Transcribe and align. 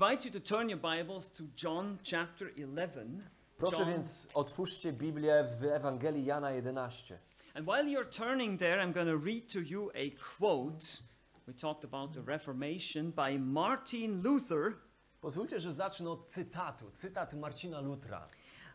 invite 0.00 0.24
you 0.24 0.30
to 0.30 0.40
turn 0.40 0.66
your 0.70 0.78
Bibles 0.78 1.28
to 1.28 1.42
John 1.54 1.98
chapter 2.02 2.50
11. 2.56 3.20
Proszę 3.58 3.78
John. 3.78 3.88
więc 3.88 4.28
otwórzcie 4.34 4.92
Biblię 4.92 5.44
w 5.60 5.64
Ewangelii 5.64 6.24
Jana 6.24 6.50
11. 6.50 7.18
And 7.54 7.66
while 7.66 7.84
you're 7.84 8.10
turning 8.10 8.58
there, 8.58 8.78
I'm 8.78 8.92
going 8.92 9.08
to 9.08 9.18
read 9.18 9.48
to 9.52 9.60
you 9.60 9.90
a 9.94 10.10
quote. 10.38 11.02
We 11.46 11.52
talked 11.52 11.84
about 11.84 12.14
the 12.14 12.22
Reformation 12.22 13.12
by 13.12 13.38
Martin 13.38 14.22
Luther. 14.22 14.72
Pozwólcie, 15.20 15.60
że 15.60 15.72
zacznę 15.72 16.10
od 16.10 16.30
cytatu. 16.30 16.90
Cytat 16.94 17.34
Marcina 17.34 17.80
Lutra. 17.80 18.28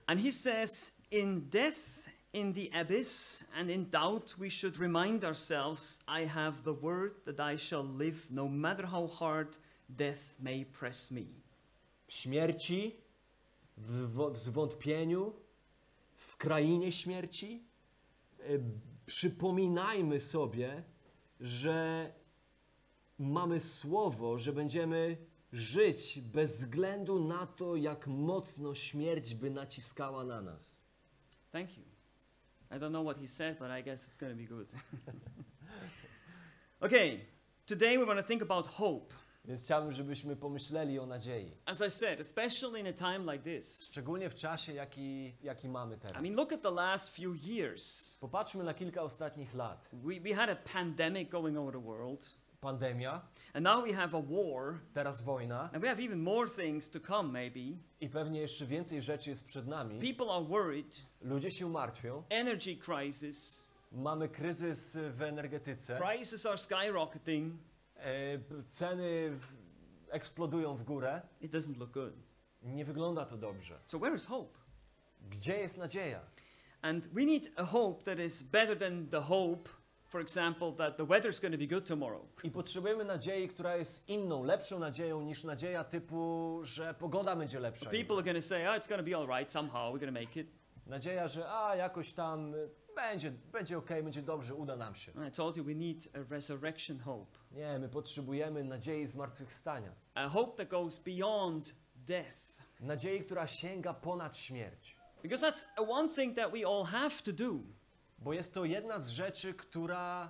And 0.07 0.21
he 0.21 0.31
says, 0.31 0.91
In 1.11 1.49
death, 1.49 2.07
in 2.33 2.53
the 2.53 2.69
abyss, 2.81 3.45
and 3.55 3.69
in 3.69 3.89
doubt, 3.89 4.35
we 4.39 4.49
should 4.49 4.77
remind 4.77 5.23
ourselves 5.23 5.99
I 6.07 6.27
have 6.27 6.53
the 6.63 6.81
word 6.81 7.25
that 7.25 7.39
I 7.39 7.57
shall 7.57 7.97
live, 7.97 8.17
no 8.29 8.47
matter 8.47 8.87
how 8.87 9.07
hard 9.07 9.57
death 9.89 10.39
may 10.39 10.65
press 10.65 11.11
me. 11.11 11.25
W 12.07 12.13
śmierci, 12.13 12.95
w, 13.77 14.07
w 14.33 14.37
zwątpieniu, 14.37 15.33
w 16.15 16.37
krainie 16.37 16.91
śmierci, 16.91 17.63
e, 18.39 18.43
przypominajmy 19.05 20.19
sobie, 20.19 20.83
że 21.39 22.11
mamy 23.19 23.59
słowo, 23.59 24.39
że 24.39 24.53
będziemy 24.53 25.17
żyć 25.53 26.19
bez 26.19 26.57
względu 26.57 27.19
na 27.27 27.47
to, 27.47 27.75
jak 27.75 28.07
mocno 28.07 28.75
śmierć 28.75 29.35
by 29.35 29.49
naciskała 29.49 30.23
na 30.23 30.41
nas. 30.41 30.81
Thank 31.51 31.77
you. 31.77 31.83
I 32.71 32.79
don't 32.79 32.91
know 32.91 33.03
what 33.03 33.17
he 33.17 33.27
said, 33.27 33.59
but 33.59 33.71
I 33.71 33.83
guess 33.83 34.07
it's 34.07 34.17
going 34.17 34.33
to 34.33 34.37
be 34.37 34.45
good. 34.45 34.67
okay, 36.85 37.21
today 37.65 37.97
we 37.97 38.05
want 38.05 38.19
to 38.19 38.23
think 38.23 38.41
about 38.41 38.67
hope. 38.67 39.13
Więc 39.47 39.63
chciałbym, 39.63 39.91
żebyśmy 39.91 40.35
pomyśleli 40.35 40.99
o 40.99 41.05
nadziei. 41.05 41.51
As 41.65 41.81
I 41.87 41.91
said, 41.91 42.19
especially 42.19 42.79
in 42.79 42.87
a 42.87 42.93
time 42.93 43.33
like 43.33 43.43
this. 43.43 43.87
Szczególnie 43.87 44.29
w 44.29 44.35
czasie, 44.35 44.73
jaki, 44.73 45.35
jaki 45.43 45.69
mamy 45.69 45.97
teraz. 45.97 46.17
I 46.19 46.23
mean, 46.23 46.35
look 46.35 46.53
at 46.53 46.61
the 46.61 46.71
last 46.71 47.15
few 47.15 47.35
years. 47.35 48.17
Popatrzmy 48.21 48.63
na 48.63 48.73
kilka 48.73 49.01
ostatnich 49.01 49.53
lat. 49.53 49.89
We, 49.93 50.19
we 50.19 50.33
had 50.35 50.49
a 50.49 50.55
pandemic 50.55 51.29
going 51.29 51.57
over 51.57 51.73
the 51.73 51.81
world, 51.81 52.29
Pandemia, 52.61 53.21
and 53.53 53.63
now 53.63 53.83
we 53.83 53.93
have 53.93 54.17
a 54.17 54.21
war, 54.21 54.79
teraz 54.93 55.21
wojna 55.21 55.69
and 55.73 55.81
we 55.83 55.87
have 55.89 56.03
even 56.03 56.19
more 56.19 56.49
things 56.49 56.89
to 56.89 56.99
come, 56.99 57.31
maybe. 57.31 57.77
i 58.01 58.09
pewnie 58.09 58.41
jeszcze 58.41 58.65
więcej 58.65 59.01
rzeczy 59.01 59.29
jest 59.29 59.45
przed 59.45 59.67
nami. 59.67 59.99
People 60.15 60.33
are 60.33 60.43
worried, 60.45 61.01
Ludzie 61.21 61.51
się 61.51 61.69
martwią. 61.69 62.23
energy 62.29 62.77
crisis, 62.77 63.65
Mamy 63.91 64.29
kryzys 64.29 64.97
w 65.17 65.21
energetyce. 65.21 65.97
prices 66.01 66.45
are 66.45 66.57
skyrocketing. 66.57 67.53
E, 67.97 68.39
ceny 68.69 69.39
eksplodują 70.09 70.75
w 70.75 70.83
górę. 70.83 71.21
It 71.41 71.51
doesn't 71.51 71.77
look 71.77 71.91
good. 71.91 72.13
Nie 72.63 72.85
wygląda 72.85 73.25
to 73.25 73.37
dobrze. 73.37 73.79
So, 73.85 73.99
where 73.99 74.15
is 74.15 74.25
hope? 74.25 74.59
Gdzie 75.29 75.57
jest 75.57 75.77
nadzieja? 75.77 76.19
And 76.81 77.07
we 77.07 77.25
need 77.25 77.51
a 77.55 77.63
hope 77.63 78.03
that 78.03 78.19
is 78.19 78.43
better 78.43 78.77
than 78.77 79.07
the 79.07 79.21
hope, 79.21 79.69
for 80.05 80.21
example, 80.21 80.71
that 80.71 80.97
the 80.97 81.05
weather's 81.05 81.39
going 81.39 81.51
to 81.51 81.57
be 81.57 81.67
good 81.67 81.87
tomorrow. 81.87 82.21
I 82.43 82.51
potrzebujemy 82.51 83.03
nadziei, 83.03 83.47
która 83.47 83.75
jest 83.75 84.09
inną, 84.09 84.43
lepszą 84.43 84.79
nadzieją 84.79 85.21
niż 85.21 85.43
nadzieja 85.43 85.83
typu, 85.83 86.59
że 86.63 86.93
pogoda 86.93 87.35
będzie 87.35 87.59
lepsza. 87.59 87.89
People 87.89 88.15
are 88.15 88.23
going 88.23 88.37
to 88.37 88.41
say, 88.41 88.67
oh, 88.67 88.77
it's 88.77 88.89
going 88.89 89.05
to 89.05 89.09
be 89.11 89.17
all 89.17 89.27
right 89.27 89.51
somehow, 89.51 89.93
we're 89.93 89.99
going 89.99 90.13
to 90.13 90.21
make 90.21 90.37
it. 90.37 90.47
Nadzieja, 90.87 91.27
że 91.27 91.49
a 91.51 91.75
jakoś 91.75 92.13
tam 92.13 92.53
będzie, 92.95 93.31
będzie 93.31 93.77
ok, 93.77 93.89
będzie 94.03 94.21
dobrze, 94.21 94.55
uda 94.55 94.75
nam 94.75 94.95
się. 94.95 95.11
I 95.27 95.31
told 95.31 95.57
you 95.57 95.63
we 95.63 95.75
need 95.75 96.07
a 96.13 96.33
resurrection 96.33 96.99
hope, 96.99 97.37
Nie, 97.51 97.79
my 97.79 97.89
potrzebujemy 97.89 98.63
nadziei 98.63 99.07
zmartwychwstania. 99.07 99.91
a 100.13 100.29
hope 100.29 100.57
that 100.57 100.69
goes 100.69 100.99
beyond 100.99 101.75
death. 101.95 102.37
Nadziei, 102.79 103.21
która 103.23 103.47
sięga 103.47 103.93
ponad 103.93 104.37
śmierć. 104.37 104.95
Because 105.23 105.47
that's 105.51 105.65
one 105.89 106.09
thing 106.09 106.35
that 106.35 106.51
we 106.51 106.67
all 106.67 106.83
have 106.85 107.15
to 107.23 107.33
do. 107.33 107.53
Bo 108.19 108.33
jest 108.33 108.53
to 108.53 108.65
jedna 108.65 108.99
z 108.99 109.07
rzeczy, 109.07 109.53
która 109.53 110.29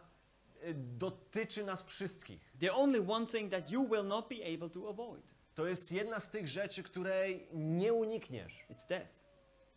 y, 0.63 0.73
dotyczy 0.73 1.63
nas 1.63 1.83
wszystkich. 1.83 2.51
The 2.59 2.73
only 2.73 2.99
one 3.07 3.25
thing 3.27 3.51
that 3.51 3.71
you 3.71 3.87
will 3.89 4.05
not 4.05 4.29
be 4.29 4.35
able 4.55 4.69
to 4.69 4.89
avoid. 4.89 5.35
To 5.55 5.67
jest 5.67 5.91
jedna 5.91 6.19
z 6.19 6.29
tych 6.29 6.47
rzeczy, 6.47 6.83
której 6.83 7.47
nie 7.53 7.93
unikniesz. 7.93 8.65
It's 8.69 8.87
death. 8.87 9.09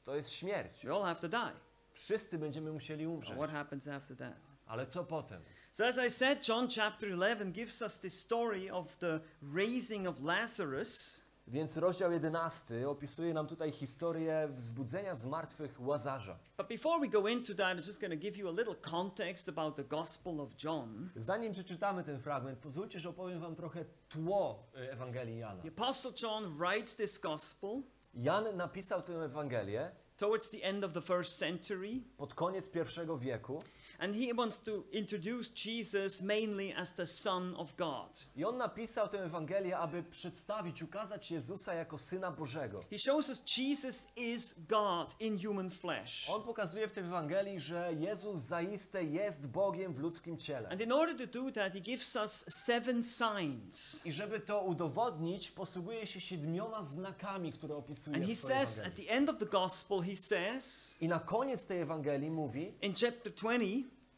To 0.04 0.14
jest 0.14 0.32
śmierć. 0.32 0.84
We 0.84 0.94
all 0.94 1.02
have 1.02 1.20
to 1.20 1.28
die. 1.28 1.67
Wszyscy 1.98 2.38
będziemy 2.38 2.72
musieli 2.72 3.06
umrzeć. 3.06 3.34
what 3.36 3.50
happens 3.50 3.88
after 3.88 4.16
that? 4.16 4.34
Ale 4.66 4.86
co 4.86 5.04
potem? 5.04 5.42
So 5.72 5.86
as 5.86 5.98
I 6.06 6.10
said, 6.10 6.48
John 6.48 6.68
chapter 6.76 7.08
11 7.10 7.52
gives 7.52 7.82
us 7.82 8.00
this 8.00 8.20
story 8.20 8.72
of 8.72 8.96
the 8.96 9.20
raising 9.54 10.06
of 10.06 10.20
Lazarus. 10.20 11.22
Więc 11.46 11.76
rozdział 11.76 12.12
11 12.12 12.88
opisuje 12.88 13.34
nam 13.34 13.46
tutaj 13.46 13.72
historię 13.72 14.48
wzbudzenia 14.54 15.16
z 15.16 15.26
martwych 15.26 15.80
Łazarza. 15.80 16.38
But 16.58 16.68
before 16.68 17.00
we 17.00 17.08
go 17.08 17.28
into 17.28 17.54
that, 17.54 17.76
I'm 17.76 17.86
just 17.86 18.00
going 18.00 18.12
to 18.12 18.18
give 18.20 18.36
you 18.36 18.48
a 18.48 18.52
little 18.52 18.74
context 18.90 19.48
about 19.48 19.76
the 19.76 19.84
Gospel 19.84 20.40
of 20.40 20.64
John. 20.64 21.10
Zanim 21.16 21.52
przeczytamy 21.52 22.04
ten 22.04 22.18
fragment, 22.20 22.58
pozwólcie, 22.58 23.00
że 23.00 23.08
opowiem 23.08 23.40
wam 23.40 23.56
trochę 23.56 23.84
tło 24.08 24.70
y, 24.76 24.92
Ewangelii 24.92 25.38
Jana. 25.38 25.62
The 25.62 25.68
Apostle 25.68 26.12
John 26.22 26.54
writes 26.58 26.96
this 26.96 27.18
Gospel 27.18 27.82
Jan 28.14 28.56
napisał 28.56 29.02
tę 29.02 29.12
Ewangelię 29.12 29.90
towards 30.18 30.50
the 30.50 30.64
end 30.64 30.84
of 30.84 30.92
the 30.92 31.00
first 31.00 31.38
century, 31.38 32.02
pod 32.16 32.34
koniec 32.34 32.68
pierwszego 32.68 33.18
wieku 33.18 33.62
and 33.98 34.14
he 34.16 34.34
wants 34.34 34.58
to 34.60 34.84
introduce 34.92 35.50
Jesus 35.66 36.22
mainly 36.22 36.74
as 36.76 36.94
the 36.94 37.06
Son 37.06 37.54
of 37.56 37.76
God. 37.76 38.26
i 38.36 38.44
on 38.44 38.56
napisał 38.56 39.08
tę 39.08 39.24
Ewangelię, 39.24 39.78
aby 39.78 40.02
przedstawić, 40.02 40.82
ukazać 40.82 41.30
Jezusa 41.30 41.74
jako 41.74 41.98
Syna 41.98 42.30
Bożego. 42.30 42.84
He 42.90 42.98
shows 42.98 43.28
us 43.28 43.42
Jesus 43.58 44.06
is 44.16 44.54
God 44.68 45.14
in 45.20 45.38
human 45.46 45.70
flesh. 45.70 46.30
On 46.30 46.42
pokazuje 46.42 46.88
w 46.88 46.92
tej 46.92 47.04
Ewangelii, 47.04 47.60
że 47.60 47.92
Jezus 47.98 48.40
zaiste 48.40 49.04
jest 49.04 49.46
Bogiem 49.46 49.92
w 49.94 49.98
ludzkim 49.98 50.36
ciele. 50.38 50.68
And 50.68 50.80
in 50.80 50.92
order 50.92 51.28
to 51.28 51.42
do 51.42 51.52
that, 51.52 51.72
he 51.72 51.80
gives 51.80 52.16
us 52.16 52.44
seven 52.48 53.02
signs. 53.02 54.00
I 54.04 54.12
żeby 54.12 54.40
to 54.40 54.60
udowodnić, 54.62 55.50
posługuje 55.50 56.06
się 56.06 56.20
siedmioma 56.20 56.82
znakami, 56.82 57.52
które 57.52 57.76
opisuje 57.76 58.16
And 58.16 58.26
he 58.26 58.34
w 58.34 58.38
swojej 58.38 58.66
says 58.66 58.78
at 58.78 58.86
Ewangelii. 58.86 59.06
the 59.06 59.12
end 59.14 59.28
of 59.30 59.38
the 59.38 59.46
gospel, 59.46 60.00
he 60.02 60.16
says 60.16 60.94
I 61.00 61.08
na 61.08 61.20
koniec 61.20 61.66
tej 61.66 61.80
Ewangelii 61.80 62.30
mówi, 62.30 62.74
in 62.82 62.94
chapter 62.94 63.32
20, 63.34 63.64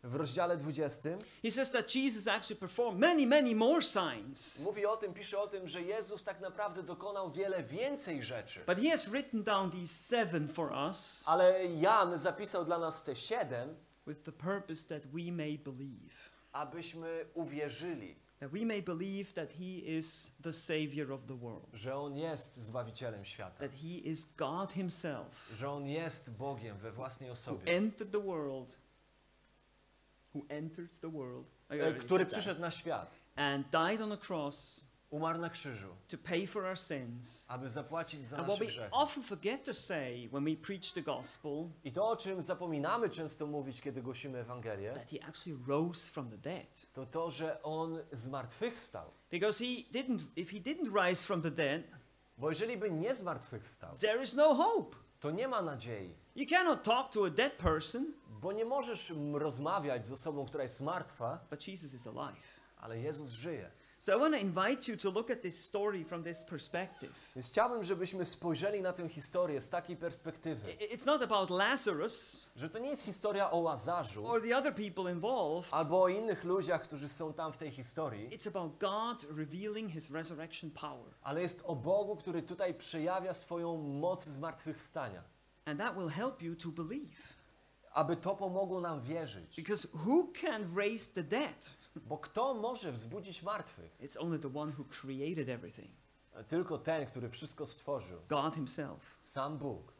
w 0.03 0.15
rozdziale 0.15 0.56
20, 0.56 1.09
he 1.43 1.50
says 1.50 1.71
that 1.71 1.94
Jesus 1.94 2.27
actually 2.27 2.61
performed 2.61 3.00
many, 3.00 3.27
many 3.27 3.55
more 3.55 3.83
signs. 3.83 4.59
mówi 4.61 4.87
o 4.87 4.97
tym, 4.97 5.15
pisze 5.15 5.38
o 5.41 5.47
tym, 5.49 5.69
że 5.69 5.83
Jezus 5.83 6.22
tak 6.22 6.41
naprawdę 6.41 6.83
dokonał 6.83 7.31
wiele 7.31 7.62
więcej 7.62 8.22
rzeczy. 8.22 8.61
But 8.66 8.78
he 8.78 8.91
has 8.91 9.09
written 9.09 9.43
down 9.43 9.71
these 9.71 9.94
seven 9.94 10.49
for 10.49 10.72
us 10.72 11.25
Ale 11.27 11.66
Jan 11.66 12.19
zapisał 12.19 12.65
dla 12.65 12.78
nas 12.78 13.05
te 13.05 13.16
siedem, 13.16 13.77
with 14.06 14.22
the 14.22 14.33
purpose 14.33 14.88
that 14.88 15.06
we 15.06 15.33
may 15.33 15.59
believe. 15.59 16.15
abyśmy 16.53 17.25
uwierzyli, 17.34 18.17
That 18.41 18.50
we 18.50 18.65
may 18.67 18.82
believe 18.82 19.32
that 19.32 19.50
he 19.53 19.99
is 19.99 20.32
the 20.43 20.53
Savior 20.53 21.12
of 21.12 21.25
the 21.27 21.34
world. 21.38 21.67
że 21.72 21.97
On 21.97 22.17
jest 22.17 22.56
Zbawicielem 22.56 23.25
świata, 23.25 23.59
That 23.59 23.72
he 23.72 23.88
is 23.88 24.32
God 24.37 24.72
himself 24.72 25.27
że 25.55 25.71
On 25.71 25.87
jest 25.87 26.31
Bogiem 26.31 26.78
we 26.78 26.93
własnej 26.93 27.28
who 27.28 27.32
osobie, 27.32 27.72
entered 27.72 28.12
the 28.12 28.21
world. 28.22 28.78
Who 30.35 30.43
entered 30.49 31.01
the 31.01 31.09
world. 31.11 31.47
E, 31.69 31.93
który 31.95 32.27
przyszedł 32.27 32.61
na 32.61 32.71
świat, 32.71 33.15
And 33.37 33.67
died 33.71 34.01
on 34.03 34.13
a 34.13 34.17
cross 34.29 34.85
umarł 35.11 35.39
na 35.39 35.51
krzyżu, 35.51 35.89
to 36.09 36.17
pay 36.19 36.47
for 36.47 36.65
our 36.67 36.79
sins. 36.79 37.45
aby 37.49 37.71
zapłacić 37.71 38.27
za 38.29 38.37
And 38.37 38.47
what 38.47 38.59
nasze 38.61 38.65
we 38.65 38.67
grzechy. 38.73 38.91
often 38.95 39.23
forget 39.23 39.65
to 39.65 39.75
say 39.75 40.29
when 40.29 40.45
we 40.45 40.57
preach 40.57 40.93
the 40.93 41.03
gospel, 41.03 41.69
I 41.85 41.93
to, 41.93 42.09
o 42.09 42.17
czym 42.17 42.43
zapominamy 42.43 43.09
często 43.09 43.47
mówić, 43.47 43.81
kiedy 43.81 44.03
głosimy 44.03 44.38
Ewangelię, 44.38 44.93
that 44.93 45.11
he 45.11 45.25
actually 45.25 45.59
rose 45.69 46.11
from 46.11 46.31
the 46.31 46.38
dead. 46.38 46.87
to 46.93 47.06
to, 47.06 47.31
że 47.31 47.62
On 47.62 47.99
zmartwychwstał. 48.12 49.11
Because 49.31 49.65
he 49.65 49.71
didn't, 49.93 50.21
if 50.37 50.53
he 50.53 50.59
didn't 50.61 51.06
rise 51.09 51.25
from 51.25 51.43
the 51.43 51.50
dead, 51.50 51.83
Bo 52.38 52.49
jeżeli 52.49 52.76
by 52.76 52.91
nie 52.91 53.15
zmartwychwstał, 53.15 53.97
there 53.99 54.23
is 54.23 54.35
no 54.35 54.55
hope. 54.55 54.97
to 55.21 55.31
nie 55.31 55.49
ma 55.49 55.62
nadziei. 55.62 56.15
You 56.37 56.47
cannot 56.49 56.83
talk 56.83 57.11
to 57.12 57.25
a 57.25 57.31
dead 57.31 57.53
person, 57.53 58.12
Bo 58.40 58.52
nie 58.52 58.64
możesz 58.64 59.10
mm, 59.10 59.37
rozmawiać 59.37 60.06
z 60.06 60.12
osobą, 60.12 60.46
która 60.46 60.62
jest 60.64 60.81
martwa, 60.81 61.38
but 61.50 61.69
Jesus 61.69 61.94
is 61.94 62.06
alive. 62.06 62.37
ale 62.81 62.98
Jezus 62.98 63.31
żyje. 63.31 63.70
So 63.98 64.16
I 64.16 64.20
want 64.20 64.34
to 64.34 64.40
invite 64.40 64.90
you 64.92 64.96
to 64.96 65.10
look 65.10 65.31
at 65.31 65.42
this 65.42 65.64
story 65.64 66.04
from 66.04 66.25
this 66.25 66.44
perspective. 66.44 67.12
Więc 67.37 67.48
chciałbym, 67.48 67.84
żebyśmy 67.84 68.25
spojrzeli 68.25 68.82
na 68.82 68.92
tę 68.92 69.08
historię 69.08 69.60
z 69.60 69.70
takiej 69.70 69.96
perspektywy, 69.96 70.76
It's 70.94 71.06
not 71.06 71.22
about 71.22 71.50
Lazarus 71.50 72.46
że 72.56 72.70
to 72.70 72.78
nie 72.78 72.88
jest 72.88 73.02
historia 73.04 73.50
o 73.50 73.58
Łazarzu 73.58 74.26
or 74.26 74.42
the 74.42 74.56
other 74.56 74.75
people 74.75 75.12
involved. 75.12 75.69
albo 75.75 76.02
o 76.02 76.08
innych 76.08 76.44
ludziach, 76.44 76.82
którzy 76.82 77.08
są 77.08 77.32
tam 77.32 77.52
w 77.52 77.56
tej 77.56 77.70
historii, 77.70 78.28
It's 78.38 78.48
about 78.48 78.78
God 78.78 79.26
revealing 79.38 79.92
his 79.92 80.10
resurrection 80.10 80.70
power. 80.70 81.12
ale 81.22 81.42
jest 81.42 81.62
o 81.66 81.76
Bogu, 81.76 82.16
który 82.16 82.42
tutaj 82.42 82.75
przejawia 82.75 83.34
swoją 83.34 83.76
moc 83.76 84.25
zmartwychwstania, 84.25 85.22
And 85.64 85.78
that 85.81 85.96
will 85.98 86.08
help 86.08 86.42
you 86.42 86.56
to 86.56 86.69
believe. 86.69 87.10
Aby 87.92 88.16
to 88.16 88.37
pomogło 88.37 88.81
nam 88.81 89.00
wierzyć. 89.02 89.56
Because 89.56 89.88
who 90.06 90.28
can 90.42 90.76
raise 90.76 91.12
the 91.12 91.22
dead? 91.22 91.70
Bo 91.96 92.19
kto 92.19 92.54
może 92.54 92.92
wzbudzić 92.92 93.42
martwych? 93.42 93.96
It's 94.00 94.16
only 94.20 94.38
the 94.38 94.50
one 94.54 94.72
who 94.78 94.84
created 94.84 95.48
everything. 95.48 95.90
Tylko 96.48 96.78
ten, 96.78 97.06
który 97.06 97.28
wszystko 97.28 97.66
stworzył, 97.66 98.20
God 98.28 98.54
Himself, 98.54 99.19
sam 99.22 99.58
Bóg, 99.58 99.92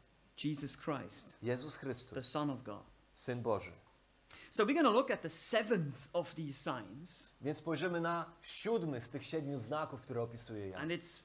Jesus 0.43 0.77
Christ, 0.77 1.35
Jezus 1.41 1.73
the 1.73 1.79
Chrystus, 1.79 2.25
Son 2.25 2.49
of 2.49 2.63
God. 2.63 2.83
Syn 3.13 3.41
Boży. 3.41 3.71
So 4.49 4.63
we're 4.65 4.73
going 4.73 4.85
to 4.87 4.91
look 4.93 5.11
at 5.11 5.21
the 5.21 5.29
seventh 5.29 6.07
of 6.13 6.33
these 6.33 6.53
signs, 6.53 7.35
Więc 7.41 7.57
spojrzymy 7.57 8.01
na 8.01 8.25
siódmy 8.41 9.01
z 9.01 9.09
tych 9.09 9.25
siedmiu 9.25 9.59
znaków, 9.59 10.01
które 10.01 10.21
opisuje 10.21 10.67
Jan. 10.69 10.81
and 10.81 10.91
it's 10.91 11.19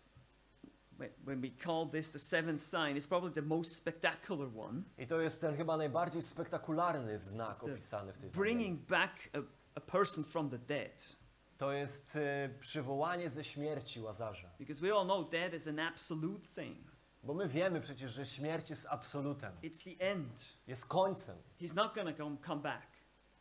when- 0.98 1.40
we 1.40 1.50
call 1.64 1.90
this 1.90 2.12
the 2.12 2.18
seventh 2.18 2.62
sign, 2.62 2.96
it's 2.96 3.08
probably 3.08 3.32
the 3.32 3.42
most 3.42 3.74
spectacular 3.76 4.48
one, 4.56 4.82
I 4.98 5.06
to 5.06 5.20
jest 5.20 5.40
ten 5.40 5.56
chyba 5.56 5.76
najbardziej 5.76 6.22
spektakularny 6.22 7.18
znak 7.18 7.64
opisany 7.64 8.12
w 8.12 8.18
tej 8.18 8.30
bringing 8.30 8.80
back 8.80 9.12
a, 9.32 9.38
a 9.74 9.80
person 9.80 10.24
from 10.24 10.50
the 10.50 10.58
dead. 10.58 11.16
To 11.58 11.72
jest 11.72 12.16
e, 12.16 12.48
przywołanie 12.60 13.30
ze 13.30 13.44
śmierci 13.44 14.00
Łazarza. 14.00 14.50
Because 14.58 14.80
we 14.80 14.94
all 14.94 15.04
know 15.04 15.30
death 15.30 15.54
is 15.54 15.66
an 15.66 15.78
absolute 15.78 16.46
thing. 16.54 16.96
Bo 17.22 17.34
my 17.34 17.48
wiemy 17.48 17.80
przecież, 17.80 18.12
że 18.12 18.26
śmierć 18.26 18.70
jest 18.70 18.86
absolutem, 18.90 19.52
It's 19.62 19.84
the 19.98 20.04
end. 20.10 20.44
jest 20.66 20.86
końcem, 20.86 21.36
He's 21.60 21.74
not 21.74 21.94
to 21.94 22.00
come, 22.16 22.36
come 22.46 22.62
back. 22.62 22.86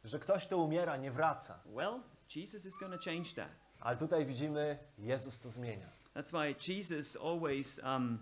że 0.04 0.20
ktoś, 0.20 0.46
kto 0.48 0.58
umiera, 0.58 0.98
nie 0.98 1.12
wraca. 1.12 1.60
Well, 1.66 2.00
Jesus 2.36 2.66
is 2.66 2.78
to 2.80 2.86
change 3.06 3.34
that. 3.36 3.52
Ale 3.80 3.98
tutaj 3.98 4.26
widzimy, 4.26 4.78
Jezus 4.98 5.40
to 5.40 5.50
zmienia. 5.50 5.90
That's 6.16 6.32
why 6.32 6.56
Jesus 6.60 7.16
always, 7.16 7.80
um, 7.84 8.20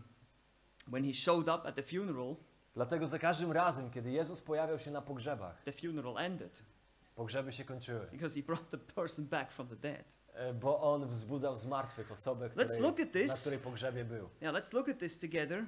when 0.87 1.03
he 1.03 1.13
showed 1.13 1.47
up 1.47 1.65
at 1.67 1.75
the 1.75 1.83
funeral, 1.83 2.35
Dlatego 2.75 3.07
za 3.07 3.19
każdym 3.19 3.51
razem, 3.51 3.89
kiedy 3.91 4.11
Jezus 4.11 4.41
pojawiał 4.41 4.79
się 4.79 4.91
na 4.91 5.01
pogrzebach, 5.01 5.63
the 5.65 5.71
funeral 5.71 6.17
ended 6.17 6.63
pogrzeby 7.15 7.51
się 7.51 7.63
kończyły, 7.65 8.07
because 8.11 8.35
he 8.35 8.43
brought 8.43 8.69
the 8.69 8.77
person 8.77 9.25
back 9.25 9.51
from 9.51 9.67
the 9.67 9.75
dead. 9.75 10.15
e, 10.33 10.53
bo 10.53 10.81
On 10.81 11.05
wzbudzał 11.05 11.57
z 11.57 11.65
martwych 11.65 12.11
osobę, 12.11 12.49
Let's 12.49 12.79
look 12.79 12.99
at 12.99 13.11
this. 13.11 13.27
na 13.27 13.35
której 13.37 13.59
pogrzebie 13.59 14.05
był. 14.05 14.29
Now, 14.41 14.55
let's 14.55 14.73
look 14.73 14.89
at 14.89 14.99
this 14.99 15.19
together. 15.19 15.65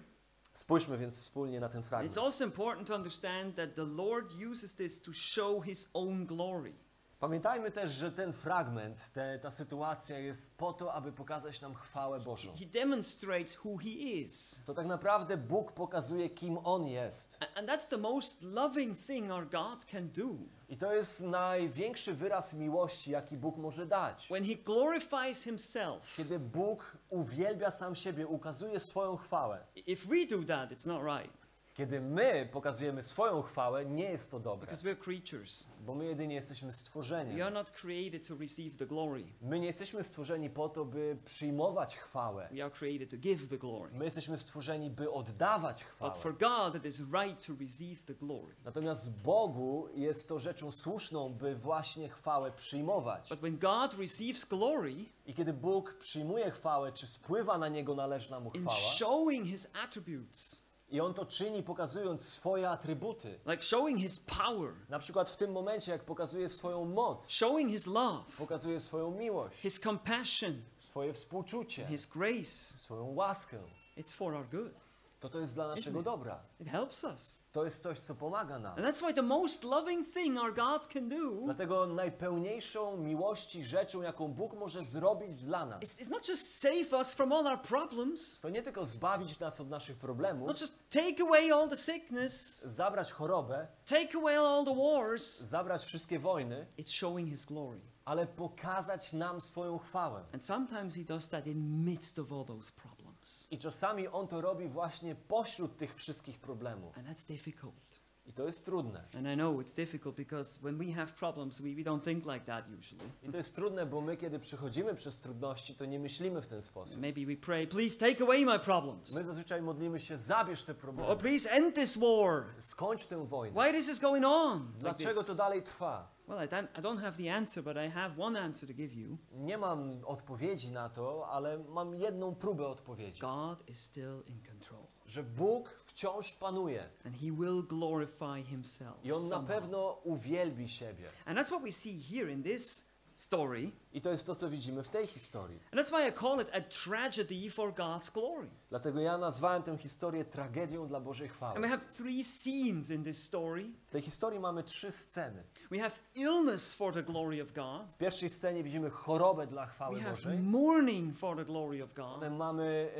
Spójrzmy 0.54 0.98
więc 0.98 1.22
wspólnie 1.22 1.60
na 1.60 1.70
ten 1.70 1.82
It's 1.82 1.86
fragment. 1.86 2.18
also 2.18 2.46
important 2.46 2.88
to 2.88 2.96
understand 2.96 3.56
that 3.56 3.76
the 3.76 3.86
Lord 3.86 4.34
uses 4.52 4.76
this 4.76 5.02
to 5.02 5.14
show 5.14 5.62
his 5.64 5.90
own 5.94 6.26
glory. 6.26 6.74
Pamiętajmy 7.20 7.72
też, 7.72 7.92
że 7.92 8.12
ten 8.12 8.34
fragment, 8.34 9.10
te, 9.14 9.40
ta 9.40 9.52
sytuacja 9.52 10.20
jest 10.20 10.58
po 10.58 10.74
to, 10.74 10.94
aby 10.94 11.12
pokazać 11.12 11.62
nam 11.62 11.76
chwałę 11.76 12.20
Bożą. 12.20 12.52
He 12.60 12.66
demonstrates 12.66 13.66
who 13.66 13.78
he 13.78 13.90
is. 13.90 14.60
To 14.66 14.74
tak 14.74 14.86
naprawdę 14.86 15.38
Bóg 15.38 15.72
pokazuje, 15.72 16.30
kim 16.30 16.58
On 16.64 16.88
jest. 16.88 17.38
And 17.56 17.70
that's 17.70 17.88
the 17.90 17.98
most 17.98 18.42
loving 18.42 18.98
thing 18.98 19.32
our 19.32 19.50
God 19.50 19.86
can 19.86 20.10
do. 20.10 20.36
I 20.70 20.78
to 20.78 20.94
jest 20.94 21.22
największy 21.22 22.14
wyraz 22.14 22.54
miłości, 22.54 23.12
jaki 23.12 23.38
Bóg 23.38 23.58
może 23.58 23.86
dać. 23.86 24.28
When 24.28 24.46
he 24.46 24.56
glorifies 24.56 25.44
himself. 25.44 26.16
Kiedy 26.18 26.40
Bóg 26.40 26.98
uwielbia 27.10 27.72
sam 27.72 27.96
siebie, 27.96 28.28
ukazuje 28.28 28.80
swoją 28.80 29.18
chwałę. 29.18 29.66
If 29.76 30.08
we 30.08 30.38
do 30.38 30.48
that, 30.48 30.72
it's 30.72 30.88
not 30.88 31.02
right 31.22 31.45
Kiedy 31.76 32.02
my 32.02 32.50
pokazujemy 32.52 33.04
swoją 33.04 33.42
chwałę, 33.42 33.86
nie 33.86 34.04
jest 34.04 34.32
to 34.32 34.40
dobre, 34.40 34.66
because 34.68 34.84
we're 34.88 34.98
creatures. 34.98 35.68
bo 35.86 35.96
my 35.96 36.06
jedynie 36.06 36.36
jesteśmy 36.36 36.68
We 36.68 36.74
stworzeni. 36.74 37.42
are 37.42 37.52
not 37.54 37.72
created 37.72 38.28
to 38.28 38.36
receive 38.36 38.78
the 38.78 38.86
glory. 38.86 39.24
My 39.42 39.60
nie 39.60 39.68
jesteśmy 39.68 40.04
stworzeni 40.04 40.50
po 40.50 40.70
to, 40.70 40.86
by 40.86 41.18
przyjmować 41.26 41.98
chwałę. 41.98 42.50
We 42.52 42.64
are 42.64 42.72
created 42.72 43.10
to 43.10 43.18
give 43.18 43.50
the 43.50 43.58
glory. 43.58 43.92
My 43.94 44.06
jesteśmy 44.06 44.38
stworzeni, 44.40 44.90
by 44.90 45.12
oddawać 45.12 45.84
But 45.84 45.92
chwałę. 45.94 46.16
for 46.16 46.38
God, 46.38 46.76
it 46.76 46.86
is 46.86 47.00
right 47.14 47.48
to 47.48 47.54
receive 47.62 48.04
the 48.06 48.14
glory. 48.14 48.56
Natomiast 48.66 49.22
Bogu 49.22 49.88
jest 49.94 50.30
to 50.30 50.40
rzeczą 50.40 50.72
słuszną, 50.72 51.34
by 51.34 51.56
właśnie 51.56 52.10
chwałę 52.10 52.52
przyjmować. 52.52 53.30
But 53.30 53.40
when 53.40 53.58
God 53.58 53.94
receives 54.00 54.46
glory, 54.46 54.96
I 55.26 55.34
kiedy 55.34 55.54
Bóg 55.54 55.94
przyjmuje 55.94 56.52
chwałę, 56.52 56.92
czy 56.92 57.08
spływa 57.08 57.58
na 57.58 57.68
Niego 57.68 57.96
należna 57.96 58.40
Mu 58.40 58.52
in 58.52 58.62
chwała, 58.62 58.80
showing 58.80 59.46
his 59.48 59.68
attributes, 59.84 60.65
i 60.90 61.02
On 61.02 61.14
to 61.14 61.26
czyni 61.26 61.64
pokazując 61.64 62.30
swoje 62.30 62.70
atrybuty, 62.70 63.40
like 63.46 63.64
showing 63.64 64.00
his 64.00 64.20
power, 64.20 64.74
na 64.90 65.00
przykład 65.00 65.30
w 65.30 65.38
tym 65.38 65.52
momencie, 65.52 65.92
jak 65.92 66.04
pokazuje 66.04 66.50
swoją 66.50 66.86
moc, 66.86 67.30
showing 67.30 67.72
his 67.72 67.86
love, 67.88 68.24
pokazuje 68.38 68.80
swoją 68.80 69.12
miłość, 69.12 69.58
his 69.58 69.80
compassion, 69.80 70.62
swoje 70.78 71.14
współczucie, 71.14 71.86
his 71.88 72.06
grace, 72.06 72.78
swoją 72.78 73.14
łaskę, 73.14 73.58
it's 73.98 74.14
for 74.14 74.34
our 74.34 74.50
good. 74.50 74.85
To 75.20 75.30
to 75.30 75.40
jest 75.40 75.56
dla 75.56 75.68
naszego 75.68 76.00
it? 76.00 76.06
dobra. 76.06 76.40
It 76.60 76.68
helps 76.68 77.04
us. 77.04 77.40
To 77.52 77.66
jest 77.66 77.84
coś, 77.84 78.00
co 78.00 78.16
pomaga 78.16 78.60
nam. 78.60 78.78
And 78.78 78.86
that's 78.88 79.02
why 79.02 79.14
the 79.14 79.22
most 79.22 79.64
loving 79.64 80.08
thing 80.14 80.40
our 80.40 80.54
God 80.54 80.88
can 80.88 81.10
do 81.10 81.32
Dlatego 81.46 81.88
najpełniejszą 81.88 82.98
miłości 82.98 83.66
rzeczą, 83.66 84.02
jaką 84.02 84.28
Bóg 84.34 84.54
może 84.54 84.84
zrobić 84.84 85.44
dla 85.44 85.66
nas, 85.66 86.00
is 86.00 86.10
not 86.10 86.28
just 86.28 86.60
save 86.60 86.94
us 86.94 87.14
from 87.14 87.32
all 87.32 87.48
our 87.48 87.62
problems, 87.62 88.40
to 88.42 88.50
nie 88.50 88.64
tylko 88.64 88.86
zbawić 88.86 89.40
nas 89.40 89.62
od 89.62 89.70
naszych 89.70 89.98
problemów, 89.98 90.48
not 90.48 90.62
just 90.62 90.74
take 90.90 91.24
away 91.24 91.52
all 91.54 91.70
the 91.70 91.78
sickness, 91.78 92.62
zabrać 92.66 93.12
chorobę, 93.12 93.68
take 93.86 94.18
away 94.18 94.38
all 94.38 94.66
the 94.66 94.76
wars. 94.76 95.40
zabrać 95.40 95.84
wszystkie 95.86 96.20
wojny, 96.20 96.68
It's 96.78 96.92
showing 96.92 97.30
his 97.30 97.46
glory. 97.46 97.80
ale 98.06 98.28
pokazać 98.28 99.14
nam 99.14 99.42
swoją 99.42 99.78
chwałę. 99.78 100.24
And 100.34 100.46
sometimes 100.46 100.96
he 100.96 101.04
does 101.04 101.30
that 101.30 101.48
in 101.48 101.86
midst 101.86 102.20
of 102.20 102.32
all 102.32 102.46
those 102.46 102.72
problems. 102.72 103.05
I 103.52 103.58
czasami 103.60 104.08
On 104.08 104.28
to 104.28 104.42
robi 104.42 104.68
właśnie 104.68 105.16
pośród 105.16 105.78
tych 105.78 105.96
wszystkich 105.96 106.40
problemów. 106.40 106.98
And 106.98 107.08
that's 107.08 107.28
difficult. 107.28 108.06
I 108.28 108.34
to 108.34 108.46
jest 108.46 108.66
trudne. 108.66 109.04
And 109.14 109.28
I 109.28 109.36
know 109.36 109.60
it's 109.60 109.76
difficult 109.76 110.16
because 110.16 110.60
when 110.60 110.78
we 110.78 110.92
have 110.94 111.14
problems, 111.14 111.62
we, 111.62 111.76
we 111.76 111.84
don't 111.84 112.04
think 112.04 112.26
like 112.26 112.46
that 112.46 112.66
usually. 112.80 113.10
I 113.24 113.30
to 113.30 113.38
jest 113.38 113.56
trudne, 113.56 113.86
bo 113.86 114.02
my, 114.02 114.18
kiedy 114.18 114.40
przechodzimy 114.40 114.96
przez 114.96 115.20
trudności, 115.22 115.76
to 115.76 115.86
nie 115.86 116.00
myślimy 116.00 116.42
w 116.42 116.48
ten 116.48 116.62
sposób. 116.62 117.00
Maybe 117.00 117.26
we 117.26 117.36
pray, 117.36 117.68
please 117.68 117.98
take 117.98 118.22
away 118.24 118.46
my 118.46 118.60
problems. 118.60 119.16
My 119.16 119.24
zazwyczaj 119.24 119.62
modlimy 119.62 120.00
się, 120.00 120.18
zabierz 120.18 120.64
te 120.64 120.72
Or 120.72 120.78
problemy, 120.78 121.16
please 121.16 121.52
end 121.52 121.76
this 121.76 121.98
war. 121.98 122.44
skończ 122.60 123.06
tę 123.06 123.26
wojnę. 123.28 123.64
Why 123.64 123.78
this 123.78 123.90
is 123.90 124.00
going 124.00 124.26
on? 124.26 124.66
Like 124.68 124.80
Dlaczego 124.80 125.20
this. 125.20 125.28
to 125.28 125.36
dalej 125.36 125.64
trwa? 125.64 126.15
Well, 126.28 126.40
I 126.40 126.48
don't, 126.48 126.68
I 126.78 126.82
don't 126.82 127.00
have 127.02 127.18
the 127.18 127.30
answer, 127.30 127.64
but 127.64 127.78
I 127.78 127.88
have 127.90 128.18
one 128.18 128.40
answer 128.40 128.68
to 128.68 128.74
give 128.74 128.94
you. 128.94 129.18
Nie 129.32 129.58
mam 129.58 130.06
odpowiedzi 130.06 130.72
na 130.72 130.90
to, 130.90 131.28
ale 131.30 131.60
mam 131.60 131.96
jedną 131.96 132.36
próbę 132.36 132.68
odpowiedzi. 132.68 133.22
God 133.22 133.70
is 133.70 133.80
still 133.80 134.24
in 134.28 134.42
control. 134.44 134.86
Że 135.06 135.24
Bóg 135.24 135.70
wciąż 135.86 136.34
panuje 136.34 136.84
And 137.06 137.16
he 137.16 137.32
will 137.32 137.64
glorify 137.64 138.44
himself. 138.50 139.06
i 139.06 139.12
On 139.12 139.24
na 139.24 139.30
somehow. 139.30 139.48
pewno 139.48 139.92
uwielbi 140.04 140.68
siebie. 140.70 141.10
And 141.26 141.38
that's 141.38 141.50
what 141.52 141.64
we 141.64 141.72
see 141.72 142.02
here 142.02 142.32
in 142.32 142.44
this 142.44 142.86
story. 143.16 143.72
I 143.94 144.02
to 144.02 144.10
jest 144.10 144.28
to, 144.28 144.36
co 144.36 144.50
widzimy 144.50 144.84
w 144.84 144.90
tej 144.90 145.08
historii. 145.08 145.60
And 145.72 145.82
that's 145.82 145.90
why 145.92 146.10
I 146.10 146.14
call 146.14 146.42
it 146.42 146.50
a 146.56 146.62
tragedy 146.62 147.50
for 147.52 147.74
God's 147.74 148.12
glory. 148.14 148.50
Dlatego 148.70 149.00
ja 149.00 149.18
nazwałem 149.18 149.64
tę 149.64 149.78
historię 149.78 150.26
tragedią 150.26 150.88
dla 150.88 151.00
Bożej 151.00 151.28
And 151.28 151.34
we 151.34 151.38
chwały. 151.38 151.68
have 151.68 151.86
three 151.86 152.24
scenes 152.24 152.90
in 152.90 153.04
this 153.04 153.24
story. 153.24 153.66
W 153.88 153.92
tej 153.92 154.02
historii 154.02 154.40
mamy 154.40 154.64
trzy 154.64 154.92
sceny. 154.92 155.44
We 155.72 155.80
have 155.80 155.92
illness 156.16 156.74
for 156.74 156.94
the 156.94 157.04
glory 157.04 157.42
of 157.44 157.52
God. 157.54 157.94
W 157.94 157.98
pierwszej 157.98 158.30
scenie 158.30 158.64
widzimy 158.64 158.90
chorobę 158.90 159.48
dla 159.48 159.66
chwały 159.66 159.96
We 159.96 160.02
have 160.02 160.12
Bożej. 160.16 160.40
mourning 160.40 161.18
for 161.18 161.38
the 161.38 161.46
glory 161.46 161.84
of 161.84 161.94
God. 161.94 162.14
Potem 162.16 162.36
mamy 162.36 162.92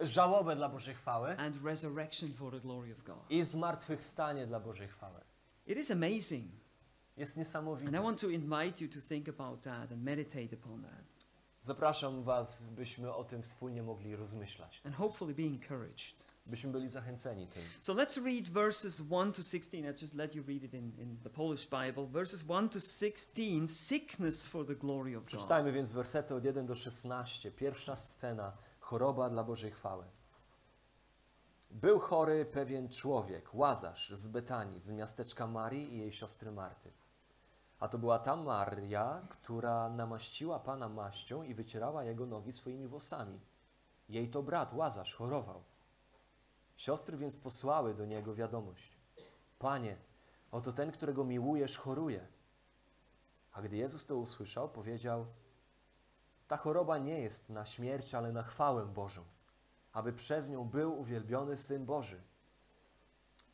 e, 0.00 0.04
żałobę 0.06 0.56
dla 0.56 0.68
Bożej 0.68 0.94
chwały 0.94 1.36
And 1.38 1.56
resurrection 1.64 2.32
for 2.34 2.52
the 2.52 2.60
glory 2.60 2.92
of 2.92 3.02
God. 3.04 3.30
i 3.30 3.44
zmartwychwstanie 3.44 4.46
dla 4.46 4.60
Bożej 4.60 4.88
chwały. 4.88 5.20
It 5.66 5.78
is 5.78 5.90
amazing. 5.90 6.59
Jest 7.20 7.32
And 7.32 7.36
I 7.36 7.40
niesamowite. 7.40 8.02
want 8.02 8.20
to 8.20 8.30
invite 8.30 8.84
you 8.84 8.90
to 8.90 9.00
think 9.08 9.28
about 9.28 9.62
that 9.62 9.92
and 9.92 10.02
meditate 10.02 10.56
upon 10.56 10.82
that. 10.82 11.04
Zapraszam 11.60 12.22
Was, 12.22 12.66
byśmy 12.66 13.14
o 13.14 13.24
tym 13.24 13.42
wspólnie 13.42 13.82
mogli 13.82 14.16
rozmyślać. 14.16 14.82
And 14.84 14.94
hopefully 14.94 15.34
be 15.34 15.42
encouraged. 15.42 16.24
Byśmy 16.46 16.72
byli 16.72 16.88
zachęceni 16.88 17.46
tym. 17.46 17.62
So 17.80 17.94
let's 17.94 18.24
read 18.24 18.48
verses 18.48 19.00
1 19.10 19.32
to 19.32 19.42
16. 19.42 19.78
I 19.78 19.84
just 20.02 20.14
let 20.14 20.34
you 20.34 20.42
read 20.48 20.62
it 20.62 20.74
in, 20.74 20.98
in 20.98 21.16
the 21.22 21.30
Polish 21.30 21.66
Bible. 21.66 22.06
Verses 22.06 22.44
1 22.48 22.68
to 22.68 22.80
16 22.80 23.68
sickness 23.68 24.46
for 24.46 24.66
the 24.66 24.74
glory 24.74 25.16
of 25.16 25.22
God. 25.22 25.26
Przeczytajmy 25.26 25.72
więc 25.72 25.92
wersety 25.92 26.34
od 26.34 26.44
1 26.44 26.66
do 26.66 26.74
16. 26.74 27.50
Pierwsza 27.50 27.96
scena. 27.96 28.52
Choroba 28.80 29.30
dla 29.30 29.44
Bożej 29.44 29.70
chwały. 29.70 30.04
Był 31.70 31.98
chory 31.98 32.44
pewien 32.44 32.88
człowiek, 32.88 33.54
Łazarz 33.54 34.10
z 34.14 34.26
Betanii, 34.26 34.80
z 34.80 34.92
miasteczka 34.92 35.46
Marii 35.46 35.94
i 35.94 35.98
jej 35.98 36.12
siostry 36.12 36.52
Marty. 36.52 36.90
A 37.80 37.88
to 37.88 37.98
była 37.98 38.18
ta 38.18 38.36
Maria, 38.36 39.22
która 39.28 39.88
namaściła 39.88 40.58
Pana 40.58 40.88
maścią 40.88 41.42
i 41.42 41.54
wycierała 41.54 42.04
jego 42.04 42.26
nogi 42.26 42.52
swoimi 42.52 42.88
włosami. 42.88 43.40
Jej 44.08 44.30
to 44.30 44.42
brat 44.42 44.72
Łazarz 44.72 45.14
chorował. 45.14 45.62
Siostry 46.76 47.16
więc 47.16 47.36
posłały 47.36 47.94
do 47.94 48.06
niego 48.06 48.34
wiadomość. 48.34 48.98
Panie, 49.58 49.96
oto 50.50 50.72
ten, 50.72 50.92
którego 50.92 51.24
miłujesz, 51.24 51.78
choruje. 51.78 52.26
A 53.52 53.62
gdy 53.62 53.76
Jezus 53.76 54.06
to 54.06 54.16
usłyszał, 54.16 54.68
powiedział: 54.68 55.26
Ta 56.48 56.56
choroba 56.56 56.98
nie 56.98 57.20
jest 57.20 57.50
na 57.50 57.66
śmierć, 57.66 58.14
ale 58.14 58.32
na 58.32 58.42
chwałę 58.42 58.86
Bożą, 58.86 59.24
aby 59.92 60.12
przez 60.12 60.50
nią 60.50 60.64
był 60.64 61.00
uwielbiony 61.00 61.56
Syn 61.56 61.86
Boży. 61.86 62.22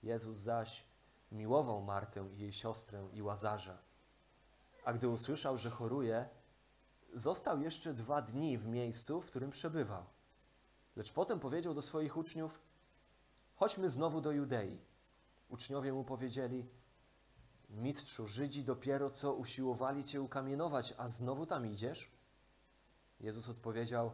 Jezus 0.03 0.37
zaś 0.37 0.85
miłował 1.33 1.83
Martę 1.83 2.29
i 2.33 2.39
jej 2.39 2.53
siostrę 2.53 3.09
i 3.13 3.23
Łazarza. 3.23 3.86
A 4.87 4.93
gdy 4.93 5.09
usłyszał, 5.09 5.57
że 5.57 5.71
choruje, 5.71 6.29
został 7.15 7.61
jeszcze 7.61 7.95
dwa 7.95 8.23
dni 8.23 8.59
w 8.59 8.67
miejscu, 8.67 9.21
w 9.21 9.27
którym 9.27 9.51
przebywał. 9.51 10.05
Lecz 10.97 11.13
potem 11.13 11.41
powiedział 11.41 11.75
do 11.75 11.83
swoich 11.83 12.17
uczniów: 12.17 12.61
Chodźmy 13.55 13.89
znowu 13.89 14.21
do 14.21 14.33
Judei. 14.33 14.81
Uczniowie 15.49 15.93
mu 15.93 16.05
powiedzieli: 16.05 16.67
Mistrzu, 17.71 18.27
Żydzi 18.27 18.65
dopiero 18.65 19.11
co 19.11 19.35
usiłowali 19.35 20.05
cię 20.05 20.23
ukamienować, 20.23 20.95
a 20.99 21.09
znowu 21.09 21.47
tam 21.47 21.67
idziesz? 21.67 22.11
Jezus 23.21 23.49
odpowiedział: 23.49 24.11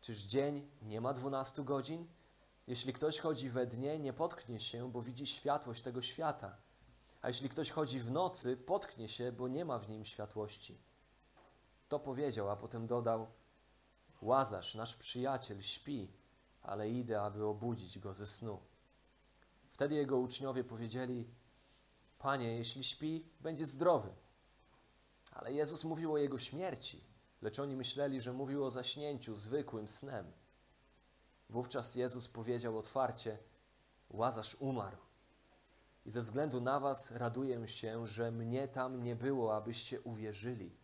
Czyż 0.00 0.20
dzień 0.20 0.70
nie 0.82 1.00
ma 1.00 1.12
dwunastu 1.12 1.64
godzin? 1.64 2.08
Jeśli 2.66 2.92
ktoś 2.92 3.18
chodzi 3.18 3.50
we 3.50 3.66
dnie, 3.66 3.98
nie 3.98 4.12
potknie 4.12 4.60
się, 4.60 4.92
bo 4.92 5.02
widzi 5.02 5.26
światłość 5.26 5.82
tego 5.82 6.02
świata. 6.02 6.56
A 7.22 7.28
jeśli 7.28 7.48
ktoś 7.48 7.70
chodzi 7.70 8.00
w 8.00 8.10
nocy, 8.10 8.56
potknie 8.56 9.08
się, 9.08 9.32
bo 9.32 9.48
nie 9.48 9.64
ma 9.64 9.78
w 9.78 9.88
nim 9.88 10.04
światłości. 10.04 10.80
To 11.88 11.98
powiedział, 11.98 12.50
a 12.50 12.56
potem 12.56 12.86
dodał: 12.86 13.26
Łazarz, 14.22 14.74
nasz 14.74 14.96
przyjaciel, 14.96 15.62
śpi, 15.62 16.12
ale 16.62 16.90
idę, 16.90 17.22
aby 17.22 17.44
obudzić 17.44 17.98
go 17.98 18.14
ze 18.14 18.26
snu. 18.26 18.60
Wtedy 19.70 19.94
jego 19.94 20.18
uczniowie 20.18 20.64
powiedzieli: 20.64 21.28
Panie, 22.18 22.56
jeśli 22.56 22.84
śpi, 22.84 23.26
będzie 23.40 23.66
zdrowy. 23.66 24.14
Ale 25.32 25.52
Jezus 25.52 25.84
mówił 25.84 26.12
o 26.12 26.18
jego 26.18 26.38
śmierci, 26.38 27.04
lecz 27.42 27.58
oni 27.58 27.76
myśleli, 27.76 28.20
że 28.20 28.32
mówił 28.32 28.64
o 28.64 28.70
zaśnięciu, 28.70 29.36
zwykłym 29.36 29.88
snem. 29.88 30.32
Wówczas 31.48 31.94
Jezus 31.94 32.28
powiedział 32.28 32.78
otwarcie: 32.78 33.38
Łazarz 34.10 34.56
umarł. 34.60 35.09
I 36.06 36.10
ze 36.10 36.20
względu 36.20 36.60
na 36.60 36.80
was 36.80 37.10
raduję 37.10 37.68
się, 37.68 38.06
że 38.06 38.30
mnie 38.30 38.68
tam 38.68 39.02
nie 39.02 39.16
było, 39.16 39.56
abyście 39.56 40.00
uwierzyli. 40.00 40.76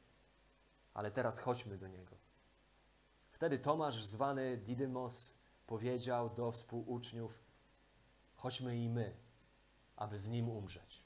Ale 0.94 1.10
teraz 1.10 1.38
chodźmy 1.38 1.78
do 1.78 1.88
niego. 1.88 2.16
Wtedy 3.30 3.58
Tomasz, 3.58 4.04
zwany 4.04 4.56
Didymos, 4.56 5.34
powiedział 5.66 6.30
do 6.30 6.52
współuczniów: 6.52 7.38
Chodźmy 8.34 8.78
i 8.78 8.88
my, 8.88 9.16
aby 9.96 10.18
z 10.18 10.28
nim 10.28 10.48
umrzeć. 10.48 11.02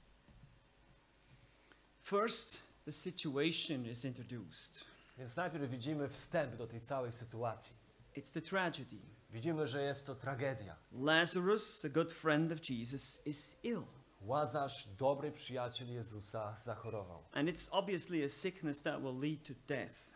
First, 2.03 2.63
the 2.85 2.93
situation 2.93 3.87
is 3.87 4.05
introduced. 4.05 4.85
Więc 5.19 5.37
najpierw 5.37 5.71
widzimy 5.71 6.09
wstęp 6.09 6.57
do 6.57 6.67
tej 6.67 6.81
całej 6.81 7.13
sytuacji. 7.13 7.73
It's 8.17 8.33
the 8.33 8.43
tragedy. 8.43 8.97
Widzimy, 9.31 9.67
że 9.67 9.83
jest 9.83 10.07
to 10.07 10.15
tragedia. 10.15 10.77
Lazarus, 10.93 11.85
a 11.85 11.89
good 11.89 12.13
friend 12.13 12.53
of 12.53 12.71
Jesus, 12.71 13.27
is 13.27 13.57
ill. 13.63 13.83
Łazarz, 14.21 14.89
dobry 14.99 15.33
przyjaciel 15.33 15.89
Jezusa, 15.93 16.55
zachorował. 16.57 17.25
And 17.33 17.49
it's 17.49 17.69
obviously 17.71 18.25
a 18.25 18.29
sickness 18.29 18.83
that 18.83 19.01
will 19.03 19.19
lead 19.21 19.43
to 19.49 19.55
death. 19.67 20.11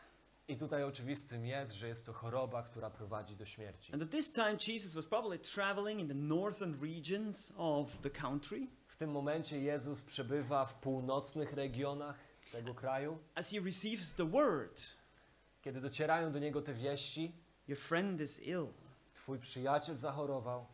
I 0.48 0.56
tutaj 0.56 0.84
oczywistym 0.84 1.46
jest, 1.46 1.74
że 1.74 1.88
jest 1.88 2.06
to 2.06 2.12
choroba, 2.12 2.62
która 2.62 2.90
prowadzi 2.90 3.36
do 3.36 3.44
śmierci. 3.44 3.92
And 3.92 4.02
at 4.02 4.10
this 4.10 4.32
time, 4.32 4.56
Jesus 4.68 4.94
was 4.94 5.06
probably 5.08 5.38
traveling 5.38 6.00
in 6.00 6.08
the 6.08 6.14
northern 6.14 6.80
regions 6.82 7.52
of 7.56 7.96
the 8.02 8.10
country. 8.10 8.66
W 8.86 8.96
tym 8.96 9.10
momencie 9.10 9.60
Jezus 9.60 10.02
przebywa 10.02 10.66
w 10.66 10.74
północnych 10.74 11.52
regionach 11.52 12.16
tego 12.52 12.74
kraju. 12.74 13.18
As 13.34 13.50
he 13.50 13.60
receives 13.60 14.14
the 14.14 14.30
word, 14.30 14.82
Kiedy 15.62 15.80
docierają 15.80 16.32
do 16.32 16.38
niego 16.38 16.62
te 16.62 16.74
wieści, 16.74 17.32
your 17.68 17.78
friend 17.78 18.20
is 18.20 18.40
ill. 18.42 18.66
twój 19.14 19.38
przyjaciel 19.38 19.96
zachorował. 19.96 20.66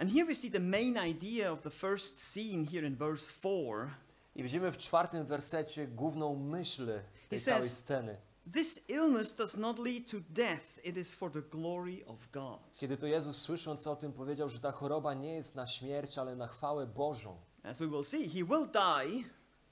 And 0.00 0.10
here 0.10 0.24
we 0.26 0.34
see 0.34 0.50
the 0.50 0.60
main 0.60 0.96
idea 0.96 1.52
of 1.52 1.60
the 1.62 1.70
first 1.70 2.18
scene 2.18 2.64
here 2.64 2.86
in 2.86 2.96
verse 2.96 3.32
4. 3.42 3.90
I 4.36 4.42
widzimy 4.42 4.72
w 4.72 4.78
czwartym 4.78 5.24
wersecie 5.24 5.86
główną 5.86 6.36
myśl 6.36 6.86
tej 7.28 7.38
He 7.38 7.44
całej 7.44 7.62
says- 7.62 7.78
sceny. 7.78 8.16
This 8.52 8.80
illness 8.88 9.34
does 9.34 9.56
not 9.56 9.78
lead 9.78 10.10
to 10.10 10.16
death, 10.30 10.84
it 10.84 10.96
is 10.96 11.14
for 11.14 11.32
the 11.32 11.42
glory 11.42 12.06
of 12.06 12.30
God. 12.32 12.60
Kiedy 12.78 12.96
to 12.96 13.06
Jezus 13.06 13.36
słysząc 13.36 13.86
o 13.86 13.96
tym 13.96 14.12
powiedział, 14.12 14.48
że 14.48 14.60
ta 14.60 14.72
choroba 14.72 15.14
nie 15.14 15.34
jest 15.34 15.54
na 15.54 15.66
śmierć, 15.66 16.18
ale 16.18 16.36
na 16.36 16.46
chwałę 16.46 16.86
Bożą. 16.86 17.36
As 17.62 17.78
we 17.78 17.86
will 17.86 18.04
see, 18.04 18.28
he 18.28 18.44
will 18.44 18.68
die, 18.72 19.24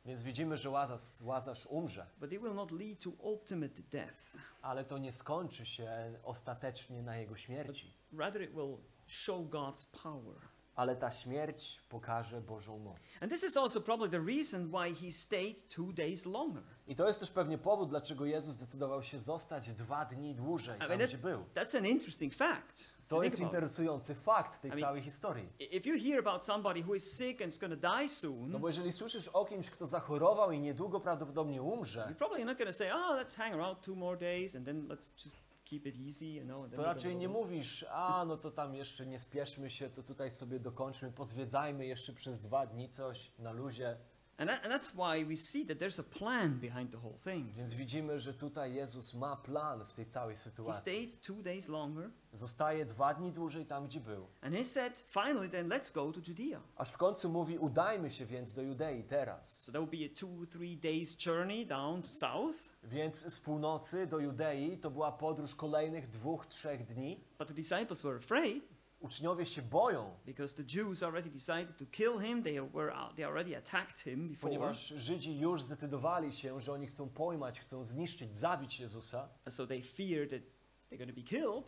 Więc 0.07 0.23
widzimy, 0.23 0.57
że 0.57 0.71
Łazarz, 0.71 1.21
Łazarz 1.23 1.67
umrze. 1.67 2.07
but 2.21 2.33
it 2.33 2.43
will 2.43 2.55
not 2.55 2.71
lead 2.71 3.01
to 3.05 3.11
ultimate 3.11 3.83
death. 3.91 4.37
Ale 4.63 4.85
to 4.85 4.99
nie 4.99 5.13
skończy 5.13 5.67
się 5.67 5.91
ostatecznie 6.25 7.03
na 7.03 7.17
jego 7.17 7.37
śmierci. 7.37 7.93
Rather, 8.19 8.43
it 8.43 8.51
will 8.51 8.77
show 9.11 9.49
God's 9.49 10.03
power. 10.03 10.37
Ale 10.77 10.97
ta 10.97 11.11
śmierć 11.11 11.81
pokaże 11.89 12.41
Bożą 12.41 12.79
moc. 12.79 12.97
And 13.21 13.33
this 13.33 13.45
is 13.45 13.57
also 13.57 13.81
probably 13.81 14.09
the 14.21 14.27
reason 14.27 14.71
why 14.71 14.95
he 15.07 15.13
stayed 15.13 15.69
two 15.69 15.93
days 15.93 16.27
longer. 16.27 16.63
I 16.87 16.95
to 16.97 17.07
jest 17.07 17.21
też 17.21 17.31
pewnie 17.31 17.59
powód, 17.59 17.89
dlaczego 17.89 18.25
Jezus 18.27 18.55
zdecydował 18.55 19.03
się 19.03 19.19
zostać 19.19 19.75
dwa 19.75 20.05
dni 20.05 20.35
dłużej 20.35 20.77
I 20.77 20.81
tam, 20.81 20.89
mean, 20.89 21.01
that- 21.01 21.07
gdzie 21.09 21.19
był. 21.19 21.45
That's 21.55 21.77
an 21.79 21.87
interesting 21.87 22.35
fact. 22.35 22.85
to 23.09 23.23
jest 23.23 23.41
interesujący 23.41 24.15
fakt 24.15 24.61
tej 24.61 24.71
I 24.71 24.75
mean- 24.75 24.81
całej 24.81 25.03
historii. 25.03 25.49
I- 25.59 25.77
If 25.77 25.89
you 25.89 25.99
hear 26.13 26.29
about 26.29 26.45
somebody 26.45 26.83
who 26.85 26.95
is 26.95 27.13
sick 27.19 27.43
and 27.43 27.53
is 27.53 27.59
going 27.59 27.81
to 27.81 27.99
die 27.99 28.09
soon, 28.09 28.51
No 28.51 28.59
bo 28.59 28.67
jeżeli 28.69 28.93
słyszysz 28.93 29.29
o 29.29 29.45
kimś, 29.45 29.71
kto 29.71 29.87
zachorował 29.87 30.53
i 30.53 30.61
niedługo 30.61 31.01
prawdopodobnie 31.01 31.63
umrze, 31.63 32.07
you're 32.11 32.15
probably 32.15 32.45
not 32.45 32.59
going 32.59 32.71
to 32.71 32.77
say, 32.77 32.93
"Oh, 32.95 33.15
let's 33.23 33.37
hang 33.37 33.55
around 33.55 33.81
two 33.81 33.95
more 33.95 34.17
days 34.17 34.57
and 34.57 34.65
then 34.67 34.89
let's 34.89 35.25
just 35.25 35.37
keep 35.71 35.87
it 35.87 35.97
easy," 36.07 36.27
you 36.27 36.45
know. 36.45 36.71
To 36.77 36.83
raczej 36.83 37.17
nie 37.17 37.29
mówisz, 37.29 37.85
a 37.91 38.25
no 38.25 38.37
to 38.37 38.51
tam 38.51 38.75
jeszcze 38.75 39.07
nie 39.07 39.19
spieszmy 39.19 39.71
się, 39.71 39.91
to 39.91 40.03
tutaj 40.03 40.31
sobie 40.31 40.61
dokończmy, 40.61 41.13
pozwiedzajmy 41.13 41.87
jeszcze 41.87 42.13
przez 42.13 42.41
dwa 42.41 42.67
dni 42.67 42.89
coś 42.89 43.33
na 43.39 43.53
luzie. 43.53 43.97
And, 44.41 44.51
that, 44.51 44.65
and 44.65 44.73
that's 44.73 44.95
why 44.95 45.25
we 45.25 45.37
see 45.37 45.67
that 45.67 45.79
there's 45.79 45.99
a 45.99 46.03
plan 46.03 46.59
behind 46.61 46.91
the 46.91 46.99
whole 46.99 47.17
thing. 47.19 47.55
Więc 47.57 47.75
widzimy, 47.75 48.21
że 48.21 48.35
tutaj 48.35 48.75
Jezus 48.75 49.15
ma 49.15 49.37
plan 49.37 49.85
w 49.85 49.95
tej 49.95 50.07
całej 50.07 50.37
He 50.37 50.43
sytuacji. 50.43 50.81
stayed 50.81 51.21
two 51.23 51.43
days 51.43 51.69
longer, 51.69 52.11
Zostaje 52.33 52.85
dwa 52.87 53.15
dni 53.15 53.33
dłużej 53.33 53.67
tam, 53.67 53.87
gdzie 53.87 54.01
był. 54.01 54.27
and 54.43 54.55
he 54.55 54.65
said, 54.65 55.05
"Finally, 55.09 55.49
then 55.49 55.69
let's 55.69 55.93
go 55.95 56.13
to 56.13 56.21
Judea." 56.29 56.61
Aż 56.77 56.91
w 56.93 56.97
końcu 56.97 57.29
mówi, 57.29 57.59
udajmy 57.59 58.11
się 58.11 58.27
więc 58.27 58.53
do 58.53 58.63
Judei 58.63 59.05
teraz. 59.05 59.61
So 59.63 59.73
that 59.73 59.81
would 59.81 59.91
be 59.91 60.07
a 60.07 60.09
two, 60.21 60.47
three 60.51 60.77
days 60.77 61.17
journey 61.27 61.67
down 61.67 62.03
to 62.03 62.09
south. 62.09 62.59
Więc 62.85 63.35
z 63.35 63.41
północy 63.41 64.07
do 64.07 64.19
Judei 64.19 64.79
to 64.79 64.91
była 64.91 65.13
podróż 65.13 65.55
kolejnych 65.55 66.09
dwóch, 66.09 66.47
trzech 66.47 66.87
dni. 66.87 67.21
But 67.39 67.49
the 67.49 67.55
disciples 67.55 68.03
were 68.03 68.17
afraid 68.17 68.65
Uczniowie 69.01 69.47
się 69.47 69.63
boją, 69.63 70.11
because 70.27 70.55
the 70.55 70.77
Jews 70.77 71.03
already 71.03 71.31
decided 71.31 71.77
to 71.77 71.87
kill 71.87 72.19
him. 72.19 72.43
They 72.43 72.61
were 72.73 72.95
out, 72.95 73.17
they 73.17 73.27
already 73.27 73.57
attacked 73.57 74.01
him 74.01 74.29
before. 74.29 74.41
ponieważ 74.41 74.89
Żydzi 74.89 75.39
już 75.39 75.63
zdecydowali 75.63 76.33
się, 76.33 76.61
że 76.61 76.73
oni 76.73 76.87
chcą 76.87 77.09
pojmać, 77.09 77.61
chcą 77.61 77.85
zniszczyć, 77.85 78.37
zabić 78.37 78.81
Jezusa. 78.81 79.29
So 79.49 79.67
they 79.67 79.83
feared 79.83 80.31
that 80.31 80.43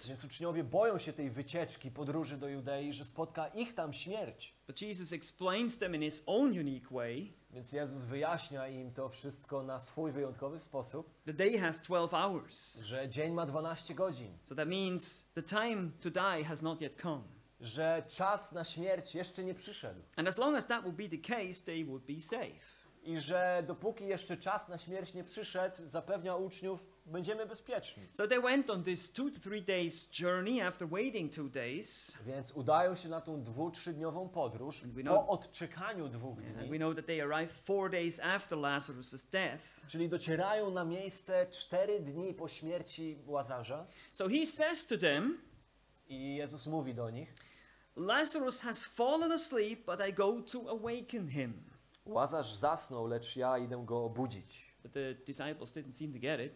Więc 0.09 0.25
uczniowie 0.25 0.65
boją 0.65 0.99
się 0.99 1.13
tej 1.13 1.31
wycieczki, 1.31 1.91
podróży 1.91 2.37
do 2.37 2.49
Judei, 2.49 2.93
że 2.93 3.05
spotka 3.05 3.49
ich 3.49 3.73
tam 3.75 3.93
śmierć. 3.93 4.55
But 4.67 4.81
Jesus 4.83 5.13
explains 5.13 5.79
them 5.79 5.95
in 5.95 6.03
his 6.03 6.23
own 6.27 6.51
unique 6.59 6.91
way. 6.91 7.33
Więc 7.51 7.73
Jezus 7.73 8.05
wyjaśnia 8.05 8.69
im 8.69 8.93
to 8.93 9.09
wszystko 9.09 9.63
na 9.63 9.81
swój 9.81 10.13
wyjątkowy 10.13 10.59
sposób, 10.59 11.15
The 11.25 11.33
day 11.33 11.59
has 11.59 11.79
12 11.81 12.17
hours. 12.17 12.81
że 12.81 13.09
dzień 13.09 13.33
ma 13.33 13.47
12 13.47 13.95
godzin, 13.95 14.39
So 14.45 14.55
that 14.55 14.69
means 14.69 15.25
the 15.35 15.43
time 15.43 15.91
to 16.01 16.11
die 16.11 16.45
has 16.45 16.63
not 16.63 16.81
yet 16.81 16.97
come. 17.03 17.23
że 17.61 18.03
czas 18.09 18.53
na 18.53 18.65
śmierć 18.65 19.15
jeszcze 19.15 19.45
nie 19.45 19.55
przyszedł 19.55 20.01
And 20.17 20.29
as 20.29 20.39
long 20.39 20.57
as 20.57 20.67
that 20.67 20.83
would 20.83 20.97
be 20.97 21.09
the 21.09 21.19
case, 21.35 21.65
they 21.65 21.85
would 21.85 22.03
be 22.05 22.21
safe. 22.21 22.81
i 23.03 23.21
że 23.21 23.65
dopóki 23.67 24.07
jeszcze 24.07 24.37
czas 24.37 24.69
na 24.69 24.79
śmierć 24.79 25.15
nie 25.15 25.25
przyszedł, 25.25 25.77
zapewnia 25.87 26.37
uczniów, 26.37 26.85
będziemy 27.11 27.47
bezpieczni. 27.47 28.03
So 28.13 28.29
they 28.29 28.41
went 28.41 28.71
on 28.71 28.83
this 28.83 29.13
two 29.13 29.31
to 29.31 29.41
three 29.41 29.63
days 29.63 30.09
journey 30.21 30.61
after 30.63 30.89
waiting 30.89 31.35
two 31.35 31.49
days. 31.49 32.17
Więc 32.27 32.53
udają 32.53 32.95
się 32.95 33.09
na 33.09 33.21
tą 33.21 33.43
dwu, 33.43 33.71
trzydniową 33.71 34.29
podróż 34.29 34.81
po 34.81 34.87
know- 35.01 35.29
odczekaniu 35.29 36.09
dwóch 36.09 36.39
And 36.39 36.57
we 36.59 36.65
dni, 36.67 36.79
know 36.79 36.95
that 36.97 37.07
they 37.07 37.23
arrived 37.23 37.53
four 37.57 37.91
days 37.91 38.21
after 38.21 38.59
Lazarus' 38.59 39.25
death. 39.31 39.65
czyli 39.89 40.09
docierają 40.09 40.71
na 40.71 40.85
miejsce 40.85 41.47
cztery 41.51 42.01
dni 42.01 42.35
po 42.35 42.49
śmierci 42.49 43.19
Łazarza 43.27 43.87
So 44.13 44.29
he 44.29 44.47
says 44.47 44.87
to 44.87 44.99
them, 44.99 45.39
i 46.09 46.35
Jezus 46.37 46.67
mówi 46.67 46.95
do 46.95 47.11
nich, 47.11 47.35
Lazarus 47.97 48.61
has 48.61 48.85
fallen 48.85 49.33
asleep, 49.33 49.87
but 49.87 50.01
I 50.09 50.13
go 50.13 50.43
to 50.43 50.71
awaken 50.71 51.29
him. 51.29 51.65
Łazarz 52.07 52.55
zasnął, 52.55 53.07
lecz 53.07 53.37
ja 53.37 53.59
idę 53.59 53.83
go 53.87 54.05
obudzić. 54.05 54.75
But 54.83 54.93
the 54.93 55.15
disciples 55.15 55.73
didn't 55.73 55.93
seem 55.93 56.13
to 56.13 56.19
get 56.19 56.41
it. 56.41 56.53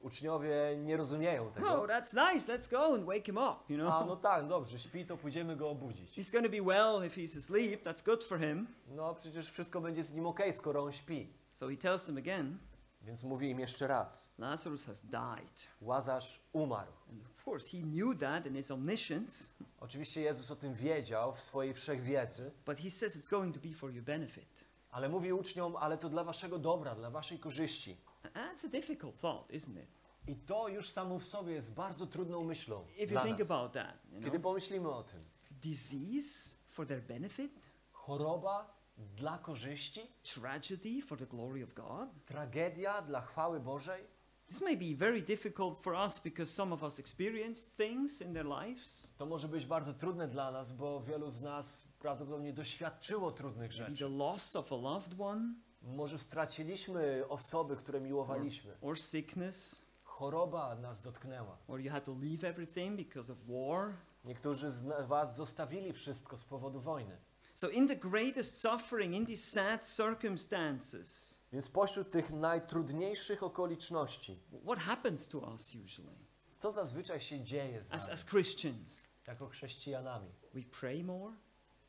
Uczniowie 0.00 0.56
nie 0.78 0.96
rozumieją 0.96 1.42
Oh, 1.46 1.54
tego. 1.54 1.86
that's 1.86 2.32
nice. 2.34 2.58
Let's 2.58 2.70
go 2.70 2.94
and 2.94 3.04
wake 3.06 3.26
him 3.26 3.36
up, 3.36 3.56
you 3.68 3.76
know. 3.78 3.92
A 3.92 4.04
no 4.04 4.16
tak, 4.16 4.48
dobrze, 4.48 4.78
śpi, 4.78 5.06
to 5.06 5.16
pójdziemy 5.16 5.56
go 5.56 5.70
obudzić. 5.70 6.18
He's 6.18 6.42
to 6.42 6.48
be 6.50 6.62
well 6.74 7.06
if 7.06 7.20
he's 7.20 7.36
asleep. 7.38 7.84
That's 7.84 8.04
good 8.04 8.24
for 8.24 8.38
him. 8.40 8.66
No 8.88 9.14
przecież 9.14 9.50
wszystko 9.50 9.80
będzie 9.80 10.04
z 10.04 10.12
nim 10.12 10.26
okej, 10.26 10.52
skoro 10.52 10.82
on 10.84 10.92
śpi. 10.92 11.32
So 11.56 11.68
he 11.68 11.76
tells 11.76 12.06
them 12.06 12.16
again, 12.18 12.58
Więc 13.02 13.22
mówi 13.22 13.50
im 13.50 13.60
jeszcze 13.60 13.86
raz. 13.86 14.34
Lazarus 14.38 14.84
has 14.84 15.02
died. 15.02 15.66
Łazarz 15.80 16.40
umarł. 16.52 16.92
And 17.10 17.22
of 17.26 17.46
course, 17.48 17.70
he 17.76 17.82
knew 17.82 18.18
that 18.20 18.46
in 18.46 18.54
his 18.54 18.70
omniscience, 18.70 19.48
Oczywiście 19.80 20.20
Jezus 20.20 20.50
o 20.50 20.56
tym 20.56 20.74
wiedział 20.74 21.32
w 21.32 21.40
swojej 21.40 21.74
wszechwiedzy, 21.74 22.50
but 22.66 22.78
he 22.80 22.90
says 22.90 23.16
it's 23.16 23.30
going 23.30 23.54
to 23.54 23.60
be 23.68 23.74
for 23.74 23.90
your 23.94 24.04
benefit. 24.04 24.64
ale 24.90 25.08
mówi 25.08 25.32
uczniom, 25.32 25.76
ale 25.76 25.98
to 25.98 26.08
dla 26.08 26.24
waszego 26.24 26.58
dobra, 26.58 26.94
dla 26.94 27.10
waszej 27.10 27.38
korzyści. 27.38 27.96
That's 28.34 28.64
a 28.64 28.68
difficult 28.68 29.16
thought, 29.20 29.50
isn't 29.50 29.76
it? 29.82 29.88
I 30.28 30.36
to 30.36 30.68
już 30.68 30.90
samo 30.90 31.18
w 31.18 31.26
sobie 31.26 31.52
jest 31.52 31.72
bardzo 31.74 32.06
trudną 32.06 32.44
myślą 32.44 32.84
If 32.98 33.14
you 33.14 33.20
think 33.20 33.38
nas. 33.38 33.50
about 33.50 33.72
that, 33.72 33.94
you 34.12 34.18
Kiedy 34.18 34.30
know, 34.30 34.42
pomyślimy 34.42 34.90
o 34.90 35.02
tym, 35.02 35.20
disease 35.50 36.54
for 36.66 36.86
their 36.86 37.02
benefit, 37.02 37.52
choroba 37.92 38.76
dla 39.16 39.38
korzyści, 39.38 40.00
tragedy 40.34 41.02
for 41.02 41.18
the 41.18 41.26
glory 41.26 41.64
of 41.64 41.74
God. 41.74 42.08
tragedia 42.26 43.02
dla 43.02 43.20
chwały 43.20 43.60
Bożej, 43.60 44.16
This 44.48 44.60
may 44.60 44.76
be 44.76 44.94
very 44.96 45.22
difficult 45.22 45.78
for 45.78 45.94
us 45.94 46.20
because 46.20 46.52
some 46.52 46.72
of 46.74 46.82
us 46.82 46.98
experienced 46.98 47.76
things 47.76 48.20
in 48.22 48.34
their 48.34 48.46
lives. 48.46 49.12
to 49.16 49.26
może 49.26 49.48
być 49.48 49.66
bardzo 49.66 49.92
trudne 49.94 50.28
dla 50.28 50.50
nas, 50.50 50.72
bo 50.72 51.00
wielu 51.00 51.30
z 51.30 51.40
nas 51.42 51.88
prawdopodobnie 51.98 52.52
doświadczyło 52.52 53.30
trudnych 53.32 53.72
rzeczy. 53.72 53.96
the 53.98 54.08
loss 54.08 54.56
of 54.56 54.72
a 54.72 54.76
loved 54.76 55.20
one, 55.20 55.54
Może 55.82 56.18
straciliśmy 56.18 57.24
osoby, 57.28 57.76
które 57.76 58.00
miłowaliśmy. 58.00 58.76
or 58.80 58.98
sickness, 58.98 59.82
Choroba 60.04 60.74
nas 60.74 61.00
dotknęła. 61.00 61.58
or 61.68 61.80
you 61.80 61.90
had 61.92 62.04
to 62.04 62.14
leave 62.20 62.44
everything 62.44 62.96
because 62.96 63.32
of 63.32 63.38
war. 63.48 63.92
Niektórzy 64.24 64.70
z 64.70 65.06
was 65.08 65.36
zostawili 65.36 65.92
wszystko 65.92 66.36
z 66.36 66.44
powodu 66.44 66.80
wojny. 66.80 67.16
So, 67.54 67.68
in 67.68 67.88
the 67.88 67.96
greatest 67.96 68.60
suffering, 68.60 69.14
in 69.14 69.26
these 69.26 69.42
sad 69.50 69.86
circumstances, 69.86 71.38
Więc 71.52 71.68
pośród 71.68 72.10
tych 72.10 72.30
najtrudniejszych 72.32 73.42
okoliczności, 73.42 74.40
what 74.64 74.78
happens 74.78 75.28
to 75.28 75.38
us 75.38 75.74
usually 75.84 76.26
co 76.58 76.70
zazwyczaj 76.70 77.20
się 77.20 77.44
dzieje 77.44 77.82
z 77.82 77.92
as, 77.92 78.02
nami, 78.02 78.12
as 78.12 78.24
Christians? 78.24 79.04
jako 79.26 79.48
chrześcijanami? 79.48 80.28
We 80.54 80.62
pray 80.62 81.04
more, 81.04 81.34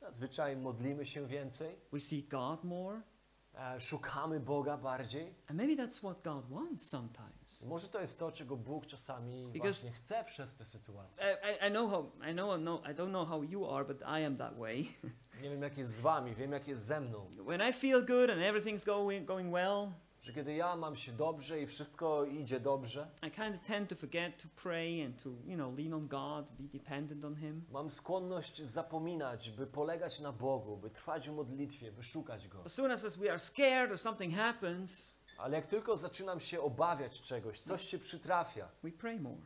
Zazwyczaj 0.02 0.58
modlimy 0.58 1.06
się 1.06 1.28
więcej, 1.28 1.76
we 1.92 2.00
seek 2.00 2.28
God 2.28 2.64
more, 2.64 3.02
szukamy 3.80 4.40
Boga 4.40 4.78
bardziej. 4.78 5.36
and 5.50 5.58
maybe 5.60 5.84
that's 5.84 6.00
what 6.00 6.24
God 6.24 6.50
wants 6.52 6.90
sometimes. 6.90 7.66
Może 7.68 7.88
to 7.88 8.02
jest 8.02 8.20
to, 8.20 8.32
czego 8.32 8.58
Bóg 8.58 8.86
czasami 8.86 9.48
Because- 9.48 9.60
właśnie 9.62 9.92
chce 9.92 10.24
przez 10.24 10.56
te 10.56 10.66
sytuacje. 10.66 11.38
I, 11.64 11.68
I, 11.68 11.72
know 11.72 11.90
how 11.92 12.12
I 12.30 12.34
know, 12.34 12.58
know 12.60 12.82
I 12.86 12.96
don't 12.96 13.10
know 13.10 13.28
how 13.28 13.44
you 13.44 13.72
are, 13.72 13.86
but 13.86 14.02
I 14.02 14.24
am 14.26 14.38
that 14.38 14.58
way. 14.58 14.88
Nie 15.42 15.50
wiem, 15.50 15.62
jak 15.62 15.78
jest 15.78 15.92
z 15.92 16.00
wami, 16.00 16.36
wiem, 16.36 16.52
jak 16.52 16.68
jest 16.68 16.86
ze 16.86 17.00
mną. 17.02 17.30
when 17.48 17.70
I 17.70 17.74
feel 17.74 18.06
good 18.06 18.30
and 18.30 18.42
everything's 18.42 18.86
going 18.86 19.26
going 19.26 19.54
well, 19.54 19.92
Że 20.28 20.34
kiedy 20.34 20.54
ja 20.54 20.76
mam 20.76 20.96
się 20.96 21.12
dobrze 21.12 21.62
i 21.62 21.68
wszystko 21.68 22.26
idzie 22.26 22.60
dobrze, 22.60 23.08
I 23.28 23.32
kind 23.32 23.56
of 23.56 23.68
tend 23.68 23.90
to 23.90 23.96
forget 23.96 24.44
to 24.44 24.48
pray 24.62 25.06
and 25.06 25.24
to 25.24 25.30
you 25.30 25.56
know 25.56 25.78
lean 25.78 25.94
on 25.94 26.08
God, 26.08 26.46
be 26.60 26.64
dependent 26.80 27.26
on 27.26 27.36
Him. 27.36 27.66
mam 27.72 27.92
skłonność 27.92 28.62
zapominać, 28.62 29.52
by 29.52 29.68
polegać 29.68 30.20
na 30.20 30.32
Bogu, 30.32 30.78
by 30.78 30.90
trwać 30.90 31.30
w 31.30 31.34
modlitwie, 31.34 31.92
by 31.92 32.04
szukać 32.04 32.48
Go. 32.48 32.64
As 32.66 32.74
soon 32.74 32.92
as 32.92 33.16
we 33.18 33.30
are 33.30 33.40
scared 33.40 33.92
or 33.92 34.00
something 34.00 34.36
happens, 34.36 35.18
Ale 35.38 35.56
jak 35.58 35.68
tylko 35.68 35.98
zaczynam 35.98 36.40
się 36.40 36.62
obawiać 36.62 37.22
czegoś, 37.22 37.62
coś 37.62 37.82
się 37.82 38.00
przytrafia, 38.00 38.70
we 38.84 38.92
pray 38.92 39.20
more. 39.20 39.42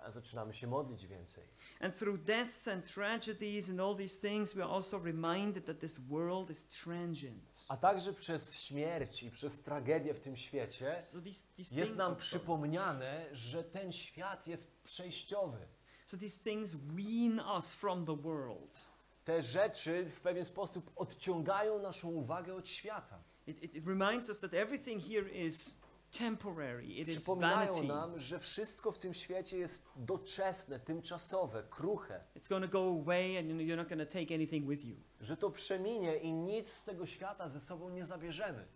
a 0.00 0.10
zaczynamy 0.10 0.54
się 0.54 0.66
modlić 0.66 1.06
więcej. 1.06 1.44
And 1.84 1.92
through 1.92 2.18
and 2.66 2.82
tragedies 2.82 3.68
and 3.68 3.78
all 3.78 3.94
these 3.94 4.18
things, 4.18 4.54
we 4.54 4.62
are 4.62 4.70
also 4.70 4.98
reminded 4.98 5.66
that 5.66 5.80
this 5.80 5.98
world 6.08 6.50
is 6.50 6.64
transient. 6.64 7.66
A 7.68 7.76
także 7.76 8.12
przez 8.12 8.54
śmierć 8.54 9.22
i 9.22 9.30
przez 9.30 9.62
tragedię 9.62 10.14
w 10.14 10.20
tym 10.20 10.36
świecie 10.36 10.96
So 11.02 11.20
these, 11.20 11.46
these 11.56 11.76
jest 11.76 11.92
things, 11.92 11.96
nam 11.96 12.16
przypomniane, 12.16 13.26
że 13.32 13.64
ten 13.64 13.92
świat 13.92 14.46
jest 14.46 14.82
przejściowy. 14.82 15.58
so 16.06 16.16
these 16.16 16.44
things 16.44 16.74
wean 16.74 17.40
us 17.56 17.72
from 17.72 18.06
the 18.06 18.16
world. 18.16 18.84
Te 19.24 19.42
rzeczy 19.42 20.06
w 20.06 20.20
pewien 20.20 20.44
sposób 20.44 20.90
odciągają 20.96 21.78
naszą 21.82 22.08
uwagę 22.08 22.54
od 22.54 22.68
świata. 22.68 23.22
It, 23.46 23.62
it, 23.62 23.74
it 23.74 23.86
reminds 23.86 24.28
us 24.28 24.40
that 24.40 24.54
everything 24.54 25.02
here 25.02 25.30
is 25.30 25.76
temporary. 26.18 26.86
It 26.86 27.08
is 27.08 27.24
vanity. 27.24 27.82
nam, 27.82 28.18
że 28.18 28.38
wszystko 28.38 28.92
w 28.92 28.98
tym 28.98 29.14
świecie 29.14 29.58
jest 29.58 29.88
doczesne, 29.96 30.80
tymczasowe, 30.80 31.62
kruche, 31.70 32.20
It's 32.36 32.48
going 32.48 32.64
to 32.70 32.70
go 32.70 33.00
away, 33.00 33.38
and 33.38 33.48
you're 33.48 33.76
not 33.76 33.88
going 33.88 34.08
to 34.10 34.18
take 34.18 34.34
anything 34.34 34.68
with 34.68 34.84
you. 34.84 34.96
że 35.20 35.36
to 35.36 35.50
przeminie 35.50 36.16
i 36.16 36.32
nic 36.32 36.72
z 36.72 36.84
tego 36.84 37.06
świata 37.06 37.48
ze 37.48 37.60
sobą 37.60 37.88
nie 37.90 38.06
zabierzemy. 38.06 38.66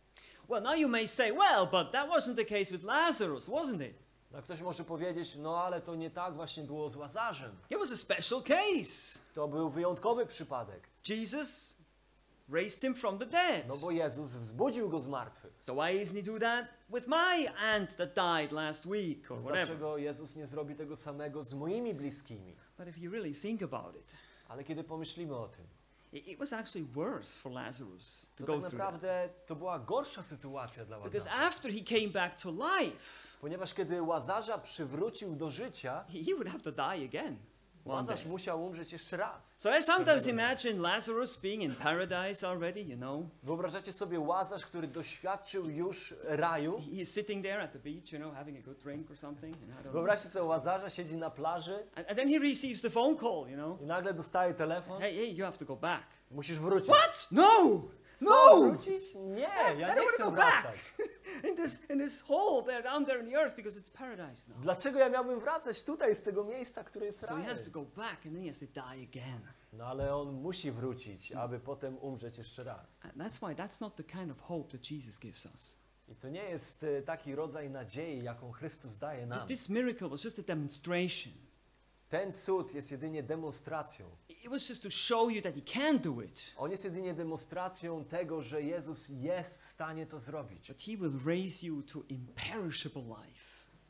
Well, 0.49 0.63
now 0.63 0.77
you 0.77 0.89
may 0.89 1.09
say, 1.09 1.33
well, 1.33 1.67
but 1.67 1.93
that 1.93 2.11
wasn't 2.11 2.37
the 2.37 2.45
case 2.45 2.73
with 2.73 2.85
Lazarus, 2.85 3.49
wasn't 3.49 3.83
it? 3.83 3.95
No, 4.31 4.43
ktoś 4.43 4.61
może 4.61 4.85
powiedzieć, 4.85 5.37
no 5.37 5.63
ale 5.63 5.81
to 5.81 5.95
nie 5.95 6.11
tak 6.11 6.35
właśnie 6.35 6.65
było 6.65 6.91
z 6.91 6.97
Łazarzem. 6.97 7.57
It 7.71 7.79
was 7.79 7.93
a 7.93 7.97
special 7.97 8.43
case. 8.43 9.19
To 9.35 9.49
był 9.49 9.71
wyjątkowy 9.71 10.27
przypadek, 10.27 10.89
Jesus 11.09 11.77
raised 12.49 12.83
him 12.85 12.95
from 12.95 13.19
the 13.19 13.27
dead. 13.27 13.69
no 13.69 13.77
bo 13.77 13.91
Jezus 13.91 14.37
wzbudził 14.37 14.89
go 14.89 15.01
z 15.01 15.07
martwych. 15.07 15.53
So 15.61 15.75
why 15.75 16.03
isn't 16.03 16.17
he 16.17 16.23
do 16.23 16.39
that 16.39 16.67
with 16.91 17.07
my 17.07 17.49
aunt 17.75 17.97
that 17.97 18.15
died 18.15 18.53
last 18.53 18.87
week 18.87 19.31
or 19.31 19.39
whatever? 19.39 19.67
Dlaczego 19.67 19.99
Jezus 19.99 20.37
nie 20.37 20.47
zrobi 20.47 20.75
tego 20.75 20.97
samego 20.97 21.43
z 21.43 21.55
moimi 21.55 21.95
bliskimi? 21.95 22.57
But 22.79 22.89
if 22.89 23.01
you 23.01 23.11
really 23.11 23.35
think 23.35 23.63
about 23.63 23.97
it, 23.97 24.13
Ale 24.49 24.65
kiedy 24.65 24.85
pomyślimy 24.85 25.37
o 25.37 25.49
tym, 25.49 25.67
it, 26.13 26.39
was 26.39 26.53
actually 26.53 26.89
worse 26.95 27.39
for 27.39 27.53
Lazarus 27.53 28.27
to 28.37 28.45
to 28.45 28.47
go 28.47 28.63
tak 28.63 28.73
naprawdę 28.73 29.29
to 29.47 29.57
była 29.57 29.79
gorsza 29.79 30.23
sytuacja 30.23 30.85
dla 30.85 31.01
Because 31.01 31.29
Łazarza. 31.29 31.47
after 31.47 31.73
he 31.73 31.81
came 31.81 32.09
back 32.09 32.41
to 32.43 32.51
life, 32.51 32.97
Ponieważ 33.41 33.75
kiedy 33.75 34.03
Łazarza 34.03 34.59
przywrócił 34.59 35.37
do 35.37 35.51
życia, 35.51 36.05
he, 36.13 36.35
would 36.35 36.49
have 36.49 36.61
to 36.61 36.73
die 36.73 37.05
again 37.05 37.37
Łazarz 37.89 38.27
musiał 38.27 38.65
umrzeć 38.65 38.93
jeszcze 38.93 39.17
raz. 39.17 39.57
So 39.59 39.79
I 39.79 39.83
sometimes 39.83 40.27
imagine 40.27 40.81
Lazarus 40.81 41.37
being 41.37 41.63
in 41.63 41.75
paradise 41.75 42.49
already, 42.49 42.81
you 42.83 42.97
know. 42.97 43.23
Wyobrażacie 43.43 43.93
sobie 43.93 44.21
Łazarz, 44.21 44.67
który 44.67 44.89
doświadczył 44.89 45.71
już 45.71 46.15
raju? 46.25 46.79
He 46.79 47.01
is 47.01 47.15
sitting 47.15 47.45
there 47.45 47.63
at 47.63 47.73
the 47.73 47.79
beach, 47.79 48.13
you 48.13 48.19
know, 48.19 48.35
having 48.35 48.59
a 48.59 48.63
good 48.63 48.79
drink 48.83 49.11
or 49.11 49.17
something. 49.19 49.55
And 49.55 49.65
I 49.65 49.73
don't 49.75 49.83
know. 49.83 49.93
Wyobraźcie 49.93 50.29
sobie 50.29 50.47
Łazarza, 50.47 50.91
siedzi 50.91 51.17
na 51.17 51.31
plaży 51.31 51.75
And, 51.97 52.09
and 52.09 52.19
then 52.19 52.29
he 52.29 52.39
receives 52.39 52.83
the 52.83 52.91
phone 52.91 53.17
call, 53.17 53.49
you 53.51 53.57
know. 53.57 53.83
i 53.83 53.87
nagle 53.87 54.15
dostaje 54.15 54.55
telefon. 54.55 55.01
Hey, 55.01 55.15
hey, 55.15 55.35
you 55.35 55.45
have 55.45 55.59
to 55.59 55.65
go 55.65 55.77
back. 55.77 56.05
Musisz 56.31 56.59
wrócić. 56.59 56.91
What? 56.91 57.27
No! 57.31 57.83
No! 58.21 58.61
wrócić? 58.71 59.15
Nie, 59.15 59.49
ja 59.79 59.95
nie 59.95 60.07
chcę 60.09 60.17
to 60.19 60.31
go 60.31 60.37
back. 60.37 60.63
wracać. 60.63 60.79
in 61.51 61.57
this 61.57 61.81
in 61.91 61.99
this 61.99 62.21
hole 62.21 62.63
there 62.67 62.83
down 62.83 63.07
there 63.07 63.21
in 63.21 63.31
the 63.31 63.37
earth 63.41 63.57
because 63.57 63.81
it's 63.81 63.91
paradise 63.91 64.49
now. 64.49 64.59
Dlaczego 64.61 64.99
ja 64.99 65.09
miałbym 65.09 65.41
wracać 65.41 65.83
tutaj 65.85 66.15
z 66.15 66.23
tego 66.23 66.45
miejsca, 66.45 66.85
które 66.85 67.07
jest 67.07 67.21
So 67.21 67.27
he 67.27 67.33
rajem? 67.35 67.51
has 67.51 67.65
to 67.65 67.71
go 67.71 67.83
back 67.85 68.27
and 68.27 68.35
then 68.35 68.43
he 68.43 68.49
has 68.49 68.59
to 68.61 68.67
die 68.67 69.03
again. 69.03 69.41
No 69.73 69.87
ale 69.87 70.15
on 70.17 70.33
musi 70.33 70.71
wrócić, 70.73 71.33
aby 71.33 71.61
potem 71.61 71.99
umrzeć 71.99 72.39
jeszcze 72.39 72.65
raz. 72.65 73.05
And 73.05 73.15
that's 73.15 73.39
why 73.49 73.55
that's 73.65 73.81
not 73.81 73.97
the 73.97 74.05
kind 74.05 74.31
of 74.31 74.41
hope 74.41 74.71
that 74.79 74.91
Jesus 74.91 75.19
gives 75.19 75.47
us. 75.47 75.79
I 76.09 76.15
to 76.17 76.29
nie 76.29 76.45
jest 76.45 76.85
e, 76.85 77.03
taki 77.03 77.35
rodzaj 77.35 77.71
nadziei, 77.71 78.23
jaką 78.23 78.53
Chrystus 78.53 78.99
daje 78.99 79.27
nam. 79.27 79.47
This 79.47 79.69
miracle 79.69 80.09
was 80.09 80.25
just 80.25 80.39
a 80.39 80.43
demonstration. 80.43 81.33
Ten 82.09 82.33
cud 82.33 82.75
jest 82.75 82.91
jedynie 82.91 83.23
demonstracją. 83.23 84.07
It 84.29 84.49
was 84.51 84.69
just 84.69 84.83
to 84.83 84.91
show 84.91 85.31
you 85.33 85.43
that 85.43 85.55
he 85.55 85.61
can 85.63 85.99
do 85.99 86.23
it, 86.23 86.53
On 86.57 86.71
jest 86.71 86.85
jedynie 86.85 87.15
demonstracją 87.15 88.05
tego, 88.05 88.43
że 88.43 88.63
Jezus 88.63 89.09
jest 89.09 89.59
w 89.59 89.67
stanie 89.67 90.07
to 90.07 90.19
zrobić. 90.21 90.69
but 90.69 90.81
he 90.83 90.97
will 90.97 91.19
raise 91.27 91.67
you 91.67 91.83
to 91.83 92.03
imperishable 92.09 93.03
life. 93.03 93.49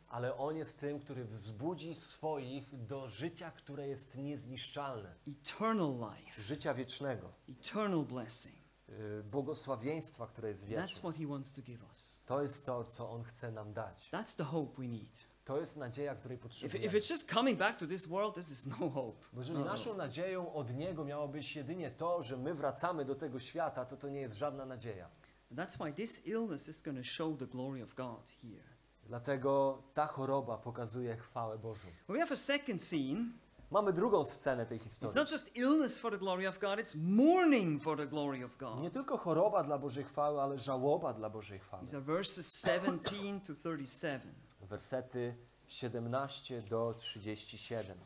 Ale 0.09 0.37
On 0.37 0.57
jest 0.57 0.79
tym, 0.81 1.01
który 1.01 1.25
wzbudzi 1.25 1.95
swoich 1.95 2.87
do 2.87 3.09
życia, 3.09 3.51
które 3.51 3.89
jest 3.89 4.17
niezniszczalne. 4.17 5.15
Eternal 5.29 5.93
life, 6.17 6.43
Życia 6.43 6.75
wiecznego. 6.75 7.33
eternal 7.49 8.05
blessing. 8.05 8.55
y, 8.89 9.23
Błogosławieństwa, 9.23 10.27
które 10.27 10.49
jest 10.49 10.65
That's 10.65 10.69
wieczne. 10.69 11.01
what 11.01 11.17
he 11.17 11.27
wants 11.27 11.53
to 11.55 11.63
give 11.63 11.83
us. 11.91 12.21
To 12.27 12.43
jest 12.43 12.67
to, 12.67 12.85
co 12.85 13.11
On 13.11 13.25
chce 13.25 13.53
nam 13.53 13.73
dać. 13.73 14.09
That's 14.13 14.37
the 14.37 14.45
hope 14.45 14.83
we 14.83 14.89
need. 14.89 15.19
To 15.49 15.59
jest 15.61 15.77
nadzieja, 15.77 16.15
której 16.15 16.37
If, 16.39 16.43
potrzebujemy. 16.43 16.87
if 16.87 16.99
it's 16.99 17.11
just 17.11 17.33
coming 17.33 17.59
back 17.59 17.79
to 17.79 17.87
this 17.87 18.07
world, 18.07 18.35
this 18.35 18.51
is 18.51 18.67
no 18.67 18.77
hope. 18.91 19.19
Bo 19.33 19.41
jeżeli 19.41 19.59
No, 19.59 19.65
no. 19.65 19.71
naszą 19.71 19.97
nadzieją 19.97 20.53
od 20.55 20.75
Niego 20.75 21.05
miało 21.05 21.29
być 21.29 21.57
jedynie 21.57 21.91
to, 21.91 22.23
że 22.23 22.37
my 22.37 22.55
wracamy 22.55 23.05
do 23.05 23.15
tego 23.15 23.41
świata, 23.41 23.85
to 23.85 23.97
to 23.97 24.09
nie 24.09 24.21
jest 24.21 24.37
żadna 24.37 24.67
nadzieja. 24.67 25.09
That's 25.53 25.77
why 25.85 25.93
this 25.93 26.27
illness 26.27 26.69
is 26.69 26.83
going 26.83 26.99
to 26.99 27.05
show 27.05 27.39
the 27.39 27.47
glory 27.47 27.83
of 27.83 27.95
God 27.95 28.31
here. 28.43 28.63
Dlatego 29.07 29.83
ta 29.95 30.07
choroba 30.07 30.59
pokazuje 30.59 31.17
chwałę 31.17 31.59
Bożą. 31.59 31.89
We 32.09 32.19
have 32.21 32.33
a 32.33 32.37
second 32.37 32.83
scene. 32.83 33.25
Mamy 33.71 33.93
drugą 33.93 34.25
scenę 34.25 34.67
tej 34.67 34.79
It's 34.79 34.83
historii. 34.83 35.17
not 35.17 35.31
just 35.33 35.57
illness 35.57 35.99
for 35.99 36.13
the 36.13 36.19
glory 36.19 36.49
of 36.49 36.59
God, 36.59 36.79
it's 36.79 36.95
mourning 36.97 37.83
for 37.83 37.97
the 37.97 38.07
glory 38.07 38.45
of 38.45 38.57
God. 38.59 38.81
Nie 38.81 38.91
tylko 38.91 39.17
choroba 39.17 39.63
dla 39.65 39.79
Bożej 39.79 40.05
chwały, 40.05 40.41
ale 40.43 40.59
żałoba 40.59 41.13
dla 41.13 41.31
Bożej 41.31 41.59
chwały. 41.59 41.85
These 41.85 41.97
are 41.97 42.05
verses 42.07 42.61
17 42.67 43.41
to 43.47 43.55
37. 43.55 44.35
Wersety 44.61 45.35
17 45.69 46.63
do 46.63 46.95
37. 46.95 47.99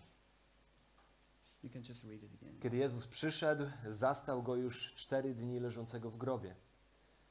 You 1.62 1.70
can 1.70 1.82
just 1.88 2.04
read 2.04 2.22
it 2.22 2.34
again. 2.34 2.60
Kiedy 2.60 2.76
Jezus 2.76 3.06
przyszedł, 3.06 3.64
zastał 3.88 4.42
go 4.42 4.56
już 4.56 4.94
cztery 4.94 5.34
dni 5.34 5.60
leżącego 5.60 6.10
w 6.10 6.16
grobie. 6.16 6.56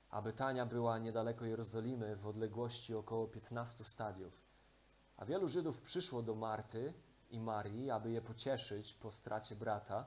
A 0.10 0.22
Betania 0.22 0.66
była 0.66 1.00
niedaleko 1.00 1.46
Jerozolimy, 1.46 2.16
w 2.16 2.28
odległości 2.28 2.96
około 2.96 3.28
15 3.28 3.84
stadiów. 3.84 4.42
A 5.18 5.26
wielu 5.26 5.50
Żydów 5.50 5.82
przyszło 5.82 6.22
do 6.22 6.36
Marty 6.36 6.94
i 7.30 7.40
Marii, 7.40 7.92
aby 7.92 8.12
je 8.12 8.22
pocieszyć 8.22 8.94
po 8.94 9.12
stracie 9.12 9.56
brata. 9.56 10.06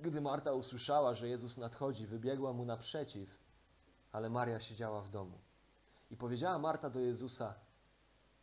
Gdy 0.00 0.20
Marta 0.20 0.52
usłyszała, 0.52 1.14
że 1.14 1.28
Jezus 1.28 1.56
nadchodzi, 1.56 2.06
wybiegła 2.06 2.52
mu 2.52 2.64
naprzeciw, 2.64 3.38
ale 4.12 4.30
Maria 4.30 4.60
siedziała 4.60 5.02
w 5.02 5.10
domu. 5.10 5.38
I 6.12 6.16
powiedziała 6.16 6.58
Marta 6.58 6.90
do 6.90 7.00
Jezusa: 7.00 7.54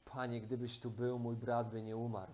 Panie, 0.06 0.42
gdybyś 0.42 0.80
tu 0.80 0.92
był, 0.92 1.20
mój 1.20 1.36
brat 1.36 1.70
by 1.70 1.84
nie 1.84 1.98
umarł. 1.98 2.34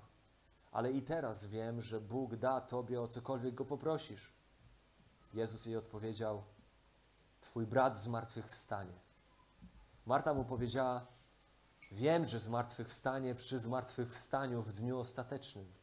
Ale 0.71 0.91
i 0.91 1.01
teraz 1.01 1.45
wiem, 1.45 1.81
że 1.81 2.01
Bóg 2.01 2.35
da 2.35 2.61
Tobie 2.61 3.01
o 3.01 3.07
cokolwiek 3.07 3.55
go 3.55 3.65
poprosisz. 3.65 4.33
Jezus 5.33 5.65
jej 5.65 5.75
odpowiedział: 5.75 6.43
Twój 7.41 7.65
brat 7.65 7.97
zmartwychwstanie. 7.97 8.99
Marta 10.05 10.33
mu 10.33 10.45
powiedziała: 10.45 11.07
Wiem, 11.91 12.25
że 12.25 12.39
zmartwychwstanie 12.39 13.35
przy 13.35 13.59
zmartwychwstaniu 13.59 14.61
w 14.61 14.73
dniu 14.73 14.99
ostatecznym. 14.99 15.73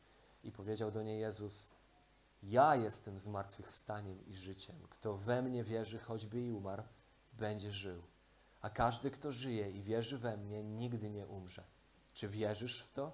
I 0.44 0.52
powiedział 0.52 0.90
do 0.90 1.02
niej 1.02 1.20
Jezus: 1.20 1.70
Ja 2.42 2.76
jestem 2.76 3.18
zmartwychwstaniem 3.18 4.26
i 4.26 4.36
życiem. 4.36 4.76
Kto 4.90 5.16
we 5.16 5.42
mnie 5.42 5.64
wierzy, 5.64 5.98
choćby 5.98 6.42
i 6.42 6.52
umarł, 6.52 6.82
będzie 7.32 7.72
żył. 7.72 8.11
A 8.62 8.70
każdy, 8.70 9.10
kto 9.10 9.32
żyje 9.32 9.70
i 9.70 9.82
wierzy 9.82 10.18
we 10.18 10.36
mnie, 10.36 10.64
nigdy 10.64 11.10
nie 11.10 11.26
umrze. 11.26 11.64
Czy 12.12 12.28
wierzysz 12.28 12.82
w 12.82 12.92
to? 12.92 13.12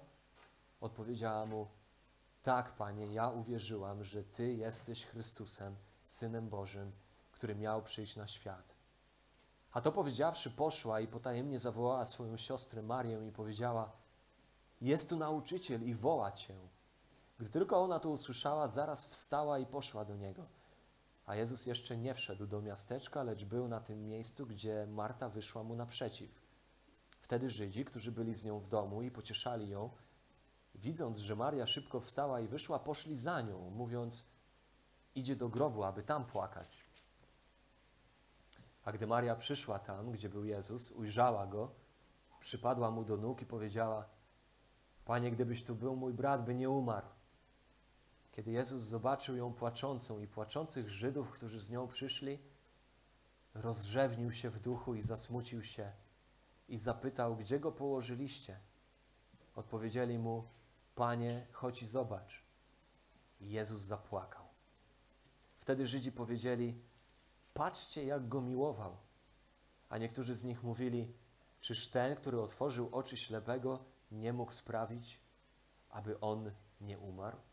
Odpowiedziała 0.81 1.45
mu: 1.45 1.67
Tak, 2.43 2.75
panie, 2.75 3.13
ja 3.13 3.29
uwierzyłam, 3.29 4.03
że 4.03 4.23
ty 4.23 4.53
jesteś 4.53 5.05
Chrystusem, 5.05 5.75
synem 6.03 6.49
Bożym, 6.49 6.91
który 7.31 7.55
miał 7.55 7.83
przyjść 7.83 8.15
na 8.15 8.27
świat. 8.27 8.75
A 9.71 9.81
to 9.81 9.91
powiedziawszy, 9.91 10.51
poszła 10.51 10.99
i 10.99 11.07
potajemnie 11.07 11.59
zawołała 11.59 12.05
swoją 12.05 12.37
siostrę 12.37 12.81
Marię 12.81 13.27
i 13.27 13.31
powiedziała: 13.31 13.91
Jest 14.81 15.09
tu 15.09 15.17
nauczyciel 15.17 15.83
i 15.83 15.93
woła 15.93 16.31
cię. 16.31 16.55
Gdy 17.39 17.49
tylko 17.49 17.81
ona 17.81 17.99
to 17.99 18.09
usłyszała, 18.09 18.67
zaraz 18.67 19.05
wstała 19.05 19.59
i 19.59 19.65
poszła 19.65 20.05
do 20.05 20.15
niego. 20.15 20.45
A 21.29 21.35
Jezus 21.35 21.65
jeszcze 21.65 21.97
nie 21.97 22.13
wszedł 22.13 22.47
do 22.47 22.61
miasteczka, 22.61 23.23
lecz 23.23 23.45
był 23.45 23.67
na 23.67 23.79
tym 23.79 24.05
miejscu, 24.05 24.45
gdzie 24.45 24.87
Marta 24.87 25.29
wyszła 25.29 25.63
mu 25.63 25.75
naprzeciw. 25.75 26.41
Wtedy 27.19 27.49
Żydzi, 27.49 27.85
którzy 27.85 28.11
byli 28.11 28.33
z 28.33 28.45
nią 28.45 28.59
w 28.59 28.67
domu 28.67 29.01
i 29.01 29.11
pocieszali 29.11 29.69
ją, 29.69 29.89
widząc, 30.75 31.17
że 31.17 31.35
Maria 31.35 31.67
szybko 31.67 31.99
wstała 31.99 32.39
i 32.39 32.47
wyszła, 32.47 32.79
poszli 32.79 33.17
za 33.17 33.41
nią, 33.41 33.69
mówiąc: 33.69 34.31
Idzie 35.15 35.35
do 35.35 35.49
grobu, 35.49 35.83
aby 35.83 36.03
tam 36.03 36.25
płakać. 36.25 36.85
A 38.83 38.91
gdy 38.91 39.07
Maria 39.07 39.35
przyszła 39.35 39.79
tam, 39.79 40.11
gdzie 40.11 40.29
był 40.29 40.45
Jezus, 40.45 40.91
ujrzała 40.91 41.47
go, 41.47 41.71
przypadła 42.39 42.91
mu 42.91 43.03
do 43.03 43.17
nóg 43.17 43.41
i 43.41 43.45
powiedziała: 43.45 44.09
Panie, 45.05 45.31
gdybyś 45.31 45.63
tu 45.63 45.75
był, 45.75 45.95
mój 45.95 46.13
brat 46.13 46.45
by 46.45 46.55
nie 46.55 46.69
umarł. 46.69 47.07
Kiedy 48.39 48.51
Jezus 48.51 48.83
zobaczył 48.83 49.35
ją 49.35 49.53
płaczącą 49.53 50.19
i 50.19 50.27
płaczących 50.27 50.89
Żydów, 50.89 51.31
którzy 51.31 51.59
z 51.59 51.69
nią 51.69 51.87
przyszli, 51.87 52.39
rozrzewnił 53.53 54.31
się 54.31 54.49
w 54.49 54.59
duchu 54.59 54.95
i 54.95 55.01
zasmucił 55.01 55.63
się 55.63 55.91
i 56.69 56.77
zapytał, 56.77 57.35
gdzie 57.35 57.59
go 57.59 57.71
położyliście. 57.71 58.59
Odpowiedzieli 59.55 60.19
mu, 60.19 60.47
Panie, 60.95 61.47
chodź 61.51 61.81
i 61.81 61.85
zobacz. 61.85 62.43
I 63.39 63.49
Jezus 63.49 63.81
zapłakał. 63.81 64.45
Wtedy 65.57 65.87
Żydzi 65.87 66.11
powiedzieli, 66.11 66.81
patrzcie, 67.53 68.03
jak 68.03 68.27
go 68.27 68.41
miłował. 68.41 68.97
A 69.89 69.97
niektórzy 69.97 70.35
z 70.35 70.43
nich 70.43 70.63
mówili, 70.63 71.13
czyż 71.61 71.87
ten, 71.87 72.15
który 72.15 72.41
otworzył 72.41 72.89
oczy 72.91 73.17
ślepego, 73.17 73.85
nie 74.11 74.33
mógł 74.33 74.51
sprawić, 74.51 75.19
aby 75.89 76.19
on 76.19 76.51
nie 76.81 76.99
umarł? 76.99 77.48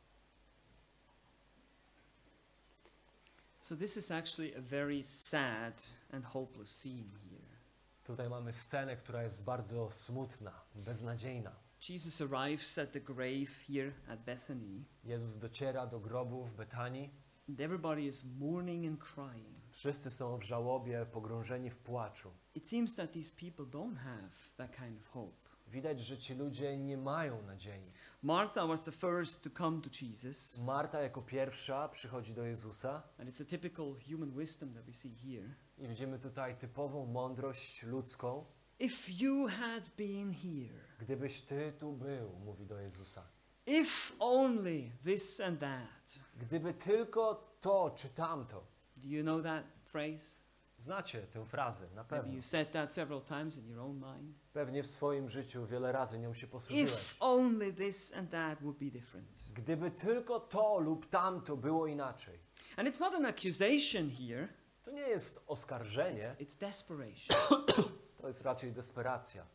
So, 3.67 3.75
this 3.75 3.97
is 3.97 4.11
actually 4.13 4.55
a 4.55 4.61
very 4.61 5.03
sad 5.03 5.83
and 6.13 6.25
hopeless 6.25 6.71
scene 6.71 7.09
here. 7.31 7.57
Tutaj 8.05 8.29
mamy 8.29 8.53
scenę, 8.53 8.97
która 8.97 9.23
jest 9.23 9.45
bardzo 9.45 9.91
smutna, 9.91 10.53
beznadziejna. 10.75 11.53
Jesus 11.89 12.21
arrives 12.21 12.79
at 12.79 12.93
the 12.93 13.01
grave 13.01 13.49
here 13.69 13.93
at 14.09 14.25
Bethany, 14.25 14.85
Jezus 15.05 15.39
dociera 15.39 15.87
do 15.87 16.01
grobu 16.01 16.45
w 16.45 16.55
Betanii. 16.55 17.11
and 17.49 17.61
everybody 17.61 18.07
is 18.07 18.25
mourning 18.25 18.87
and 18.87 19.01
crying. 19.01 19.57
Wszyscy 19.73 20.11
są 20.11 20.39
w 20.39 20.43
żałobie, 20.43 21.07
pogrążeni 21.07 21.71
w 21.71 21.77
płaczu. 21.77 22.31
It 22.55 22.67
seems 22.67 22.97
that 22.97 23.13
these 23.13 23.33
people 23.33 23.65
don't 23.65 23.97
have 23.97 24.31
that 24.57 24.77
kind 24.77 25.01
of 25.01 25.09
hope. 25.09 25.46
Widać, 25.69 26.01
że 26.01 26.19
ci 26.19 26.35
ludzie 26.35 26.77
nie 26.79 26.97
mają 26.97 27.43
nadziei. 27.43 27.93
Martha 28.23 28.67
was 28.67 28.85
the 28.85 28.93
first 28.93 29.43
to 29.43 29.51
come 29.59 29.81
to 29.83 29.91
Jesus, 30.03 30.61
Marta 30.61 31.01
jako 31.03 31.23
pierwsza 31.23 31.89
przychodzi 31.89 32.35
do 32.35 32.45
Jezusa 32.45 33.03
and 33.19 33.29
it's 33.31 33.43
a 33.43 33.45
typical 33.45 33.95
human 34.11 34.31
wisdom 34.39 34.75
that 34.75 34.85
we 34.85 34.93
see 34.93 35.15
here. 35.15 35.55
i 35.79 35.89
widzimy 35.89 36.19
tutaj 36.19 36.57
typową 36.57 37.07
mądrość 37.07 37.83
ludzką. 37.83 38.45
If 38.79 39.13
you 39.13 39.47
had 39.49 39.89
been 39.97 40.33
here, 40.35 40.81
Gdybyś 41.01 41.41
ty 41.41 41.73
tu 41.79 41.93
był, 41.93 42.33
mówi 42.45 42.67
do 42.67 42.81
Jezusa. 42.81 43.23
if 43.67 44.13
only 44.19 44.91
this 45.05 45.41
and 45.41 45.61
that. 45.61 46.15
Gdyby 46.37 46.75
tylko 46.75 47.53
to 47.61 47.91
czy 47.97 48.09
tamto. 48.09 48.65
Do 48.97 49.09
you 49.09 49.23
know 49.23 49.43
that 49.43 49.65
phrase? 49.85 50.37
Znacie 50.79 51.23
tę 51.23 51.45
frazę, 51.45 51.85
na 51.85 51.95
Maybe 52.03 52.09
pewno. 52.17 52.33
you 52.35 52.43
said 52.43 52.71
that 52.73 52.95
several 52.95 53.21
times 53.23 53.57
in 53.57 53.67
your 53.69 53.81
own 53.81 53.95
mind. 53.97 54.37
Pewnie 54.57 54.83
w 54.83 54.87
swoim 54.87 55.29
życiu 55.29 55.67
wiele 55.67 55.93
razy 55.93 56.19
nią 56.19 56.35
się 56.35 56.47
posłużyłeś. 56.47 56.93
If 56.93 57.15
only 57.21 57.73
this 57.73 58.13
and 58.15 58.31
that 58.31 58.63
would 58.63 58.79
be 58.79 58.91
different. 58.91 59.29
Gdyby 59.55 59.91
tylko 59.91 60.41
to 60.41 60.79
lub 60.79 61.07
tamto 61.11 61.57
było 61.57 61.87
inaczej. 61.87 62.39
And 62.77 62.89
it's 62.89 63.01
not 63.01 63.15
an 63.15 63.27
accusation 63.27 64.11
here, 64.11 64.49
To 64.85 64.91
nie 64.91 65.09
jest 65.09 65.45
oskarżenie, 65.47 66.21
it's, 66.21 66.37
it's 66.37 66.59
desperation. 66.59 67.37
to 68.21 68.27
jest 68.27 68.43
raczej 68.43 68.73
desperacja. 68.73 69.47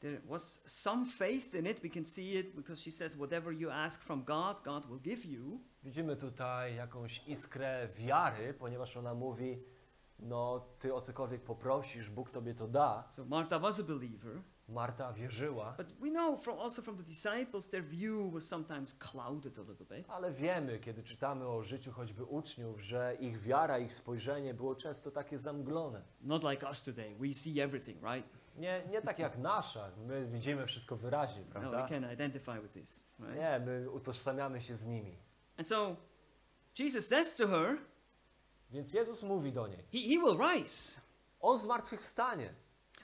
there 0.00 0.20
was 0.28 0.60
some 0.66 1.06
faith 1.06 1.54
in 1.54 1.66
it. 1.66 1.80
We 1.82 1.90
can 1.90 2.04
see 2.04 2.36
it 2.36 2.56
because 2.56 2.82
she 2.82 2.90
says, 2.90 3.16
Whatever 3.16 3.52
you 3.52 3.70
ask 3.70 4.02
from 4.02 4.24
God, 4.24 4.62
God 4.64 4.86
will 4.88 5.00
give 5.00 5.24
you. 5.24 5.60
Widzimy 5.82 6.16
tutaj 6.16 6.74
jakąś 6.74 7.22
iskrę 7.26 7.88
wiary, 7.96 8.54
ponieważ 8.54 8.96
ona 8.96 9.14
mówi, 9.14 9.62
no 10.18 10.60
ty 10.78 10.94
o 10.94 11.00
cokolwiek 11.00 11.42
poprosisz, 11.42 12.10
Bóg 12.10 12.30
tobie 12.30 12.54
to 12.54 12.68
da. 12.68 13.08
So 13.12 13.24
Martha 13.24 13.58
was 13.58 13.80
a 13.80 13.82
believer. 13.82 14.42
Marta 14.68 15.12
wierzyła, 15.12 15.74
But 15.76 15.92
we 16.00 16.10
know 16.10 16.36
from 16.36 16.58
also 16.60 16.82
from 16.82 16.96
the 16.96 17.02
disciples, 17.02 17.68
their 17.68 17.84
view 17.84 18.32
was 18.32 18.48
sometimes 18.48 18.94
clouded 18.94 19.58
a 19.58 19.62
little 19.62 19.86
bit. 19.96 20.10
ale 20.10 20.30
wiemy, 20.30 20.78
kiedy 20.78 21.02
czytamy 21.02 21.46
o 21.48 21.62
życiu 21.62 21.92
choćby 21.92 22.24
uczniów, 22.24 22.80
że 22.80 23.16
ich 23.20 23.40
wiara, 23.40 23.78
ich 23.78 23.94
spojrzenie 23.94 24.54
było 24.54 24.74
często 24.74 25.10
takie 25.10 25.38
zamglone. 25.38 26.02
Not 26.20 26.44
like 26.44 26.68
us 26.68 26.84
today. 26.84 27.14
We 27.20 27.34
see 27.34 27.60
everything, 27.60 28.02
right? 28.02 28.28
Nie, 28.56 28.82
nie 28.90 29.02
tak 29.02 29.18
jak 29.18 29.38
nasza, 29.38 29.90
my 30.06 30.26
widzimy 30.26 30.66
wszystko 30.66 30.96
wyraźnie, 30.96 31.40
No, 31.42 31.46
we 31.46 31.60
prawda? 31.60 31.88
can 31.88 32.12
identify 32.12 32.60
with 32.62 32.72
this, 32.72 33.06
right? 33.18 33.36
Nie, 33.36 33.60
my 33.66 33.90
utożsamiamy 33.90 34.60
się 34.60 34.74
z 34.74 34.86
nimi. 34.86 35.18
And 35.58 35.68
so 35.68 35.96
Jesus 36.78 37.06
says 37.08 37.36
to 37.36 37.46
her, 37.48 37.78
Więc 38.70 38.92
Jezus 38.92 39.22
mówi 39.22 39.52
do 39.52 39.66
niej, 39.66 39.84
he, 39.92 39.98
he 39.98 40.20
will 40.20 40.38
rise. 40.38 41.00
On 41.40 41.58
zmartwychwstanie. 41.58 42.54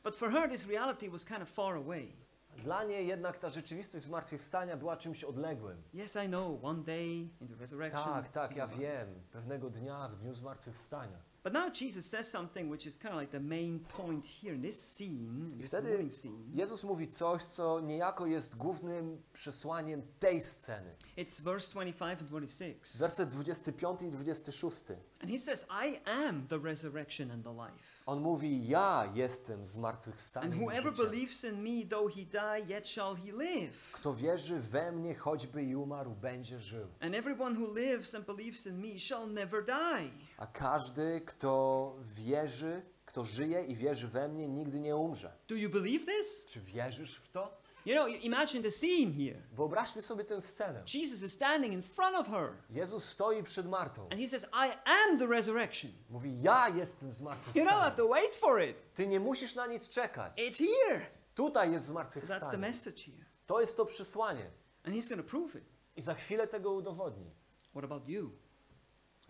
But 0.04 0.16
for 0.16 0.30
her, 0.30 0.50
this 0.50 0.66
reality 0.66 1.10
was 1.10 1.24
kind 1.24 1.42
of 1.42 1.48
far 1.48 1.76
away. 1.76 2.12
Dla 2.56 2.84
niej 2.84 3.06
jednak 3.06 3.38
ta 3.38 3.50
rzeczywistość 3.50 4.04
zmartwychwstania 4.04 4.76
była 4.76 4.96
czymś 4.96 5.24
odległym. 5.24 5.82
Yes, 5.94 6.16
I 6.26 6.28
know, 6.28 6.64
one 6.64 6.82
day 6.82 7.06
in 7.40 7.48
the 7.48 7.54
resurrection. 7.54 8.04
Tak, 8.04 8.28
tak, 8.28 8.56
ja 8.56 8.66
wiem. 8.66 9.08
Pewnego 9.32 9.70
dnia, 9.70 10.08
w 10.08 10.16
dniu 10.16 10.34
zmartwychwstania. 10.34 11.18
But 11.44 11.52
now 11.52 11.70
Jesus 11.70 12.06
says 12.06 12.30
something 12.30 12.70
which 12.70 12.86
is 12.86 12.96
kind 12.96 13.14
of 13.14 13.20
like 13.20 13.32
the 13.32 13.40
main 13.40 13.80
point 13.80 14.24
here 14.24 14.54
in 14.54 14.62
this 14.62 14.80
scene, 14.96 15.48
in 15.50 15.58
I 15.58 15.62
this 15.62 15.68
wtedy 15.70 15.88
morning 15.88 16.12
scene. 16.12 16.44
Jezus 16.54 16.84
mówi 16.84 17.08
coś, 17.08 17.42
co 17.44 17.80
niejako 17.80 18.26
jest 18.26 18.56
głównym 18.56 19.22
przesłaniem 19.32 20.02
tej 20.20 20.42
sceny. 20.42 20.94
It's 21.16 21.40
verse 21.42 21.72
25 21.72 22.20
and 22.20 22.28
26. 22.30 22.98
Werset 22.98 23.28
25 23.28 24.02
i 24.02 24.10
26. 24.10 24.90
And 25.20 25.30
he 25.30 25.38
says, 25.38 25.66
I 25.70 26.00
am 26.26 26.46
the 26.48 26.58
resurrection 26.58 27.30
and 27.30 27.44
the 27.44 27.52
life. 27.52 27.92
On 28.06 28.20
mówi, 28.20 28.68
ja 28.68 29.12
jestem 29.14 29.58
And 29.60 29.68
zmartwychwstaniem 29.68 30.52
i 30.52 30.64
whoever 30.64 30.92
życiem. 30.92 31.10
believes 31.10 31.44
in 31.44 31.62
me, 31.62 31.86
though 31.90 32.14
he 32.14 32.24
die, 32.24 32.72
yet 32.74 32.88
shall 32.88 33.14
he 33.16 33.32
live. 33.32 33.72
Kto 33.92 34.14
wierzy 34.14 34.60
we 34.60 34.92
mnie, 34.92 35.14
choćby 35.14 35.64
i 35.64 35.76
umarł, 35.76 36.14
będzie 36.14 36.58
żył. 36.60 36.86
And 37.00 37.14
everyone 37.14 37.60
who 37.60 37.74
lives 37.74 38.14
and 38.14 38.26
believes 38.26 38.66
in 38.66 38.80
me 38.80 38.98
shall 38.98 39.26
never 39.26 39.64
die. 39.64 40.10
A 40.42 40.46
każdy, 40.46 41.20
kto 41.20 41.94
wierzy, 42.04 42.82
kto 43.06 43.24
żyje 43.24 43.64
i 43.64 43.76
wierzy 43.76 44.08
we 44.08 44.28
mnie, 44.28 44.48
nigdy 44.48 44.80
nie 44.80 44.96
umrze. 44.96 45.32
Do 45.48 45.54
you 45.54 45.70
believe 45.70 46.06
this? 46.06 46.44
Czy 46.44 46.60
wierzysz 46.60 47.16
w 47.16 47.28
to? 47.28 47.62
You 47.86 47.94
know, 47.94 48.08
imagine 48.24 48.62
the 48.62 48.70
scene 48.70 49.12
here. 49.12 49.42
Wyobraźmy 49.52 50.02
sobie 50.02 50.24
tę 50.24 50.40
scenę. 50.40 50.84
Jesus 50.94 51.22
is 51.22 51.32
standing 51.32 51.72
in 51.72 51.82
front 51.82 52.16
of 52.16 52.26
her, 52.26 52.52
Jezus 52.70 53.04
stoi 53.04 53.42
przed 53.42 53.68
Martą. 53.68 54.02
and 54.02 54.20
he 54.20 54.28
says, 54.28 54.46
I 54.52 54.72
am 54.84 55.18
the 55.18 55.26
resurrection. 55.26 55.92
Mówi, 56.10 56.42
ja 56.42 56.68
jestem 56.68 57.08
You 57.54 57.64
don't 57.64 57.80
have 57.80 57.96
to 57.96 58.08
wait 58.08 58.36
for 58.36 58.62
it. 58.62 58.76
Ty 58.94 59.06
nie 59.06 59.20
musisz 59.20 59.54
na 59.54 59.66
nic 59.66 59.88
czekać. 59.88 60.32
It's 60.38 60.58
here. 60.58 61.06
Tutaj 61.34 61.72
jest 61.72 61.86
So 61.86 61.92
that's 61.92 62.06
the 62.06 62.20
zmartwychwstanie. 62.22 62.58
message 62.58 63.02
here. 63.02 63.24
To 63.46 63.60
jest 63.60 63.76
to 63.76 63.84
przesłanie. 63.84 64.50
And 64.84 64.94
he's 64.96 65.08
going 65.08 65.22
to 65.22 65.30
prove 65.30 65.54
it. 65.54 65.64
I 65.96 66.02
za 66.02 66.14
chwilę 66.14 66.48
tego 66.48 66.72
udowodni. 66.72 67.30
What 67.74 67.84
about 67.84 68.08
you? 68.08 68.41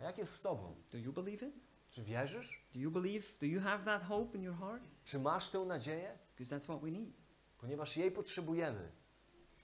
A 0.03 0.05
jak 0.05 0.19
jest 0.19 0.35
z 0.35 0.41
tobą? 0.41 0.75
Do 0.93 0.99
you 0.99 1.13
believe 1.13 1.47
it? 1.47 1.55
Czy 1.91 2.03
wierzysz? 2.03 2.67
Do 2.75 2.81
you 2.81 2.91
believe? 2.91 3.27
Do 3.41 3.47
you 3.47 3.61
have 3.61 3.85
that 3.85 4.03
hope 4.03 4.39
in 4.39 4.43
your 4.45 4.57
heart? 4.57 4.83
Czy 5.05 5.19
masz 5.19 5.51
tę 5.51 5.59
nadzieję? 5.59 6.19
Because 6.37 6.57
that's 6.57 6.65
what 6.65 6.81
we 6.81 6.91
need. 6.91 7.15
ponieważ 7.59 7.97
jej 7.97 8.11
potrzebujemy. 8.13 8.93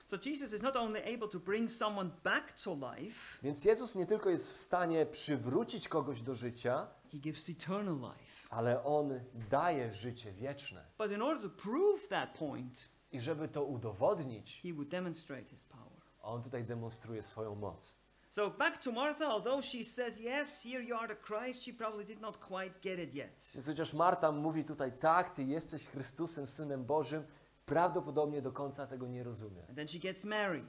So 0.07 0.17
Jesus 0.27 0.53
is 0.53 0.63
not 0.63 0.77
only 0.77 1.15
able 1.15 1.29
to 1.29 1.39
bring 1.41 1.71
someone 1.71 2.11
back 2.25 2.53
to 2.63 2.75
life, 2.75 3.39
Więc 3.43 3.65
Jezus 3.65 3.95
nie 3.95 4.07
tylko 4.07 4.31
jest 4.31 4.53
w 4.53 4.57
stanie 4.57 5.07
przywrócić 5.07 5.89
kogoś 5.89 6.23
do 6.23 6.35
życia, 6.35 6.89
he 7.13 7.19
gives 7.19 7.49
eternal 7.49 7.95
life. 7.97 8.47
ale 8.51 8.85
On 8.85 9.21
daje 9.51 9.93
życie 9.93 10.33
wieczne. 10.33 10.85
But 10.99 11.13
in 11.13 11.23
order 11.23 11.51
to 11.51 11.63
prove 11.63 12.09
that 12.09 12.39
point, 12.39 12.89
I 13.13 13.21
żeby 13.21 13.49
to 13.49 13.65
udowodnić, 13.65 14.61
he 14.63 14.73
would 14.73 14.89
demonstrate 14.89 15.45
his 15.45 15.65
power. 15.65 16.03
On 16.23 16.43
tutaj 16.43 16.65
demonstruje 16.65 17.23
swoją 17.23 17.55
moc. 17.55 18.08
So 18.39 18.51
back 18.51 18.79
to 18.83 18.93
Martha, 18.93 19.27
although 19.27 19.61
she 19.61 19.85
says, 19.85 20.21
Yes, 20.21 20.63
here 20.63 20.81
you 20.81 20.95
are 20.95 21.09
the 21.09 21.17
Christ, 21.17 21.65
she 21.65 21.73
probably 21.73 22.05
did 22.05 22.21
not 22.21 22.39
quite 22.41 22.81
get 22.81 22.99
it 22.99 23.15
yet. 23.15 23.53
Więc 23.55 23.67
chociaż 23.67 23.95
Marta 23.95 24.33
mówi 24.33 24.65
tutaj, 24.65 24.93
tak, 24.93 25.31
Ty 25.31 25.45
jesteś 25.45 25.89
Chrystusem, 25.89 26.47
Synem 26.47 26.85
Bożym, 26.85 27.25
prawdopodobnie 27.67 28.43
do 28.43 28.53
końca 28.53 28.87
tego 28.87 29.07
nie 29.07 29.25
rozumie. 29.25 29.63
And 29.69 29.77
then 29.77 29.89
she 29.89 29.99
gets 29.99 30.25
Mary. 30.25 30.65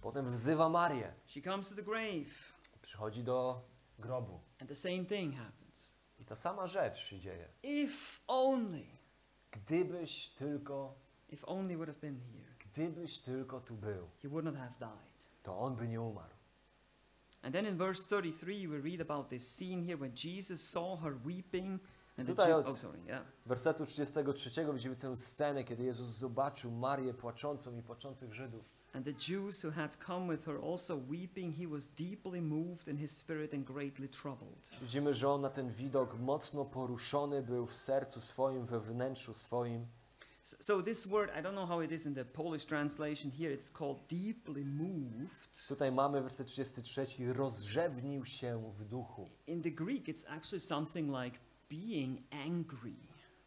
Potem 0.00 0.30
wzywa 0.30 0.68
Marię, 0.68 1.12
She 1.26 1.42
comes 1.42 1.68
to 1.68 1.74
the 1.74 1.82
grave, 1.82 2.26
przychodzi 2.82 3.24
do 3.24 3.60
grobu. 3.98 4.40
and 4.60 4.68
the 4.68 4.76
same 4.76 5.04
thing 5.04 5.34
happens. 5.34 5.94
I 6.18 6.24
ta 6.24 6.34
sama 6.34 6.66
rzecz 6.66 6.98
się 6.98 7.18
dzieje. 7.18 7.48
If 7.62 8.20
only, 8.26 8.86
Gdybyś 9.50 10.28
tylko, 10.28 10.94
if 11.28 11.46
only 11.46 11.76
would 11.76 11.88
have 11.88 12.00
been 12.00 12.20
here, 12.20 12.54
gdybyś 12.58 13.20
tylko 13.20 13.60
tu 13.60 13.74
był, 13.74 14.08
he 14.22 14.28
would 14.28 14.44
not 14.44 14.56
have 14.56 14.72
died. 14.78 15.14
to 15.42 15.58
on 15.58 15.76
by 15.76 15.88
nie 15.88 16.00
umarł. 16.00 16.33
Tutaj 22.26 22.52
od-. 22.52 22.66
Wersetu 23.46 23.86
33 23.86 24.50
widzimy 24.74 24.96
tę 24.96 25.16
scenę, 25.16 25.64
kiedy 25.64 25.84
Jezus 25.84 26.10
zobaczył 26.10 26.70
Marię 26.70 27.14
płaczącą 27.14 27.78
i 27.78 27.82
płaczących 27.82 28.34
Żydów. 28.34 28.64
And 28.92 29.04
the 29.04 29.32
Jews 29.32 29.64
who 29.64 29.70
had 29.72 29.96
come 30.06 30.36
with 30.36 30.44
her 30.44 30.60
also 30.72 30.96
weeping, 31.10 31.56
he 31.56 31.66
was 31.66 31.88
deeply 31.88 32.40
moved 32.42 32.88
in 32.88 32.98
his 32.98 33.16
spirit 33.16 33.54
and 33.54 33.64
greatly 33.64 34.08
troubled. 34.08 34.70
Widzimy, 34.80 35.14
że 35.14 35.28
on 35.28 35.40
na 35.40 35.50
ten 35.50 35.70
widok 35.70 36.18
mocno 36.18 36.64
poruszony 36.64 37.42
był 37.42 37.66
w 37.66 37.74
sercu 37.74 38.20
swoim, 38.20 38.66
we 38.66 38.80
wnętrzu 38.80 39.34
swoim. 39.34 39.86
So, 40.44 40.82
this 40.82 41.06
word, 41.06 41.30
I 41.34 41.40
don't 41.40 41.54
know 41.54 41.64
how 41.64 41.80
it 41.80 41.90
is 41.90 42.04
in 42.04 42.12
the 42.12 42.24
Polish 42.24 42.66
translation 42.66 43.30
here, 43.30 43.50
it's 43.50 43.70
called 43.70 44.06
deeply 44.08 44.62
moved. 44.62 45.68
Tutaj 45.68 45.92
mamy 45.92 46.22
werset 46.22 46.46
33, 46.46 47.32
rozrzewnił 47.32 48.24
się 48.24 48.72
w 48.78 48.84
duchu. 48.84 49.30
In 49.46 49.62
the 49.62 49.70
Greek, 49.70 50.08
it's 50.08 50.24
actually 50.28 50.60
something 50.60 51.10
like 51.24 51.38
being 51.68 52.22
angry. 52.30 52.96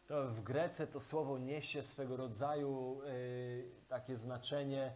To 0.06 0.28
w 0.28 0.40
Grece 0.40 0.86
to 0.86 1.00
słowo 1.00 1.38
niesie 1.38 1.82
swego 1.82 2.16
rodzaju 2.16 3.00
y, 3.02 3.70
takie 3.88 4.16
znaczenie 4.16 4.92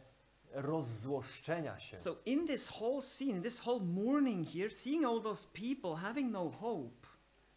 rozzłoszczenia 0.55 1.79
się. 1.79 1.99
So 1.99 2.17
in 2.27 2.47
this 2.47 2.69
whole 2.69 3.03
scene, 3.03 3.43
this 3.43 3.67
whole 3.67 3.81
morning 3.81 4.49
here, 4.49 4.71
seeing 4.71 5.05
all 5.05 5.21
those 5.21 5.47
people 5.53 5.97
having 5.97 6.33
no 6.33 6.51
hope, 6.51 7.02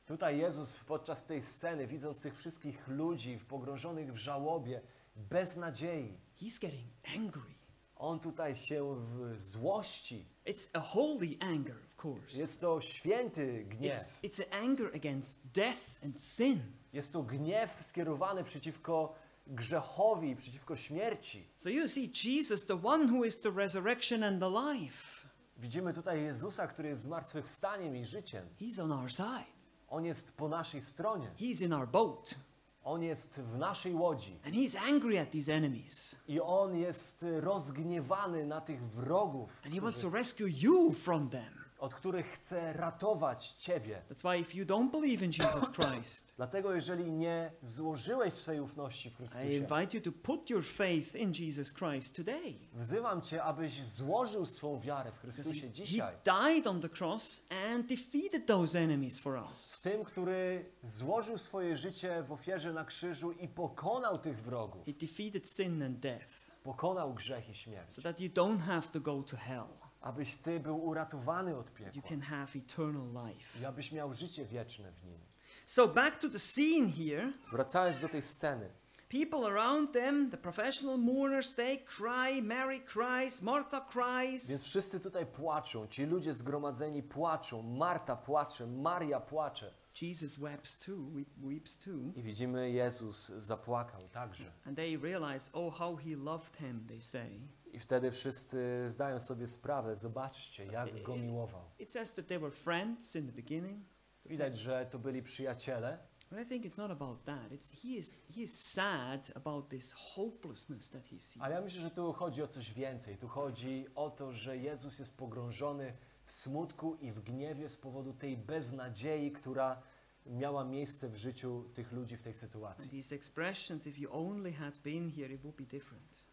Tutaj 0.05 0.37
Jezus 0.37 0.73
podczas 0.83 1.25
tej 1.25 1.41
sceny, 1.41 1.87
widząc 1.87 2.21
tych 2.21 2.37
wszystkich 2.37 2.87
ludzi 2.87 3.39
pogrążonych 3.47 4.13
w 4.13 4.17
żałobie, 4.17 4.81
bez 5.15 5.55
nadziei, 5.55 6.17
he's 6.41 6.59
getting 6.61 6.87
angry. 7.15 7.55
on 7.95 8.19
tutaj 8.19 8.55
się 8.55 8.95
w 8.95 9.41
złości. 9.41 10.25
It's 10.45 10.67
a 10.73 10.79
holy 10.79 11.37
anger, 11.39 11.75
of 11.75 12.05
course. 12.05 12.37
Jest 12.37 12.61
to 12.61 12.81
święty 12.81 13.63
gniew. 13.63 13.99
It's, 13.99 14.23
it's 14.23 14.43
an 14.43 14.63
anger 14.63 14.95
against 14.95 15.39
death 15.53 16.03
and 16.03 16.21
sin. 16.21 16.59
Jest 16.93 17.13
to 17.13 17.23
gniew 17.23 17.83
skierowany 17.85 18.43
przeciwko 18.43 19.15
grzechowi, 19.47 20.35
przeciwko 20.35 20.75
śmierci. 20.75 21.47
So 21.57 21.69
you 21.69 21.87
see, 21.87 22.11
Jesus, 22.25 22.65
the 22.65 22.79
one 22.83 23.11
who 23.11 23.25
is 23.25 23.39
the 23.39 23.51
resurrection 23.51 24.23
and 24.23 24.39
the 24.39 24.49
life, 24.49 25.25
Widzimy 25.57 25.93
tutaj 25.93 26.23
Jezusa, 26.23 26.67
który 26.67 26.89
jest 26.89 27.01
zmartwychwstaniem 27.01 27.95
i 27.95 28.05
życiem. 28.05 28.49
he's 28.59 28.83
on 28.83 28.91
our 28.91 29.11
side. 29.11 29.54
On 29.95 30.05
jest 30.05 30.37
po 30.37 30.49
naszej 30.49 30.81
stronie. 30.81 31.31
He's 31.39 31.65
in 31.65 31.73
our 31.73 31.87
boat. 31.87 32.35
On 32.83 33.03
jest 33.03 33.41
w 33.41 33.57
naszej 33.57 33.93
łodzi. 33.93 34.39
And 34.45 34.55
he's 34.55 34.77
angry 34.77 35.19
at 35.19 35.31
these 35.31 35.53
enemies. 35.53 36.15
I 36.27 36.41
on 36.41 36.77
jest 36.77 37.25
rozgniewany 37.39 38.45
na 38.45 38.61
tych 38.61 38.87
wrogów, 38.87 39.49
And 39.65 39.73
he 39.73 39.81
wants 39.81 40.01
to 40.01 40.09
rescue 40.09 40.47
you 40.47 40.93
from 40.93 41.29
them. 41.29 41.64
Od 41.85 41.93
których 41.95 42.31
chce 42.31 42.73
ratować 42.73 43.47
ciebie. 43.47 44.01
That's 44.11 44.21
why 44.31 44.41
if 44.41 44.57
you 44.57 44.65
don't 44.65 44.91
believe 44.91 45.25
in 45.25 45.31
Jesus 45.31 45.69
Christ, 45.77 46.33
Dlatego 46.37 46.73
jeżeli 46.73 47.11
nie 47.11 47.51
złożyłeś 47.61 48.33
swojej 48.33 48.61
ufności 48.61 49.09
w 49.09 49.13
I 49.13 49.15
Chrystusie, 49.15 49.53
invite 49.53 49.97
you 49.97 50.03
to 50.03 50.11
put 50.23 50.49
your 50.49 50.63
faith 50.65 51.15
in 51.15 51.33
Jesus 51.39 51.73
Christ 51.73 52.15
today. 52.15 52.53
wzywam 52.73 53.21
cię, 53.21 53.43
abyś 53.43 53.85
złożył 53.87 54.45
swą 54.45 54.79
wiarę 54.79 55.11
w 55.11 55.15
Because 55.15 55.43
Chrystusie 55.43 55.61
he, 55.61 55.67
he 55.67 55.73
dzisiaj. 55.73 56.15
died 56.23 56.67
on 56.67 56.81
the 56.81 56.89
cross 56.99 57.41
and 57.73 57.85
defeated 57.87 58.45
those 58.45 58.79
enemies 58.79 59.19
for 59.19 59.39
W 59.39 59.51
us. 59.51 59.81
tym, 59.81 60.03
który 60.03 60.65
złożył 60.83 61.37
swoje 61.37 61.77
życie 61.77 62.23
w 62.23 62.31
ofierze 62.31 62.73
na 62.73 62.85
krzyżu 62.85 63.31
i 63.31 63.47
pokonał 63.47 64.17
tych 64.17 64.41
wrogów. 64.41 64.85
He 64.85 64.93
defeated 64.93 65.49
sin 65.49 65.83
and 65.83 65.99
death 65.99 66.29
Pokonał 66.63 67.13
grzech 67.13 67.49
i 67.49 67.55
śmierć. 67.55 67.93
so 67.93 68.01
that 68.01 68.19
you 68.19 68.29
don't 68.29 68.59
have 68.59 68.81
to 68.91 68.99
go 68.99 69.23
to 69.23 69.37
hell. 69.37 69.67
Abyś 70.05 70.37
ty 70.37 70.59
był 70.59 70.85
uratowany 70.85 71.57
od 71.57 71.69
You 71.69 71.75
piekła. 71.75 72.09
can 72.09 72.21
have 72.21 72.47
eternal 72.55 73.27
life. 73.27 73.59
I 73.59 73.65
abyś 73.65 73.91
miał 73.91 74.13
życie 74.13 74.45
wieczne 74.45 74.91
w 74.91 75.05
nim. 75.05 75.19
So 75.65 75.87
back 75.87 76.19
to 76.19 76.29
the 76.29 76.39
scene 76.39 76.91
here. 76.91 77.31
Wracając 77.51 78.01
do 78.01 78.09
tej 78.09 78.21
sceny. 78.21 78.69
People 79.09 79.47
around 79.47 79.91
them, 79.91 80.31
the 80.31 80.37
professional 80.37 80.97
mourners, 80.97 81.55
they 81.55 81.77
cry. 81.77 82.41
Mary 82.43 82.81
cries. 82.93 83.41
Martha 83.41 83.87
cries. 83.91 84.47
Więc 84.49 84.63
wszyscy 84.63 84.99
tutaj 84.99 85.25
płaczą, 85.25 85.87
ci 85.87 86.05
ludzie 86.05 86.33
zgromadzeni 86.33 87.03
płaczą, 87.03 87.61
Marta 87.61 88.15
płacze, 88.15 88.67
Maria 88.67 89.19
płacze. 89.19 89.73
Jesus 90.01 90.37
weeps 90.37 90.77
too, 90.77 90.95
weep, 91.13 91.29
weeps 91.43 91.79
too. 91.79 92.11
I 92.15 92.21
widzimy, 92.23 92.71
Jezus 92.71 93.29
zapłakał 93.29 94.09
także. 94.09 94.51
And 94.65 94.75
they 94.77 94.97
realize, 94.97 95.49
oh, 95.53 95.77
how 95.77 95.95
he 95.95 96.15
loved 96.15 96.57
him, 96.57 96.85
they 96.87 97.01
say. 97.01 97.39
I 97.75 97.79
wtedy 97.79 98.11
wszyscy 98.11 98.85
zdają 98.87 99.19
sobie 99.19 99.47
sprawę, 99.47 99.95
zobaczcie, 99.95 100.65
jak 100.65 101.03
go 101.03 101.15
miłował. 101.25 101.61
It 101.79 101.91
says 101.91 102.13
that 102.13 102.27
they 102.27 102.39
were 102.39 102.51
friends 102.51 103.15
in 103.15 103.25
the 103.25 103.31
beginning. 103.33 103.85
Widać, 104.25 104.57
że 104.57 104.85
to 104.85 104.99
byli 104.99 105.23
przyjaciele, 105.23 105.97
But 106.31 106.39
I 106.39 106.45
think 106.45 106.65
it's 106.65 106.77
not 106.77 106.91
about 106.91 107.23
that. 107.25 107.51
It's 107.51 107.71
he 107.81 107.87
is 107.87 108.13
he 108.35 108.41
is 108.41 108.59
sad 108.71 109.31
about 109.35 109.69
this 109.69 109.93
hopelessness 109.93 110.89
that 110.89 111.03
he 111.05 111.19
sees. 111.19 111.41
ale 111.41 111.55
ja 111.55 111.61
myślę, 111.61 111.81
że 111.81 111.91
tu 111.91 112.13
chodzi 112.13 112.43
o 112.43 112.47
coś 112.47 112.73
więcej. 112.73 113.17
Tu 113.17 113.27
chodzi 113.27 113.85
o 113.95 114.09
to, 114.09 114.31
że 114.33 114.57
Jezus 114.57 114.99
jest 114.99 115.17
pogrążony 115.17 115.93
w 116.25 116.31
smutku 116.31 116.95
i 116.95 117.11
w 117.11 117.19
gniewie 117.21 117.69
z 117.69 117.77
powodu 117.77 118.13
tej 118.13 118.37
beznadziei, 118.37 119.31
która 119.31 119.81
miała 120.25 120.63
miejsce 120.65 121.09
w 121.09 121.15
życiu 121.15 121.69
tych 121.73 121.91
ludzi 121.91 122.17
w 122.17 122.23
tej 122.23 122.31
And 122.33 122.39
sytuacji. 122.39 122.89
these 122.89 123.15
expressions, 123.15 123.87
if 123.87 124.01
you 124.01 124.09
only 124.13 124.51
had 124.53 124.77
been 124.77 125.11
here, 125.11 125.33
it 125.33 125.41
would 125.41 125.55
be 125.55 125.65
different. 125.65 126.24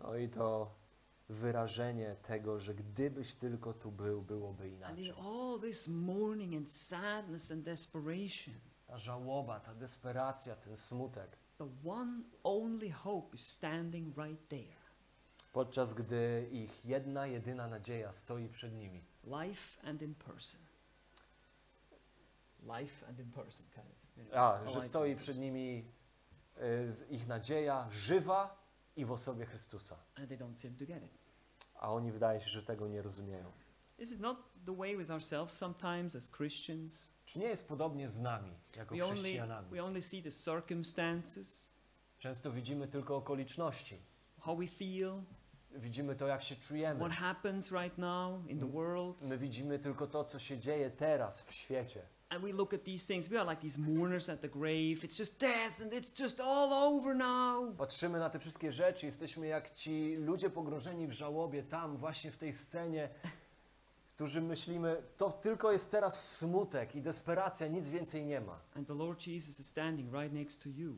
No 0.00 0.16
i 0.16 0.28
to 0.28 0.74
wyrażenie 1.28 2.16
tego, 2.22 2.58
że 2.60 2.74
gdybyś 2.74 3.34
tylko 3.34 3.72
tu 3.74 3.90
był, 3.92 4.22
byłoby 4.22 4.64
And 4.64 4.72
inaczej. 4.72 5.06
in 5.06 5.12
all 5.14 5.60
this 5.60 5.88
mourning 5.88 6.54
and 6.54 6.72
sadness 6.72 7.50
and 7.52 7.62
desperation, 7.62 8.54
Ta 8.86 8.98
żałoba, 8.98 9.60
ta 9.60 9.74
desperacja, 9.74 10.56
ten 10.56 10.76
smutek. 10.76 11.36
the 11.58 11.68
one 11.90 12.22
only 12.44 12.90
hope 12.90 13.34
is 13.34 13.46
standing 13.48 14.16
right 14.18 14.48
there. 14.48 14.82
Podczas 15.52 15.94
gdy 15.94 16.48
ich 16.52 16.84
jedna, 16.84 17.26
jedyna 17.26 17.68
nadzieja 17.68 18.12
stoi 18.12 18.48
przed 18.48 18.72
nimi. 18.72 19.04
Life 19.24 19.88
and 19.88 20.02
in 20.02 20.14
person. 20.14 20.60
Life 22.78 23.06
and 23.08 23.18
in 23.20 23.30
person, 23.32 23.66
kind 23.74 23.86
of. 23.86 24.36
A, 24.36 24.60
I 24.66 24.72
że 24.72 24.80
stoi 24.80 25.16
przed 25.16 25.38
nimi 25.38 25.84
y, 26.58 27.06
ich 27.10 27.26
nadzieja 27.26 27.86
żywa 27.90 28.61
i 28.96 29.04
w 29.04 29.12
osobie 29.12 29.46
Chrystusa. 29.46 29.96
And 30.14 30.28
they 30.28 30.38
don't 30.38 30.56
seem 30.56 30.76
to 30.76 30.86
get 30.86 31.02
it. 31.04 31.10
A 31.74 31.92
oni 31.92 32.12
wydaje 32.12 32.40
się, 32.40 32.48
że 32.50 32.62
tego 32.62 32.88
nie 32.88 33.02
rozumieją. 33.02 33.52
This 33.96 34.12
is 34.12 34.18
not 34.20 34.38
the 34.66 34.76
way 34.76 34.96
with 34.96 35.10
ourselves 35.10 35.54
sometimes 35.54 36.16
as 36.16 36.30
Christians. 36.30 37.08
Czy 37.24 37.38
nie 37.38 37.46
jest 37.46 37.68
podobnie 37.68 38.08
z 38.08 38.20
nami, 38.20 38.50
jako 38.76 38.94
We 38.94 39.04
only, 39.04 39.16
chrześcijanami? 39.16 39.70
we 39.70 39.84
only 39.84 40.02
see 40.02 40.22
the 40.22 40.30
circumstances, 40.32 41.68
Często 42.18 42.52
widzimy 42.52 42.88
tylko 42.88 43.16
okoliczności. 43.16 43.98
how 44.40 44.56
we 44.56 44.66
feel, 44.66 45.22
Widzimy 45.74 46.16
to, 46.16 46.26
jak 46.26 46.42
się 46.42 46.56
czujemy. 46.56 47.00
what 47.00 47.12
happens 47.12 47.70
right 47.70 47.98
now 47.98 48.46
in 48.50 48.58
the 48.58 48.70
world. 48.72 49.22
My 49.22 49.38
widzimy 49.38 49.78
tylko 49.78 50.06
to, 50.06 50.24
co 50.24 50.38
się 50.38 50.58
dzieje 50.58 50.90
teraz 50.90 51.42
w 51.42 51.52
świecie. 51.52 52.02
And 52.32 52.42
we 52.42 52.52
look 52.52 52.72
at 52.72 52.84
these 52.84 53.06
things, 53.06 53.28
we 53.28 53.36
are 53.36 53.44
like 53.44 53.60
these 53.60 53.78
mourners 53.78 54.28
at 54.28 54.40
the 54.40 54.48
grave. 54.48 55.04
It's 55.04 55.18
just 55.18 55.38
death 55.38 55.80
and 55.82 55.92
it's 55.92 56.20
just 56.20 56.40
all 56.40 56.72
over 56.72 57.14
now. 57.16 57.76
Patrzymy 57.76 58.18
na 58.18 58.30
te 58.30 58.38
wszystkie 58.38 58.72
rzeczy, 58.72 59.06
jesteśmy 59.06 59.46
jak 59.46 59.74
ci 59.74 60.16
ludzie 60.16 60.50
pogrążeni 60.50 61.06
w 61.06 61.12
żałobie 61.12 61.62
tam, 61.62 61.96
właśnie 61.96 62.30
w 62.30 62.36
tej 62.38 62.52
scenie, 62.52 63.08
którzy 64.14 64.40
myślimy, 64.40 65.02
to 65.16 65.32
tylko 65.32 65.72
jest 65.72 65.90
teraz 65.90 66.38
smutek 66.38 66.94
i 66.94 67.02
desperacja, 67.02 67.66
nic 67.66 67.88
więcej 67.88 68.24
nie 68.24 68.40
ma. 68.40 68.60
And 68.74 68.88
the 68.88 68.94
Lord 68.94 69.26
Jesus 69.26 69.60
is 69.60 69.66
standing 69.66 70.12
right 70.14 70.32
next 70.34 70.62
to 70.62 70.68
you. 70.68 70.94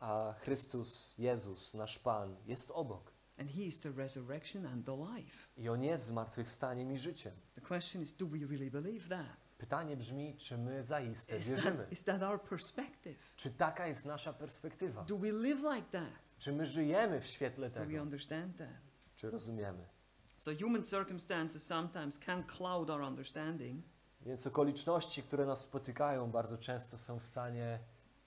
a 0.00 0.34
Chrystus, 0.40 1.14
Jezus, 1.18 1.74
nasz 1.74 1.98
Pan, 1.98 2.36
jest 2.46 2.70
obok. 2.70 3.12
And 3.38 3.50
He 3.50 3.62
is 3.62 3.80
the 3.80 3.90
resurrection 3.90 4.66
and 4.66 4.86
the 4.86 4.96
life. 4.96 5.48
I 5.56 5.68
On 5.68 5.82
jest 5.82 6.04
zmartwychwstaniem 6.04 6.92
i 6.92 6.98
życiem. 6.98 7.32
The 7.54 7.60
question 7.60 8.02
is 8.02 8.12
do 8.12 8.26
we 8.26 8.38
really 8.38 8.70
believe 8.70 9.08
that? 9.08 9.49
Pytanie 9.60 9.96
brzmi, 9.96 10.36
czy 10.38 10.58
my 10.58 10.82
zaiste 10.82 11.36
Is 11.38 11.50
wierzymy? 11.50 11.76
that, 11.78 11.92
is 11.92 12.04
that 12.04 12.22
our 12.22 12.42
perspective? 12.42 13.16
Czy 13.36 13.50
taka 13.50 13.86
jest 13.86 14.04
nasza 14.04 14.32
perspektywa? 14.32 15.04
Do 15.04 15.18
we 15.18 15.32
live 15.32 15.60
like 15.74 15.90
that? 15.92 16.12
Czy 16.38 16.52
my 16.52 16.66
żyjemy 16.66 17.20
w 17.20 17.26
świetle 17.26 17.70
Do 17.70 17.80
we 17.80 17.86
tego? 17.86 18.02
understand 18.02 18.56
that? 18.58 18.68
Czy 19.16 19.30
rozumiemy? 19.30 19.88
So 20.38 20.50
human 20.60 20.84
circumstances 20.84 21.66
sometimes 21.66 22.18
can 22.18 22.44
cloud 22.44 22.90
our 22.90 23.00
understanding, 23.02 23.84
Więc 24.20 24.46
okoliczności, 24.46 25.22
które 25.22 25.46
nas 25.46 25.60
spotykają, 25.60 26.30
bardzo 26.30 26.58
często 26.58 26.98
są 26.98 27.18
w 27.18 27.22
stanie 27.24 27.78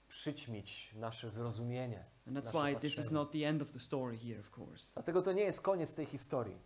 przyćmić 0.08 0.94
nasze 0.94 1.30
zrozumienie. 1.30 2.04
and 2.26 2.36
that's 2.36 2.44
nasze 2.54 2.58
why 2.74 2.80
this 2.80 2.90
is 2.90 2.96
patrzenie. 2.96 3.14
not 3.20 3.32
the 3.32 3.48
end 3.48 3.62
of 3.62 3.72
the 3.72 3.80
story 3.80 4.18
here, 4.18 4.40
of 4.40 4.58
course. 4.58 4.92
Dlatego 4.94 5.22
to 5.22 5.32
nie 5.32 5.42
jest 5.42 5.62
koniec 5.62 5.94
tej 5.94 6.06
historii. 6.06 6.58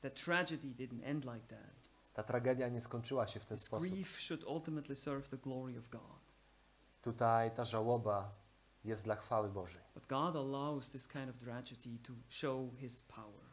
That 0.00 0.14
tragedy 0.24 0.68
didn't 0.68 1.04
end 1.04 1.24
like 1.24 1.46
that. 1.46 1.90
Ta 2.18 2.24
tragedia 2.24 2.68
nie 2.68 2.80
skończyła 2.80 3.26
się 3.26 3.40
w 3.40 3.46
ten 3.46 3.56
sposób. 3.56 3.90
grief 3.90 4.20
should 4.20 4.44
ultimately 4.44 4.96
serve 4.96 5.28
the 5.28 5.36
glory 5.36 5.78
of 5.78 5.88
God. 5.88 6.20
Tutaj 7.02 7.50
ta 7.54 7.64
żałoba 7.64 8.34
jest 8.84 9.04
dla 9.04 9.16
chwały 9.16 9.48
Bożej. 9.48 9.82
But 9.94 10.06
God 10.06 10.36
allows 10.36 10.90
this 10.90 11.08
kind 11.08 11.30
of 11.30 11.36
tragedy 11.36 11.98
to 12.06 12.12
show 12.28 12.74
His 12.78 13.02
power. 13.02 13.48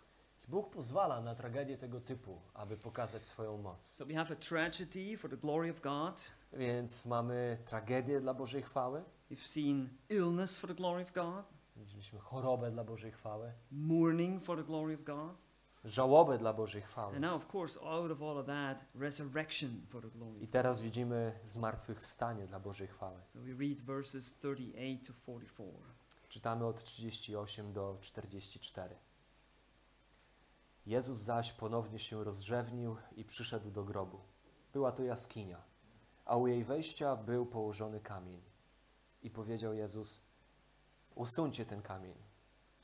Bóg 0.48 0.70
pozwala 0.70 1.22
na 1.22 1.36
tragedię 1.36 1.78
tego 1.78 2.02
typu, 2.02 2.42
aby 2.54 2.78
pokazać 2.78 3.26
swoją 3.26 3.58
moc. 3.58 3.86
So 3.86 4.06
we 4.06 4.14
have 4.14 4.32
a 4.32 4.36
tragedy 4.36 5.18
for 5.18 5.30
the 5.30 5.38
glory 5.38 5.72
of 5.72 5.82
God. 5.82 6.26
Więc 6.54 7.06
mamy 7.06 7.58
tragedię 7.66 8.22
dla 8.22 8.34
Bożej 8.34 8.62
chwały, 8.62 9.04
We've 9.32 9.48
seen 9.48 9.90
illness 10.10 10.58
for 10.58 10.70
the 10.70 10.76
glory 10.76 11.04
of 11.04 11.14
God, 11.14 11.46
widzieliśmy 11.76 12.20
chorobę 12.20 12.72
dla 12.72 12.84
Bożej 12.84 13.12
chwały, 13.12 13.54
mourning 13.72 14.44
for 14.44 14.58
the 14.58 14.64
glory 14.64 14.96
of 14.96 15.04
God, 15.04 15.45
żałobę 15.86 16.38
dla 16.38 16.54
Bożej 16.54 16.82
chwały. 16.82 17.20
I 20.42 20.48
teraz 20.48 20.82
widzimy 20.82 21.40
zmartwychwstanie 21.46 22.48
dla 22.48 22.60
Bożej 22.60 22.88
chwały. 22.88 23.22
So 23.28 23.40
we 23.40 23.54
read 23.54 23.82
verses 23.82 24.34
38 24.34 24.74
to 24.74 24.78
44. 24.82 25.46
Czytamy 26.30 26.66
od 26.66 26.84
38 26.84 27.74
do 27.74 27.98
44. 28.02 28.96
Jezus 30.86 31.18
zaś 31.18 31.54
ponownie 31.54 32.00
się 32.00 32.24
rozrzewnił 32.24 32.96
i 33.16 33.26
przyszedł 33.26 33.72
do 33.72 33.84
grobu. 33.84 34.20
Była 34.74 34.92
to 34.92 35.04
jaskinia, 35.04 35.62
a 36.26 36.38
u 36.38 36.48
jej 36.48 36.64
wejścia 36.64 37.16
był 37.16 37.46
położony 37.46 38.00
kamień. 38.00 38.42
I 39.24 39.30
powiedział 39.30 39.74
Jezus: 39.74 40.22
Usuńcie 41.16 41.66
ten 41.66 41.82
kamień. 41.82 42.16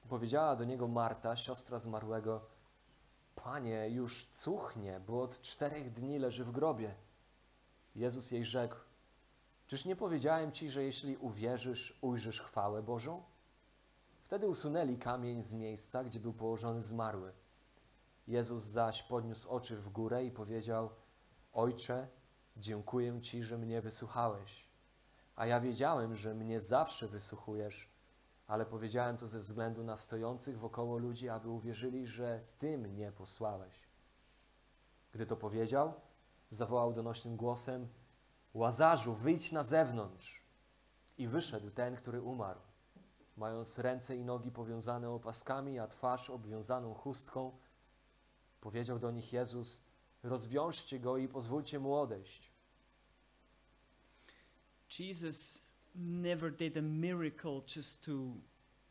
Powiedziała 0.10 0.56
do 0.56 0.64
niego 0.64 0.88
Marta, 0.88 1.36
siostra 1.36 1.80
zmarłego: 1.80 2.48
Panie, 3.44 3.90
już 3.90 4.26
cuchnie, 4.26 5.02
bo 5.08 5.22
od 5.22 5.42
czterech 5.42 5.92
dni 5.92 6.20
leży 6.20 6.44
w 6.44 6.52
grobie. 6.52 6.96
Jezus 7.96 8.32
jej 8.32 8.46
rzekł: 8.46 8.76
Czyż 9.68 9.86
nie 9.86 9.96
powiedziałem 9.96 10.52
ci, 10.52 10.70
że 10.70 10.84
jeśli 10.84 11.18
uwierzysz, 11.18 11.98
ujrzysz 12.02 12.42
chwałę 12.42 12.84
Bożą? 12.84 13.24
Wtedy 14.24 14.48
usunęli 14.48 14.98
kamień 14.98 15.44
z 15.44 15.54
miejsca, 15.54 16.04
gdzie 16.04 16.20
był 16.20 16.34
położony 16.34 16.82
zmarły. 16.82 17.32
Jezus 18.28 18.64
zaś 18.64 19.04
podniósł 19.04 19.50
oczy 19.50 19.78
w 19.78 19.90
górę 19.90 20.26
i 20.26 20.32
powiedział: 20.32 20.90
Ojcze, 21.54 22.08
dziękuję 22.58 23.22
Ci, 23.22 23.44
że 23.44 23.58
mnie 23.58 23.82
wysłuchałeś. 23.82 24.68
A 25.36 25.46
ja 25.46 25.60
wiedziałem, 25.60 26.16
że 26.16 26.34
mnie 26.34 26.60
zawsze 26.60 27.08
wysłuchujesz, 27.08 27.91
ale 28.52 28.66
powiedziałem 28.66 29.18
to 29.18 29.28
ze 29.28 29.40
względu 29.40 29.84
na 29.84 29.98
stojących 29.98 30.60
wokoło 30.60 30.98
ludzi, 30.98 31.30
aby 31.30 31.50
uwierzyli, 31.50 32.08
że 32.08 32.44
Ty 32.60 32.78
mnie 32.78 33.12
posłałeś. 33.12 33.88
Gdy 35.12 35.26
to 35.26 35.38
powiedział, 35.38 35.94
zawołał 36.50 36.94
donośnym 36.94 37.38
głosem: 37.38 37.88
Łazarzu, 38.54 39.14
wyjdź 39.16 39.52
na 39.52 39.64
zewnątrz. 39.64 40.42
I 41.18 41.28
wyszedł 41.28 41.70
ten, 41.70 41.96
który 41.96 42.22
umarł, 42.22 42.60
mając 43.38 43.80
ręce 43.80 44.18
i 44.18 44.26
nogi 44.26 44.52
powiązane 44.52 45.10
opaskami, 45.10 45.80
a 45.80 45.88
twarz 45.88 46.30
obwiązaną 46.30 46.94
chustką. 46.94 47.58
Powiedział 48.62 49.00
do 49.00 49.12
nich 49.12 49.34
Jezus: 49.34 49.82
Rozwiążcie 50.24 51.00
go 51.00 51.18
i 51.18 51.28
pozwólcie 51.28 51.80
mu 51.80 51.96
odejść. 51.96 52.52
Jesus 55.00 55.71
never 55.96 56.52
did 56.52 56.78
a 56.78 56.82
miracle 56.82 57.64
just 57.66 58.04
to 58.06 58.34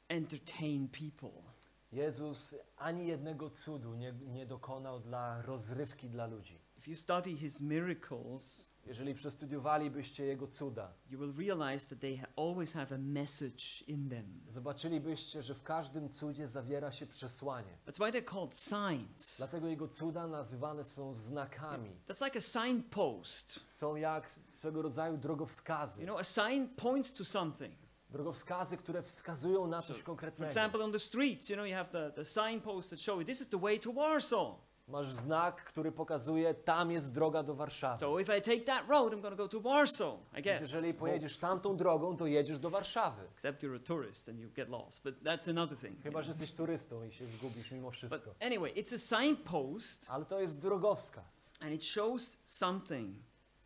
entertain 0.09 0.89
people. 0.89 1.45
Jezus 1.93 2.55
ani 2.77 3.07
jednego 3.07 3.51
cudu 3.51 3.95
nie, 3.95 4.13
nie 4.13 4.47
dokonał 4.47 5.01
dla 5.01 5.43
rozrywki 5.43 6.09
dla 6.09 6.27
ludzi. 6.27 6.59
If 6.79 6.91
you 6.91 6.97
study 6.97 7.37
his 7.37 7.61
miracles, 7.61 8.70
Jeżeli 8.87 9.15
przestudiowalibyście 9.15 10.25
Jego 10.25 10.47
cuda, 10.47 10.93
you 11.11 11.19
will 11.19 11.47
realize 11.47 11.89
that 11.89 12.01
they 12.01 12.21
always 12.37 12.73
have 12.73 12.95
a 12.95 12.99
message 12.99 13.65
in 13.87 14.09
them. 14.11 14.41
zobaczylibyście, 14.49 15.43
że 15.43 15.55
w 15.55 15.63
każdym 15.63 16.11
cudzie 16.11 16.49
zawiera 16.49 16.93
się 16.93 17.07
przesłanie. 17.07 17.79
That's 17.87 17.97
why 18.05 18.13
they're 18.21 18.33
called 18.35 18.57
signs. 18.57 19.37
Dlatego 19.39 19.67
Jego 19.69 19.89
cuda 19.89 20.27
nazywane 20.27 20.85
są 20.85 21.15
znakami. 21.15 21.91
That's 22.09 22.25
like 22.25 22.39
a 22.39 22.43
signpost. 22.43 23.61
Są 23.67 23.97
jak 23.97 24.31
swego 24.31 24.83
rodzaju 24.83 25.17
drogowskazy. 25.17 26.01
You 26.01 26.07
know, 26.07 26.21
a 26.21 26.25
sign 26.25 26.69
points 26.77 27.13
to 27.13 27.25
something. 27.25 27.75
Drogowskazy, 28.11 28.77
które 28.77 29.03
wskazują 29.03 29.67
na 29.67 29.83
coś 29.83 29.97
For 29.97 30.05
konkretnego. 30.05 30.47
example, 30.47 30.85
on 30.85 30.93
the 30.93 30.99
streets, 30.99 31.49
you 31.49 31.57
know, 31.57 31.67
you 31.67 31.75
have 31.75 31.91
the, 31.91 32.13
the 32.25 32.25
signposts 32.25 32.91
that 32.91 33.01
show 33.01 33.19
you 33.21 33.25
this 33.27 33.41
is 33.41 33.49
the 33.49 33.59
way 33.59 33.79
to 33.81 33.93
Warsaw. 33.93 34.70
Masz 34.91 35.13
znak, 35.13 35.65
który 35.65 35.93
pokazuje, 35.93 36.55
tam 36.55 36.91
jest 36.91 37.15
droga 37.15 37.43
do 37.43 37.55
Warszawy. 37.55 37.99
So 37.99 38.21
if 38.21 38.39
I 38.39 38.43
take 38.43 38.61
that 38.61 38.89
road, 38.89 39.13
I'm 39.13 39.23
to 39.31 39.37
go 39.37 39.49
to 39.49 39.61
Warsaw, 39.61 40.15
I 40.33 40.35
Więc 40.43 40.45
guess. 40.45 40.61
jeżeli 40.61 40.95
pojedziesz 40.95 41.39
tamtą 41.39 41.77
drogą, 41.77 42.17
to 42.17 42.27
jedziesz 42.27 42.59
do 42.59 42.71
Warszawy. 42.71 43.23
Except 43.33 43.63
you're 43.63 43.77
a 43.77 43.87
tourist 43.87 44.29
and 44.29 44.39
you 44.41 44.51
get 44.51 44.69
lost, 44.69 45.03
but 45.03 45.23
that's 45.23 45.51
another 45.51 45.79
thing. 45.79 46.03
Chyba, 46.03 46.23
że 46.23 46.29
jesteś 46.31 46.53
turystą 46.53 47.05
i 47.05 47.13
się 47.13 47.29
zgubisz 47.29 47.71
mimo 47.71 47.89
But 47.89 47.95
wszystko. 47.97 48.35
anyway, 48.41 48.73
it's 48.75 48.95
a 48.95 49.21
signpost 49.23 50.07
Ale 50.09 50.25
to 50.25 50.41
jest 50.41 50.61
drogowskaz. 50.61 51.53
and 51.61 51.73
it 51.73 51.85
shows 51.85 52.39
something. 52.45 53.17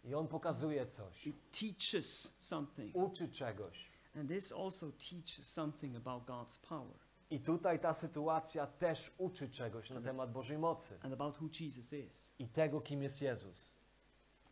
I 0.04 0.14
on 0.14 0.28
pokazuje 0.28 0.86
coś. 0.86 1.26
It 1.26 1.36
teaches 1.60 2.36
something. 2.40 2.96
Uczy 2.96 3.28
czegoś. 3.28 3.90
And 4.16 4.28
this 4.28 4.52
also 4.52 4.92
teaches 4.92 5.52
something 5.52 5.96
about 5.96 6.24
God's 6.24 6.58
power 6.68 7.03
I 7.30 7.40
tutaj 7.40 7.80
ta 7.80 7.92
sytuacja 7.92 8.66
też 8.66 9.14
uczy 9.18 9.48
czegoś 9.48 9.90
na 9.90 10.00
temat 10.00 10.32
Bożej 10.32 10.58
mocy 10.58 10.98
and 11.02 11.12
about 11.12 11.40
who 11.40 11.48
Jesus 11.60 11.92
is. 11.92 12.30
i 12.38 12.48
tego, 12.48 12.80
kim 12.80 13.02
jest 13.02 13.22
Jezus. 13.22 13.76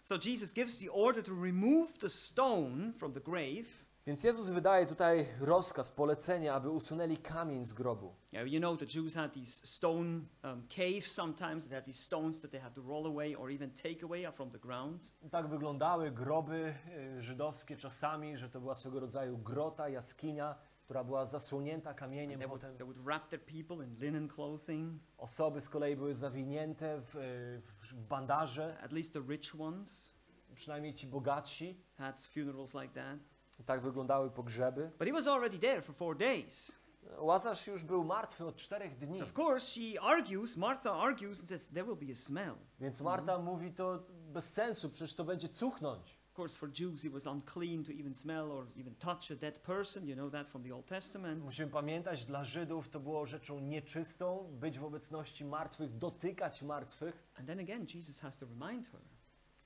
So 0.03 0.15
Jesus 0.25 0.53
gives 0.53 0.79
the 0.79 0.93
order 0.93 1.25
to 1.25 1.33
remove 1.43 1.99
the 1.99 2.09
stone 2.09 2.93
from 2.93 3.13
the 3.13 3.21
grave. 3.21 3.83
Więc 4.07 4.25
Jezus 4.25 4.51
wydaje 4.51 4.87
tutaj 4.87 5.29
rozkaz, 5.41 5.91
polecenie, 5.91 6.53
aby 6.53 6.71
usunęli 6.71 7.17
kamień 7.17 7.65
z 7.65 7.73
grobu. 7.73 8.15
Yeah, 8.33 8.49
you 8.53 8.61
know 8.61 8.79
the 8.79 8.87
Jews 8.99 9.15
had 9.15 9.33
these 9.33 9.67
stone 9.67 10.21
um, 10.45 10.69
caves 10.69 11.13
sometimes. 11.13 11.69
They 11.69 11.77
had 11.77 11.85
these 11.85 12.03
stones 12.03 12.41
that 12.41 12.51
they 12.51 12.61
had 12.61 12.75
to 12.75 12.83
roll 12.83 13.07
away 13.07 13.37
or 13.37 13.51
even 13.51 13.71
take 13.71 14.05
away 14.05 14.33
from 14.33 14.51
the 14.51 14.59
ground. 14.59 15.11
Tak 15.31 15.49
wyglądały 15.49 16.11
groby 16.11 16.75
y, 17.19 17.23
żydowskie 17.23 17.77
czasami, 17.77 18.37
że 18.39 18.49
to 18.51 18.61
była 18.61 18.75
swego 18.75 19.01
rodzaju 19.01 19.39
grota, 19.39 19.89
jaskinia, 19.89 20.55
która 20.93 21.05
była 21.05 21.25
zasłonięta 21.27 21.95
kamieniem. 21.95 22.39
They 22.41 22.49
would, 22.49 22.63
they 22.63 22.85
would 22.87 22.99
wrap 22.99 23.29
their 23.29 23.45
people 23.45 23.87
in 23.87 23.97
linen 23.99 24.29
clothing, 24.29 25.03
osoby 25.19 25.61
z 25.61 25.69
kolei 25.69 25.97
były 25.97 26.15
zawinięte 26.15 27.01
w, 27.01 27.17
y, 27.17 27.63
w 27.81 27.95
bandaże, 27.95 28.79
at 28.83 28.93
least 28.93 29.13
the 29.13 29.21
rich 29.21 29.61
ones 29.61 30.15
przynajmniej 30.55 30.95
ci 30.95 31.07
bogatsi. 31.07 31.81
had 31.99 32.21
funerals 32.21 32.75
like 32.75 32.95
that. 32.95 33.19
Tak 33.67 33.81
wyglądały 33.81 34.31
pogrzeby. 34.31 34.91
But 34.99 35.09
he 35.09 35.13
was 35.13 35.27
already 35.27 35.59
there 35.59 35.83
for 35.83 35.95
four 35.95 36.17
days. 36.17 36.73
Łazarz 37.19 37.67
już 37.67 37.85
był 37.85 38.05
martwy 38.05 38.47
od 38.47 38.57
czterech 38.57 38.99
dni, 38.99 39.19
So 39.19 39.25
of 39.25 39.39
course 39.39 39.67
she 39.67 40.01
argues, 40.01 40.57
Martha 40.57 40.93
argues 40.93 41.41
and 41.41 41.49
says 41.49 41.69
there 41.69 41.85
will 41.85 42.07
be 42.07 42.13
a 42.13 42.17
smell. 42.17 42.55
więc 42.81 43.01
Marta 43.01 43.39
mówi 43.39 43.73
to 43.73 44.03
bez 44.33 44.53
sensu, 44.53 44.91
przecież 44.91 45.15
to 45.15 45.25
będzie 45.25 45.49
cuchnąć. 45.49 46.22
Of 46.33 46.37
course, 46.37 46.57
for 46.57 46.69
Jews, 46.69 47.05
it 47.05 47.13
was 47.13 47.27
unclean 47.27 47.85
to 47.85 47.93
even 47.93 48.15
smell 48.15 48.51
or 48.51 48.67
even 48.75 48.95
touch 48.95 49.31
a 49.31 49.37
dead 49.37 49.63
person. 49.63 50.07
You 50.07 50.17
know 50.17 50.31
that 50.31 50.49
from 50.49 50.63
the 50.63 50.73
Old 50.73 50.87
Testament. 50.87 51.45
Musimy 51.45 51.71
pamiętać, 51.71 52.25
dla 52.25 52.45
Żydów 52.45 52.89
to 52.89 53.01
było 53.01 53.27
rzeczą 53.27 53.61
nieczystą 53.61 54.49
być 54.61 54.79
w 54.79 54.85
obecności 54.85 55.45
martwych, 55.45 55.99
dotykać 55.99 56.63
martwych. 56.63 57.23
And 57.39 57.47
then 57.47 57.61
again, 57.61 57.87
Jesus 57.95 58.21
has 58.21 58.37
to 58.37 58.47
remind 58.47 58.89
her. 58.89 59.01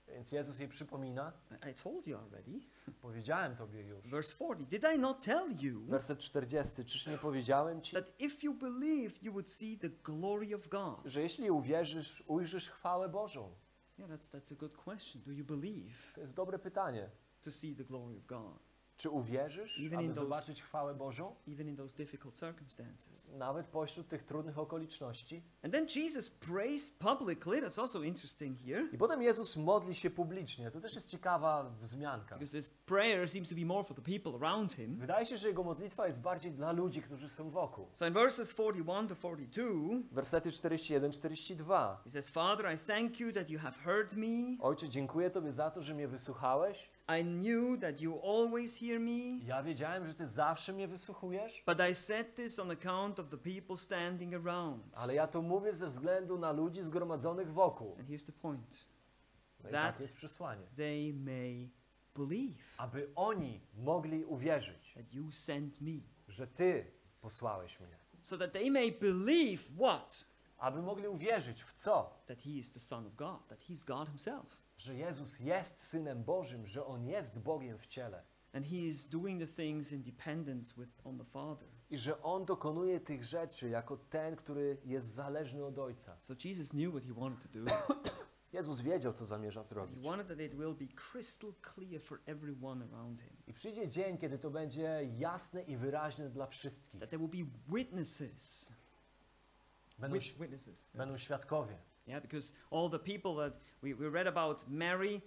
Więc 0.09 0.33
Jezus 0.33 0.59
jej 0.59 0.69
przypomina, 0.69 1.33
I, 1.71 1.75
told 1.75 2.07
you 2.07 2.19
already. 2.19 2.61
powiedziałem 3.03 3.57
tobie 3.57 3.83
już. 3.83 4.09
Verse 4.09 4.35
40. 4.35 4.67
Did 4.71 4.85
I 4.97 4.99
not 4.99 5.25
tell 5.25 5.49
you 5.61 5.87
Werset 5.87 6.19
40. 6.19 6.85
Czyż 6.85 7.07
nie 7.07 7.19
powiedziałem 7.19 7.83
ci, 7.83 7.97
that 7.97 8.21
if 8.21 8.37
you 8.43 8.55
believe, 8.55 9.23
you 9.23 9.33
would 9.33 9.51
see 9.51 9.79
the 9.79 9.89
glory 9.89 10.55
of 10.57 10.69
God? 10.69 11.01
że 11.05 11.23
jeśli 11.23 11.51
uwierzysz, 11.51 12.25
ujrzysz 12.27 12.71
chwałę 12.71 13.09
Bożą? 13.09 13.55
Yeah, 13.99 14.07
that's, 14.09 14.27
that's 14.29 14.51
a 14.51 14.55
good 14.55 14.75
question. 14.77 15.23
Do 15.25 15.33
you 15.33 15.45
believe 15.45 15.95
To 16.15 16.21
jest 16.21 16.35
dobre 16.37 16.59
pytanie. 16.59 17.09
to 17.43 17.51
see 17.51 17.75
the 17.75 17.85
glory 17.85 18.17
of 18.17 18.27
God? 18.27 18.59
Czy 18.97 19.11
uwierzysz, 19.11 19.81
Even 19.87 19.99
aby 19.99 20.13
zobaczyć 20.13 20.63
chwałę 20.63 20.95
Bożą? 20.95 21.35
even 21.49 21.69
in 21.69 21.77
those 21.77 21.97
difficult 21.97 22.35
circumstances. 22.39 23.31
Nawet 23.35 23.67
pośród 23.67 24.09
tych 24.09 24.25
trudnych 24.25 24.59
okoliczności. 24.59 25.43
And 25.63 25.73
then 25.75 25.87
Jesus 25.97 26.31
prays 26.31 26.91
publicly. 26.91 27.63
That's 27.63 27.81
also 27.81 28.03
interesting 28.03 28.57
here. 28.67 28.89
I 28.93 28.99
potem 28.99 29.23
Jezus 29.23 29.57
modli 29.57 29.95
się 29.95 30.11
publicznie. 30.11 30.71
To 30.71 30.81
też 30.81 30.95
jest 30.95 31.09
ciekawa 31.11 31.71
wzmianka. 31.81 32.39
Because 32.39 32.57
his 32.57 32.71
prayer 32.71 33.31
seems 33.31 33.49
to 33.49 33.55
be 33.55 33.65
more 33.65 33.85
for 33.85 33.97
the 33.97 34.03
people 34.19 34.47
around 34.49 34.73
him. 34.73 34.97
Wydaje 34.97 35.27
się, 35.27 35.37
że 35.37 35.49
jego 35.49 35.63
modlitwa 35.63 36.07
jest 36.07 36.21
bardziej 36.21 36.53
dla 36.53 36.73
ludzi, 36.73 37.03
którzy 37.03 37.29
są 37.29 37.51
wokół. 37.51 37.89
So 37.95 38.07
in 38.07 38.13
verses 38.15 38.51
41 38.55 39.09
to 39.09 39.15
42, 39.17 39.63
Wersety 40.13 40.51
41-42. 40.51 41.97
he 42.05 42.11
says, 42.11 42.29
Father, 42.29 42.75
I 42.75 42.79
thank 42.79 43.21
you 43.21 43.33
that 43.33 43.51
you 43.51 43.59
have 43.59 43.77
heard 43.77 44.17
me. 44.17 44.57
Ojcze, 44.61 44.89
dziękuję 44.89 45.31
Tobie 45.31 45.53
za 45.53 45.71
to, 45.71 45.83
że 45.83 45.95
mnie 45.95 46.09
wysłuchałeś. 46.09 46.91
I 47.09 47.23
knew 47.25 47.81
that 47.81 48.01
you 48.01 48.21
always 48.25 48.77
hear 48.79 49.01
me. 49.01 49.45
Ja 49.45 49.63
wiedziałem, 49.63 50.07
że 50.07 50.15
Ty 50.15 50.27
zawsze 50.27 50.73
mnie 50.73 50.89
wysłuchujesz, 50.89 51.63
But 51.67 51.79
I 51.91 51.95
said 51.95 52.35
this 52.35 52.59
on 52.59 52.71
account 52.71 53.19
of 53.19 53.29
the 53.29 53.37
people 53.39 53.77
standing 53.77 54.35
around. 54.35 54.85
ale 54.95 55.15
ja 55.15 55.27
to 55.27 55.43
mówię 55.43 55.75
ze 55.75 55.87
względu 55.87 56.39
na 56.39 56.53
ludzi 56.53 56.83
zgromadzonych 56.83 57.53
wokół. 57.53 57.97
And 57.99 58.09
here's 58.09 58.27
the 58.27 58.33
point 58.33 58.87
No 59.63 59.69
i 59.69 59.73
That- 59.73 59.93
tak 59.93 60.01
jest 60.01 60.15
przesłanie. 60.15 60.67
they 60.77 61.13
may 61.13 61.71
believe 62.15 62.63
Aby 62.79 63.09
oni 63.15 63.61
mogli 63.75 64.25
uwierzyć, 64.25 64.95
that 64.95 65.13
you 65.15 65.33
sent 65.33 65.81
me. 65.81 66.01
że 66.29 66.47
Ty 66.47 66.91
posłałeś 67.21 67.81
mnie. 67.81 67.97
So 68.23 68.39
that 68.39 68.53
they 68.53 68.71
may 68.71 68.93
believe 68.93 69.63
what? 69.79 70.25
Aby 70.59 70.83
mogli 70.83 71.09
uwierzyć 71.09 71.63
w 71.65 71.73
co? 71.73 72.23
That 72.27 72.39
he 72.43 72.51
is 72.51 72.71
the 72.73 72.81
Son 72.81 73.07
of 73.07 73.15
God, 73.15 73.47
that 73.49 73.59
he's 73.61 73.85
God 73.85 74.09
himself. 74.09 74.57
Że 74.79 74.95
Jezus 74.95 75.41
jest 75.41 75.83
Synem 75.83 76.25
Bożym, 76.25 76.67
że 76.67 76.87
On 76.87 77.07
jest 77.07 77.43
Bogiem 77.43 77.79
w 77.79 77.87
ciele. 77.87 78.23
And 78.53 78.67
he 78.67 78.77
is 78.77 79.07
doing 79.07 79.41
the 79.41 79.47
things 79.47 79.93
in 79.93 80.03
dependence 80.03 80.75
with, 80.79 80.91
on 81.05 81.19
the 81.19 81.25
Father. 81.25 81.69
I 81.91 81.99
że 81.99 82.23
On 82.23 82.45
dokonuje 82.45 83.01
tych 83.01 83.25
rzeczy 83.25 83.69
jako 83.69 83.97
ten, 83.97 84.37
który 84.37 84.77
jest 84.85 85.07
zależny 85.07 85.65
od 85.65 85.79
Ojca. 85.79 86.17
So 86.21 86.35
Jesus 86.45 86.69
knew 86.69 86.91
what 86.95 87.05
he 87.05 87.13
wanted 87.13 87.53
to 87.53 87.59
do. 87.59 87.65
Jezus 88.53 88.81
wiedział, 88.81 89.13
co 89.13 89.25
zamierza 89.25 89.61
he 89.61 89.69
zrobić. 89.69 90.05
wanted 90.07 90.29
that 90.29 90.41
it 90.41 90.55
will 90.55 90.75
be 90.75 90.87
crystal 90.87 91.53
clear 91.75 92.03
for 92.03 92.21
everyone 92.27 92.85
around 92.85 93.21
him. 93.21 93.37
I 93.47 93.53
przyjdzie 93.53 93.89
dzień, 93.89 94.19
kiedy 94.19 94.39
to 94.39 94.51
będzie 94.51 95.09
jasne 95.19 95.63
i 95.63 95.77
wyraźne 95.77 96.31
dla 96.31 96.47
wszystkich. 96.47 97.01
That 97.01 97.11
there 97.11 97.29
will 97.29 97.45
be 97.45 97.51
witnesses. 97.77 98.73
Będą, 99.99 100.19
witnesses. 100.19 100.91
będą 100.95 101.17
świadkowie. 101.17 101.79
Yeah, 102.07 102.21
because 102.23 102.53
all 102.71 102.89
the 102.91 102.99
people 102.99 103.35
that 103.43 103.53
we, 103.83 103.95
we 103.95 104.09
read 104.09 104.27
about 104.27 104.69
Mary 104.69 105.21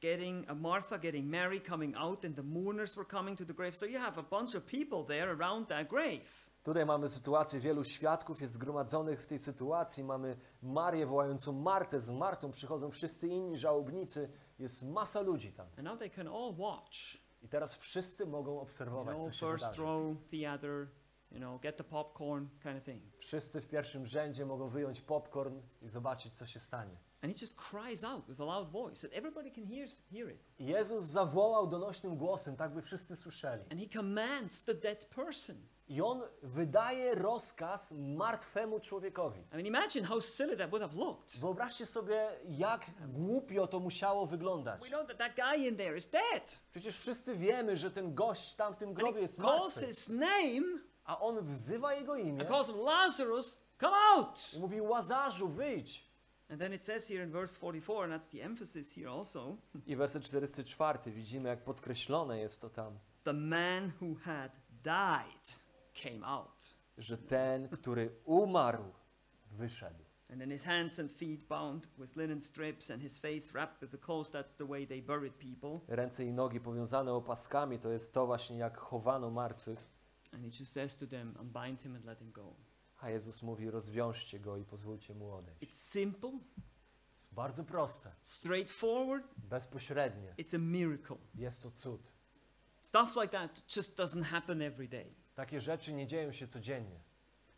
getting, 0.00 0.50
uh, 0.50 0.54
Martha 0.54 0.98
getting 0.98 1.30
Mary 1.30 1.60
coming 1.60 1.94
out, 1.96 2.24
and 2.24 2.34
the 2.36 2.42
mourners 2.42 2.96
were 2.96 3.06
coming 3.08 3.36
to 3.38 3.44
the 3.44 3.54
grave. 3.54 3.74
So 3.76 3.86
you 3.86 3.98
have 3.98 4.18
a 4.18 4.22
bunch 4.22 4.54
of 4.54 4.66
people 4.66 5.04
there 5.04 5.30
around 5.30 5.66
that 5.68 5.88
grave. 5.88 6.46
Tutaj 6.64 6.86
mamy 6.86 7.08
sytuację, 7.08 7.60
wielu 7.60 7.84
świadków 7.84 8.40
jest 8.40 8.52
zgromadzonych 8.54 9.22
w 9.22 9.26
tej 9.26 9.38
sytuacji. 9.38 10.04
Mamy 10.04 10.36
Marię 10.62 11.06
wołającą 11.06 11.52
Martę, 11.52 12.00
z 12.00 12.10
Martą 12.10 12.50
przychodzą 12.50 12.90
wszyscy 12.90 13.28
inni 13.28 13.56
żałobnicy. 13.56 14.30
Jest 14.58 14.82
masa 14.82 15.20
ludzi 15.20 15.52
tam. 15.52 15.66
And 15.78 15.82
now 15.88 15.98
they 15.98 16.10
can 16.10 16.28
all 16.28 16.54
watch. 16.58 16.96
I 17.42 17.48
teraz 17.48 17.76
wszyscy 17.76 18.26
mogą 18.26 18.52
You 18.54 18.58
obserwować, 18.60 19.24
co 19.24 19.32
się 19.32 19.46
first 19.46 19.64
wydarzy. 19.64 19.82
row 19.82 20.16
theater, 20.30 20.88
you 21.36 21.40
know, 21.40 21.58
get 21.58 21.76
the 21.76 21.84
popcorn 21.84 22.48
kind 22.62 22.78
of 22.78 22.84
thing. 22.84 23.02
Wszyscy 23.18 23.60
w 23.60 23.68
pierwszym 23.68 24.06
rzędzie 24.06 24.46
mogą 24.46 24.68
wyjąć 24.68 25.00
popcorn 25.00 25.60
i 25.82 25.88
zobaczyć, 25.88 26.34
co 26.34 26.46
się 26.46 26.60
stanie. 26.60 26.96
And 27.22 27.32
he 27.34 27.40
just 27.40 27.56
cries 27.70 28.04
out 28.04 28.26
with 28.28 28.40
a 28.40 28.44
loud 28.44 28.70
voice 28.70 29.08
that 29.08 29.16
everybody 29.18 29.50
can 29.50 29.66
hear, 29.66 29.88
hear 30.12 30.30
it. 30.30 30.40
Jezus 30.58 31.04
zawołał 31.04 31.66
donośnym 31.66 32.16
głosem, 32.16 32.56
tak 32.56 32.74
by 32.74 32.82
wszyscy 32.82 33.16
słyszeli. 33.16 33.62
And 33.70 33.80
he 33.80 33.88
commands 33.88 34.62
the 34.62 34.74
dead 34.74 35.04
person. 35.04 35.56
I 35.88 36.02
On 36.02 36.22
wydaje 36.42 37.14
rozkaz 37.14 37.92
martwemu 37.92 38.80
człowiekowi. 38.80 39.40
I 39.40 39.54
mean, 39.54 39.66
imagine 39.66 40.06
how 40.06 40.20
silly 40.20 40.56
that 40.56 40.70
would 40.70 40.82
have 40.82 40.96
looked. 40.96 41.38
Wyobraźcie 41.40 41.86
sobie, 41.86 42.28
jak 42.48 42.90
głupio 43.08 43.66
to 43.66 43.80
musiało 43.80 44.26
wyglądać. 44.26 44.80
We 44.80 44.88
know 44.88 45.06
that 45.08 45.18
that 45.18 45.36
guy 45.36 45.68
in 45.68 45.76
there 45.76 45.96
is 45.96 46.10
dead. 46.10 46.58
Przecież 46.70 46.98
wszyscy 46.98 47.34
wiemy, 47.36 47.76
że 47.76 47.90
ten 47.90 48.14
gość 48.14 48.54
tam 48.54 48.74
w 48.74 48.76
tym 48.76 48.94
grobie 48.94 49.20
jest 49.20 49.36
calls 49.36 49.76
martwy. 49.76 49.86
his 49.86 50.08
name 50.08 50.78
A 51.06 51.20
on 51.20 51.44
wzywa 51.46 51.94
jego 51.94 52.16
imię 52.16 52.40
and 52.40 52.48
calls 52.48 52.68
him 52.68 52.78
Lazarus, 52.80 53.60
come 53.80 53.96
out. 54.14 54.50
i 54.52 54.58
mówi, 54.58 54.80
Łazarzu, 54.80 55.48
wyjdź. 55.48 56.06
And 56.50 56.60
then 56.60 56.72
it 56.72 56.84
says 56.84 57.08
here 57.08 57.24
in 57.24 57.30
verse 57.30 57.58
44, 57.58 58.04
and 58.04 58.12
that's 58.12 58.28
the 58.30 58.44
emphasis 58.44 58.94
here 58.94 59.10
also 59.10 59.56
I 59.86 59.96
werset 59.96 60.22
44 60.24 60.98
widzimy, 61.12 61.48
jak 61.48 61.64
podkreślone 61.64 62.38
jest 62.38 62.60
to 62.60 62.70
tam, 62.70 62.98
the 63.24 63.32
man 63.32 63.92
who 64.02 64.14
had 64.24 64.52
died 64.82 65.56
came 66.02 66.26
out. 66.26 66.74
że 66.98 67.18
ten, 67.18 67.68
który 67.68 68.10
umarł, 68.24 68.84
wyszedł. 69.50 70.04
And 70.30 70.40
then 70.40 70.50
his 70.50 70.64
hands 70.64 70.98
and 71.00 71.12
feet 71.12 71.44
bound 71.44 71.86
with 71.98 72.16
linen 72.16 72.40
strips 72.40 72.90
and 72.90 73.02
his 73.02 73.18
face 73.18 73.52
wrapped 73.52 73.80
with 73.80 73.90
the 73.92 73.98
clothes. 73.98 74.30
That's 74.30 74.54
the 74.56 74.66
way 74.66 74.86
they 74.86 75.02
buried 75.02 75.34
people. 75.34 75.70
Ręce 75.88 76.24
i 76.24 76.32
nogi 76.32 76.60
powiązane 76.60 77.12
opaskami, 77.12 77.78
to 77.78 77.90
jest 77.90 78.14
to 78.14 78.26
właśnie, 78.26 78.58
jak 78.58 78.78
chowano 78.78 79.30
martwych. 79.30 79.95
And 80.36 80.44
he 80.44 80.50
just 80.50 80.72
says 80.72 80.98
to 80.98 81.06
them, 81.06 81.34
unbind 81.40 81.80
him 81.80 81.94
and 81.96 82.04
let 82.04 82.20
him 82.20 82.30
go. 82.32 82.54
A 83.00 83.10
Jezus 83.10 83.42
mówi, 83.42 83.70
rozwiążcie 83.70 84.40
go 84.40 84.56
i 84.56 84.64
pozwólcie 84.64 85.14
mu 85.14 85.32
odejść. 85.32 85.62
It's 85.62 85.90
simple, 85.90 86.30
Jest 87.14 87.34
bardzo 87.34 87.64
proste, 87.64 88.12
straightforward. 88.22 89.24
bezpośrednie. 89.36 90.34
It's 90.38 90.54
a 90.56 90.58
miracle. 90.58 91.16
Jest 91.34 91.62
to 91.62 91.70
cud. 91.70 92.12
Stuff 92.82 93.16
like 93.16 93.28
that 93.28 93.76
just 93.76 93.96
doesn't 93.98 94.22
happen 94.22 94.62
every 94.62 94.88
day. 94.88 95.14
Takie 95.34 95.60
rzeczy 95.60 95.92
nie 95.92 96.06
dzieją 96.06 96.32
się 96.32 96.46
codziennie. 96.46 97.00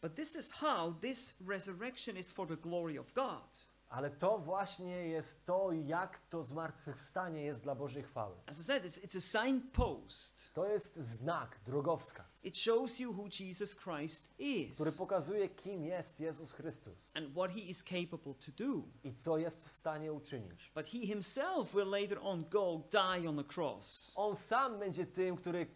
But 0.03 0.15
this 0.15 0.37
is 0.37 0.53
how 0.53 0.95
this 0.95 1.35
resurrection 1.47 2.17
is 2.17 2.31
for 2.31 2.49
the 2.49 2.57
glory 2.57 2.99
of 2.99 3.13
God. 3.13 3.67
Ale 3.89 4.11
to 4.11 4.39
właśnie 4.39 5.09
jest 5.09 5.47
to, 5.47 5.73
jak 5.73 6.19
to 6.19 6.43
zmartwychwstanie 6.43 7.43
jest 7.43 7.63
dla 7.63 7.75
Bożej 7.75 8.03
chwały. 8.03 8.37
As 8.47 8.61
I 8.61 8.65
said, 8.65 8.85
it's, 8.85 9.01
it's 9.01 9.17
a 9.17 9.47
signpost. 9.47 10.51
To 10.53 10.67
jest 10.67 10.97
znak, 10.97 11.61
drogowskaz, 11.65 12.45
It 12.45 12.59
shows 12.59 12.99
you 13.01 13.13
who 13.13 13.29
Jesus 13.41 13.77
Christ 13.77 14.35
is 14.39 14.75
który 14.75 14.93
pokazuje, 14.93 15.49
kim 15.49 15.85
jest 15.85 16.21
Jezus 16.21 16.53
Chrystus 16.53 17.13
and 17.17 17.31
what 17.33 17.51
he 17.51 17.61
is 17.61 17.83
capable 17.85 18.35
to 18.35 18.53
do. 18.57 18.83
i 19.05 19.15
co 19.15 19.39
jest 19.39 19.65
w 19.65 19.71
stanie 19.71 20.13
uczynić. 20.13 20.73
But 20.75 20.89
he 20.89 20.99
himself 20.99 21.75
will 21.75 21.91
later 21.91 22.19
on 22.23 22.45
go 22.49 22.83
die 22.91 23.29
on 23.29 23.37
the 23.37 23.55
cross. 23.55 24.13
On 24.17 24.37
sam 24.37 24.79
będzie 24.79 25.07
tym, 25.07 25.37
który 25.37 25.67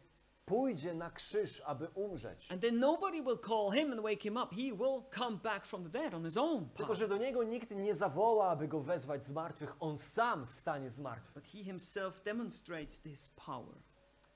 pójdzie 0.52 0.94
na 0.94 1.10
krzyż, 1.10 1.60
aby 1.60 1.88
umrzeć. 1.88 2.52
And 2.52 2.60
then 2.62 2.80
nobody 2.80 3.22
will 3.22 3.38
call 3.38 3.70
him 3.70 3.92
and 3.92 4.00
wake 4.02 4.22
him 4.22 4.36
up. 4.36 4.54
He 4.54 4.72
will 4.74 5.02
come 5.14 5.36
back 5.36 5.66
from 5.66 5.82
the 5.84 5.90
dead 5.90 6.14
on 6.14 6.24
his 6.24 6.36
own 6.36 6.68
Tylko, 6.74 6.94
że 6.94 7.08
do 7.08 7.16
niego 7.16 7.42
nikt 7.42 7.70
nie 7.70 7.94
zawoła, 7.94 8.48
aby 8.48 8.68
go 8.68 8.80
wezwać 8.80 9.26
z 9.26 9.30
martwych. 9.30 9.76
On 9.80 9.98
sam 9.98 10.46
wstanie 10.46 10.90
z 10.90 11.00
martwych. 11.00 11.34
But 11.34 11.44
he 11.44 11.64
himself 11.64 12.22
demonstrates 12.22 13.00
this 13.00 13.28
power, 13.28 13.76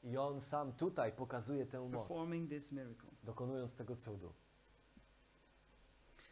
I 0.03 0.17
on 0.17 0.41
sam 0.41 0.73
tutaj 0.73 1.13
pokazuje 1.13 1.67
tę 1.67 1.89
moc, 1.89 2.09
performing 2.09 2.51
this 2.51 2.73
miracle. 2.73 3.11
dokonując 3.23 3.75
tego 3.77 3.97
cudu. 3.97 4.33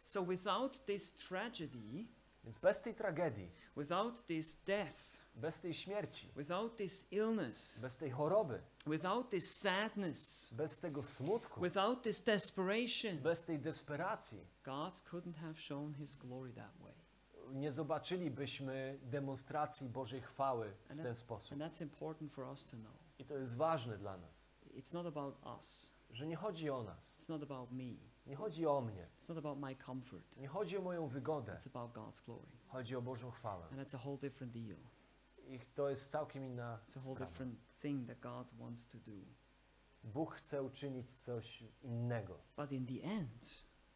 So 0.03 0.23
without 0.23 0.85
this 0.85 1.13
tragedy, 1.13 2.07
Więc 2.43 2.57
bez 2.57 2.81
tej 2.81 2.95
tragedii, 2.95 3.51
without 3.75 4.25
this 4.25 4.55
death, 4.55 5.14
bez 5.35 5.59
tej 5.59 5.73
śmierci, 5.73 6.31
without 6.35 6.75
this 6.77 7.05
illness, 7.11 7.79
bez 7.79 7.95
tej 7.95 8.11
choroby, 8.11 8.61
without 8.87 9.29
this 9.29 9.57
sadness, 9.61 10.49
bez 10.53 10.79
tego 10.79 11.03
smutku, 11.03 11.61
without 11.61 12.03
this 12.03 12.21
desperation, 12.23 13.17
bez 13.17 13.43
tej 13.43 13.59
desperacji, 13.59 14.39
God 14.63 15.01
couldn't 15.11 15.35
have 15.35 15.57
shown 15.57 15.93
his 15.93 16.15
glory 16.15 16.53
that 16.53 16.77
way. 16.79 16.93
nie 17.53 17.71
zobaczylibyśmy 17.71 18.99
demonstracji 19.03 19.89
Bożej 19.89 20.21
chwały 20.21 20.73
w 20.89 21.01
ten 21.03 21.15
sposób. 21.15 21.51
And 21.51 21.61
that's 21.61 21.81
important 21.83 22.31
for 22.31 22.45
us 22.45 22.65
to 22.65 22.77
know. 22.77 22.93
I 23.19 23.25
to 23.25 23.37
jest 23.37 23.55
ważne 23.55 23.97
dla 23.97 24.17
nas, 24.17 24.49
It's 24.73 24.93
not 24.93 25.05
about 25.05 25.35
us. 25.57 25.93
że 26.11 26.27
nie 26.27 26.35
chodzi 26.35 26.69
o 26.69 26.83
nas, 26.83 27.17
It's 27.19 27.29
not 27.29 27.43
about 27.43 27.71
me. 27.71 27.93
nie 28.25 28.35
chodzi 28.35 28.67
o 28.67 28.81
mnie, 28.81 29.07
It's 29.19 29.29
not 29.29 29.37
about 29.37 29.59
my 29.59 29.75
comfort. 29.75 30.37
nie 30.37 30.47
chodzi 30.47 30.77
o 30.77 30.81
moją 30.81 31.07
wygodę, 31.07 31.53
It's 31.59 31.67
about 31.67 31.91
God's 31.93 32.25
glory. 32.25 32.47
chodzi 32.67 32.95
o 32.95 33.01
Bożą 33.01 33.31
chwałę. 33.31 33.65
And 33.65 33.79
that's 33.79 33.95
a 33.95 33.99
whole 34.05 34.17
different 34.17 34.53
deal. 34.53 34.77
I 35.47 35.59
to 35.59 35.89
jest 35.89 36.11
całkiem 36.11 36.45
inna 36.45 36.79
It's 36.87 36.97
a 36.97 36.99
whole 36.99 37.15
sprawa. 37.15 37.31
different 37.31 37.59
thing 37.81 38.07
that 38.07 38.19
God 38.19 38.51
wants 38.59 38.87
to 38.87 38.97
do. 38.97 39.25
Bóg 40.03 40.35
chce 40.35 40.63
uczynić 40.63 41.15
coś 41.15 41.63
innego, 41.81 42.39
But 42.57 42.71
in 42.71 42.85
the 42.85 43.03
end, 43.03 43.49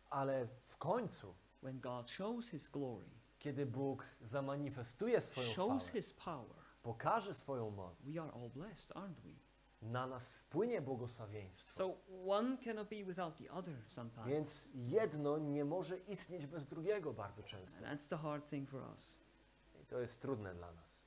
ale 0.09 0.47
w 0.63 0.77
końcu, 0.77 1.35
when 1.63 1.79
God 1.79 2.11
shows 2.11 2.49
his 2.49 2.69
glory, 2.69 3.09
kiedy 3.39 3.65
Bóg 3.65 4.05
zamanifestuje 4.21 5.21
swoją 5.21 5.47
shows 5.53 5.83
chwałę, 5.83 6.01
his 6.01 6.13
power, 6.13 6.57
pokaże 6.81 7.33
swoją 7.33 7.69
moc, 7.69 8.11
we 8.11 8.21
are 8.21 8.31
all 8.31 8.49
blessed, 8.49 8.95
aren't 8.95 9.21
we? 9.21 9.49
na 9.81 10.07
nas 10.07 10.35
spłynie 10.35 10.81
błogosławieństwo. 10.81 11.73
So 11.73 11.97
one 12.27 12.57
cannot 12.57 12.89
be 12.89 13.03
without 13.03 13.37
the 13.37 13.51
other 13.51 13.75
sometimes. 13.87 14.27
Więc 14.27 14.69
jedno 14.75 15.37
nie 15.37 15.65
może 15.65 15.97
istnieć 15.97 16.45
bez 16.47 16.65
drugiego 16.65 17.13
bardzo 17.13 17.43
często. 17.43 17.85
And 17.87 18.01
that's 18.01 18.09
the 18.09 18.17
hard 18.17 18.49
thing 18.49 18.69
for 18.69 18.81
us. 18.93 19.19
I 19.81 19.85
to 19.85 19.99
jest 20.01 20.21
trudne 20.21 20.55
dla 20.55 20.71
nas. 20.71 20.98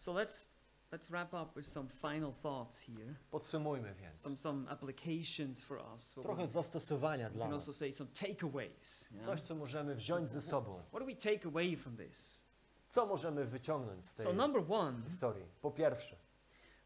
So 0.00 0.12
let's 0.12 0.48
let's 0.92 1.10
wrap 1.10 1.34
up 1.34 1.56
with 1.56 1.66
some 1.66 1.88
final 1.88 2.32
thoughts 2.32 2.80
here, 2.80 3.14
Podsumujmy 3.30 3.94
więc. 3.94 4.20
some 4.20 4.36
some 4.36 4.66
applications 4.68 5.62
for 5.62 5.78
us. 5.94 6.14
Trochę 6.14 6.46
zastosowania 6.46 7.28
we 7.28 7.34
dla 7.34 7.48
nas. 7.48 7.54
also 7.54 7.72
say 7.72 7.92
some 7.92 8.10
takeaways. 8.10 9.08
yeah? 9.12 9.26
Coś, 9.26 9.40
co 9.40 9.54
możemy 9.54 9.94
wziąć 9.94 10.28
ze 10.28 10.40
sobą. 10.40 10.82
What 10.88 11.02
do 11.02 11.06
we 11.06 11.16
take 11.16 11.46
away 11.48 11.76
from 11.76 11.96
this? 11.96 12.44
Co 12.88 13.06
możemy 13.06 13.44
wyciągnąć 13.44 14.04
z 14.06 14.14
tej 14.14 14.26
So 14.26 14.32
number 14.32 14.62
one, 14.72 15.02
historii? 15.02 15.44
Po 15.62 15.70
pierwsze, 15.70 16.16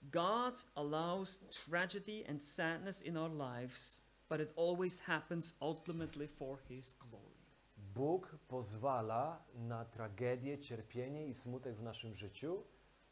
God 0.03 0.65
allows 0.75 1.39
tragedy 1.39 2.25
and 2.29 2.45
sadness 2.45 3.03
in 3.03 3.17
our 3.17 3.31
lives, 3.31 4.03
but 4.29 4.41
it 4.41 4.53
always 4.59 5.01
happens 5.01 5.55
ultimately 5.61 6.29
for 6.29 6.59
His 6.69 6.95
glory. 6.95 7.35
Bóg 7.77 8.37
pozwala 8.49 9.45
na 9.55 9.85
tragedię, 9.85 10.59
cierpienie 10.59 11.27
i 11.27 11.35
smutek 11.35 11.77
w 11.77 11.83
naszym 11.83 12.15
życiu, 12.15 12.65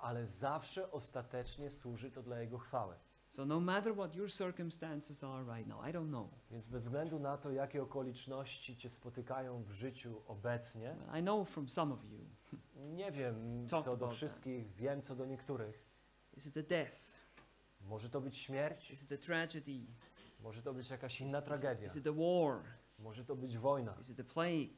ale 0.02 0.26
zawsze 0.26 0.90
ostatecznie 0.90 1.70
służy 1.70 2.10
to 2.10 2.22
dla 2.22 2.40
Jego 2.40 2.58
chwały. 2.58 2.94
So 3.28 3.44
no 3.46 3.60
matter 3.60 3.94
what 3.94 4.14
your 4.14 4.32
circumstances 4.32 5.24
are 5.24 5.44
right 5.44 5.66
now, 5.68 5.80
I 5.88 5.92
don't 5.92 6.08
know. 6.08 6.28
Więc 6.50 6.66
bez 6.66 6.82
względu 6.82 7.18
na 7.18 7.36
to, 7.38 7.50
jakie 7.52 7.82
okoliczności 7.82 8.76
Cię 8.76 8.90
spotykają 8.90 9.62
w 9.62 9.70
życiu 9.70 10.22
obecnie, 10.26 10.96
I 11.18 11.22
know 11.22 11.48
from 11.48 11.68
some 11.68 11.94
of 11.94 12.04
you, 12.04 12.18
nie 13.00 13.12
wiem 13.12 13.66
Talk 13.70 13.82
co 13.84 13.90
do 13.90 13.92
about 13.92 14.08
that. 14.10 14.16
wszystkich, 14.16 14.72
wiem 14.74 15.02
co 15.02 15.16
do 15.16 15.26
niektórych. 15.26 15.84
is 16.36 16.46
it 16.46 16.54
the 16.54 16.62
death? 16.62 16.96
Może 17.80 18.10
to 18.10 18.20
być 18.20 18.36
śmierć, 18.38 18.90
Is 18.90 19.02
it 19.02 19.08
the 19.08 19.18
tragedy? 19.18 19.80
może 20.40 20.62
to 20.62 20.74
być 20.74 20.90
jakaś 20.90 21.14
Is, 21.14 21.20
inna 21.20 21.38
is 21.38 21.44
it, 21.44 21.48
tragedia, 21.48 21.86
is 21.86 21.96
it 21.96 22.04
the 22.04 22.12
war? 22.12 22.62
może 22.98 23.24
to 23.24 23.36
być 23.36 23.58
wojna, 23.58 23.94
Is 24.00 24.10
it 24.10 24.16
the 24.16 24.24
plague? 24.24 24.76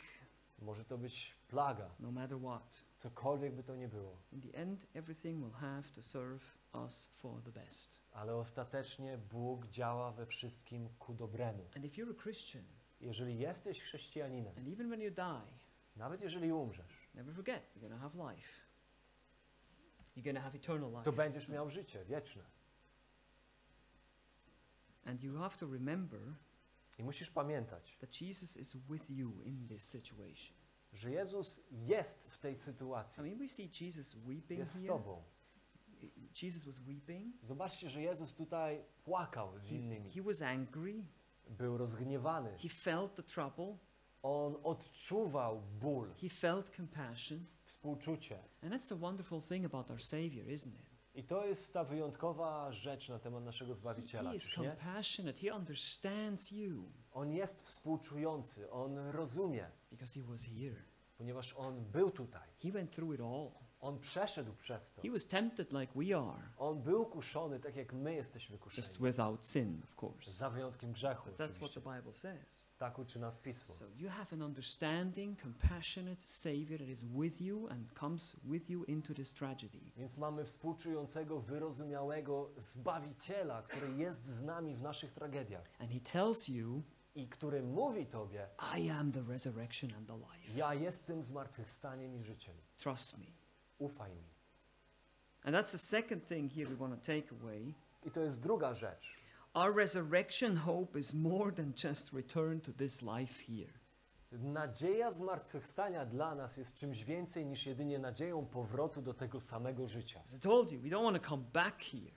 może 0.59 0.85
to 0.85 0.99
być 0.99 1.35
plaga, 1.55 1.91
No 2.01 2.11
matter 2.13 2.39
what, 2.41 2.85
cokolwiek 2.97 3.55
by 3.55 3.63
to 3.63 3.77
nie 3.77 3.89
było. 3.89 4.19
in 4.33 4.41
the 4.41 4.55
end, 4.59 4.87
everything 4.95 5.43
will 5.43 5.53
have 5.61 5.83
to 5.95 6.03
serve 6.03 6.59
us 6.73 7.07
for 7.07 7.43
the 7.43 7.51
best. 7.53 8.01
Ale 8.13 8.37
ostatecznie 8.37 9.19
Bóg 9.19 9.67
działa 9.67 10.13
we 10.13 10.27
wszystkim 10.27 10.89
ku 10.99 11.15
dobremu. 11.15 11.65
And 11.77 11.85
if 11.85 11.97
you're 11.97 12.11
a 12.11 12.23
Christian, 12.23 12.65
Jeżeli 13.01 13.39
jesteś 13.39 13.83
chrześcijaninem, 13.83 14.59
and 14.59 14.69
even 14.69 14.89
when 14.89 15.01
you 15.01 15.11
die, 15.11 15.59
nawet 15.97 16.21
jeżeli 16.21 16.53
umrzesz, 16.53 17.09
never 17.15 17.35
forget 17.35 17.63
you're 17.77 17.81
going 17.81 17.93
to 17.93 17.99
have 18.09 18.33
life. 18.33 18.49
You're 20.17 20.25
going 20.25 20.37
to 20.37 20.43
have 20.43 20.57
eternal 20.57 20.91
life. 20.91 21.05
to 21.05 21.13
będziesz 21.13 21.49
miał 21.49 21.71
życie 21.71 22.05
wieczne. 22.05 22.43
And 25.05 25.23
you 25.23 25.39
have 25.39 25.57
to 25.57 25.67
remember 25.67 26.21
I 26.99 27.03
musisz 27.03 27.31
pamiętać, 27.31 27.97
that 28.01 28.21
Jesus 28.21 28.57
is 28.57 28.77
with 28.77 29.11
you 29.11 29.43
in 29.43 29.69
this 29.69 29.89
situation. 29.89 30.57
Że 30.95 31.11
Jezus 31.11 31.61
jest 31.71 32.31
w 32.31 32.39
tej 32.39 32.53
I 32.53 32.57
sytuacji, 32.57 33.23
mean, 33.23 33.39
we 33.39 33.49
see 33.49 33.71
Jesus 33.81 34.17
weeping 34.27 34.59
jest 34.59 34.75
z. 34.75 34.85
Tobą. 34.87 35.23
Jesus 36.43 36.65
was 36.65 36.79
weeping. 36.79 37.35
Zobaczcie, 37.43 37.91
że 37.91 38.03
Jezus 38.03 38.35
tutaj 38.35 38.85
płakał 39.05 39.59
z 39.59 39.69
He, 39.69 39.75
innymi. 39.75 40.11
he 40.11 40.23
was 40.23 40.43
angry. 40.43 41.05
Był 41.51 41.79
rozgniewany. 41.79 42.59
He 42.59 42.69
felt 42.69 43.15
the 43.15 43.23
trouble. 43.23 43.79
On 44.23 44.57
odczuwał 44.63 45.63
ból, 45.81 46.15
He 46.21 46.29
felt 46.29 46.77
compassion. 46.77 47.47
współczucie. 47.65 48.39
And 48.63 48.73
that's 48.73 48.89
the 48.89 48.97
wonderful 48.99 49.43
thing 49.43 49.65
about 49.67 49.91
our 49.91 50.05
Savior, 50.05 50.47
isn't 50.47 50.75
it? 50.75 50.95
I 51.15 51.25
to 51.25 51.47
jest 51.47 51.73
ta 51.73 51.85
wyjątkowa 51.85 52.73
rzecz 52.73 53.09
na 53.09 53.19
temat 53.19 53.45
naszego 53.45 53.75
Zbawiciela, 53.75 54.31
He 54.31 54.37
is 54.37 54.49
compassionate. 54.55 55.41
He 55.41 55.55
understands 55.57 56.51
you 56.51 56.93
On 57.15 57.31
jest 57.33 57.63
współczujący, 57.63 58.71
on 58.71 58.99
rozumie, 58.99 59.71
because 59.91 60.21
He 60.21 60.27
was 60.27 60.45
here. 60.45 60.83
ponieważ 61.19 61.53
on 61.53 61.85
był 61.85 62.11
tutaj. 62.11 62.49
He 62.63 62.73
went 62.73 62.95
through 62.95 63.15
it 63.15 63.21
all. 63.21 63.51
On 63.81 64.01
przeszedł 64.01 64.53
przez 64.55 64.93
to. 64.93 65.03
He 65.03 65.11
was 65.11 65.27
tempted 65.27 65.73
like 65.73 65.93
we 65.97 66.17
are, 66.19 66.43
On 66.59 66.83
był 66.83 67.07
kuszony 67.07 67.61
tak 67.61 67.77
jak 67.77 67.93
my 67.93 68.15
jesteśmy 68.15 68.53
just 68.57 68.63
kuszeni. 68.65 68.99
without 69.13 69.47
sin, 69.47 69.81
of 69.85 70.03
course. 70.03 70.31
Za 70.33 70.51
wyjątkiem 70.51 70.93
grzechu. 70.93 71.29
But 71.31 71.39
that's 71.39 71.57
what 71.57 71.75
the. 71.75 71.81
Bible 71.81 72.15
says. 72.15 72.71
Tak 72.79 72.99
uczy 72.99 73.19
nas 73.19 73.37
Pismo. 73.37 73.75
So 73.75 73.85
you 73.97 74.09
have 74.09 74.27
an 74.33 74.43
understanding, 74.43 75.43
compassionate 75.43 76.21
Savior 76.21 76.79
that 76.79 76.89
is 76.89 77.05
with 77.05 77.41
you 77.41 77.69
and 77.69 77.93
comes 77.99 78.37
with 78.45 78.71
you 78.71 78.85
into 78.85 79.15
this 79.15 79.35
tragedy. 79.35 79.79
Więc 79.97 80.19
mamy 80.19 80.45
współczującego, 80.45 81.41
wyrozumiałego 81.41 82.51
Zbawiciela, 82.57 83.63
który 83.63 83.97
jest 83.97 84.27
z 84.27 84.43
nami 84.43 84.77
w 84.77 84.83
naszych 84.83 85.13
tragediach 85.13 85.71
And 85.79 85.91
He 85.93 86.01
tells 86.01 86.49
you, 86.49 86.83
i 87.15 87.29
który 87.29 87.63
mówi 87.63 88.07
Tobie, 88.07 88.49
I 88.79 88.91
am 88.91 89.13
the 89.13 89.21
resurrection 89.33 89.95
and 89.95 90.07
the 90.07 90.17
life. 90.17 90.59
ja 90.59 90.75
jestem 90.75 91.25
zmartwychwstaniem 91.25 92.17
i 92.17 92.23
życiem. 92.23 92.55
Trust 92.77 93.19
me. 93.19 93.27
Ufaj 93.79 94.15
mi. 94.15 94.35
And 95.43 95.57
that's 95.57 95.73
the 95.73 95.79
second 95.79 96.27
thing 96.27 96.53
here 96.53 96.71
we 96.71 96.77
want 96.77 96.95
to 97.03 97.07
take 97.07 97.35
away. 97.43 97.75
I 98.07 98.11
to 98.11 98.21
jest 98.21 98.41
druga 98.43 98.75
rzecz. 98.75 99.17
Our 99.55 99.77
resurrection 99.77 100.57
hope 100.57 100.99
is 100.99 101.15
more 101.15 101.53
than 101.53 101.73
just 101.85 102.13
return 102.13 102.61
to 102.61 102.73
this 102.73 103.03
life 103.03 103.45
here. 103.47 103.73
Nadzieja 104.33 105.11
zmartwychwstania 105.11 106.07
dla 106.07 106.35
nas 106.35 106.57
jest 106.57 106.75
czymś 106.75 107.05
więcej 107.05 107.47
niż 107.47 107.67
jedynie 107.67 107.99
nadzieją 107.99 108.47
powrotu 108.47 109.03
do 109.03 109.15
tego 109.15 109.41
samego 109.41 109.89
życia. 109.89 110.21
As 110.21 110.35
I 110.35 110.39
told 110.39 110.73
you, 110.73 110.81
we 110.81 110.89
don't 110.89 111.05
want 111.05 111.23
to 111.23 111.29
come 111.29 111.43
back 111.53 111.83
here. 111.83 112.15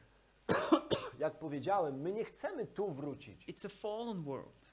Jak 1.19 1.39
powiedziałem, 1.39 2.01
my 2.01 2.11
nie 2.11 2.25
chcemy 2.25 2.67
tu 2.67 2.91
wrócić. 2.93 3.45
It's 3.47 3.65
a 3.65 3.69
fallen 3.69 4.23
world. 4.23 4.66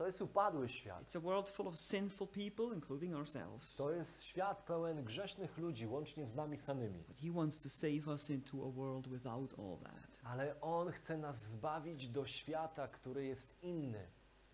To 0.00 0.06
jest 0.06 0.22
upadły 0.22 0.68
świat. 0.68 1.02
It's 1.02 1.16
a 1.16 1.20
world 1.20 1.50
full 1.50 1.68
of 1.68 1.78
sinful 1.78 2.28
people, 2.28 2.74
including 2.74 3.14
ourselves. 3.14 3.76
To 3.76 3.90
jest 3.90 4.24
świat 4.24 4.62
pełen 4.62 5.04
grzesznych 5.04 5.58
ludzi, 5.58 5.86
łącznie 5.86 6.28
z 6.28 6.36
nami 6.36 6.58
samymi. 6.58 7.04
But 7.08 7.16
He 7.16 7.32
wants 7.32 7.62
to 7.62 7.70
save 7.70 8.08
us 8.08 8.30
into 8.30 8.66
a 8.66 8.70
world 8.70 9.08
without 9.08 9.54
all 9.58 9.78
that. 9.78 10.20
Ale 10.24 10.60
On 10.60 10.92
chce 10.92 11.18
nas 11.18 11.48
zbawić 11.48 12.08
do 12.08 12.26
świata, 12.26 12.88
który 12.88 13.24
jest 13.24 13.62
inny. 13.62 14.06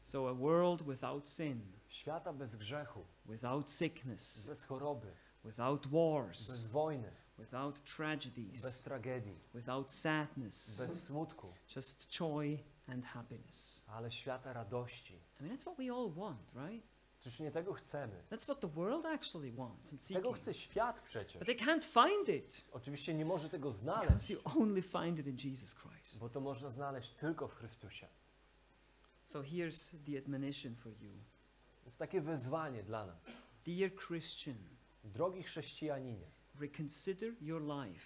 So, 0.02 0.28
a 0.28 0.34
world 0.34 0.82
without 0.82 1.28
sin, 1.28 1.60
Świata 1.88 2.32
bez 2.32 2.56
grzechu, 2.56 3.06
without 3.26 3.70
sickness, 3.70 4.46
bez 4.48 4.64
choroby, 4.64 5.12
without 5.44 5.86
wars, 5.86 6.50
bez 6.50 6.66
wojny, 6.66 7.12
without 7.38 7.80
bez 7.80 7.94
tragedies, 7.96 8.82
tragedii, 8.82 9.40
without 9.54 9.92
sadness, 9.92 10.78
bez 10.80 11.02
smutku, 11.02 11.52
just 11.76 12.10
joy 12.10 12.58
and 12.86 13.04
happiness. 13.04 13.84
ale 13.86 14.10
świata 14.10 14.52
radości. 14.52 15.14
I 15.40 15.42
mean, 15.42 15.56
that's 15.56 15.62
what 15.62 15.76
we 15.76 15.92
all 15.92 16.10
want, 16.12 16.40
right? 16.54 16.86
Czyż 17.20 17.40
nie 17.40 17.50
tego 17.50 17.72
chcemy? 17.72 18.22
That's 18.30 18.44
what 18.44 18.60
the 18.60 18.68
world 18.68 19.06
actually 19.06 19.52
wants 19.52 19.92
and 19.92 20.08
Tego 20.08 20.32
chce 20.32 20.54
świat 20.54 21.00
przecież. 21.00 21.38
But 21.38 21.46
they 21.46 21.56
can't 21.56 21.84
find 21.84 22.28
it 22.28 22.64
Oczywiście 22.72 23.14
nie 23.14 23.24
może 23.24 23.48
tego 23.48 23.72
znaleźć, 23.72 24.30
you 24.30 24.40
only 24.44 24.82
find 24.82 25.18
it 25.18 25.26
in 25.26 25.50
Jesus 25.50 25.74
Christ. 25.74 26.20
bo 26.20 26.28
to 26.28 26.40
można 26.40 26.70
znaleźć 26.70 27.10
tylko 27.10 27.48
w 27.48 27.54
Chrystusie. 27.54 28.06
So 29.24 29.42
here's 29.42 29.94
the 30.06 30.18
admonition 30.18 30.74
for 30.76 30.92
you. 31.02 31.12
Jest 31.84 31.98
takie 31.98 32.20
wezwanie 32.20 32.82
dla 32.82 33.06
nas. 33.06 33.30
Dear 33.64 33.90
Christian, 34.06 34.56
Drogi 35.04 35.42
chrześcijaninie, 35.42 36.26
reconsider 36.60 37.34
your 37.40 37.62
life. 37.62 38.00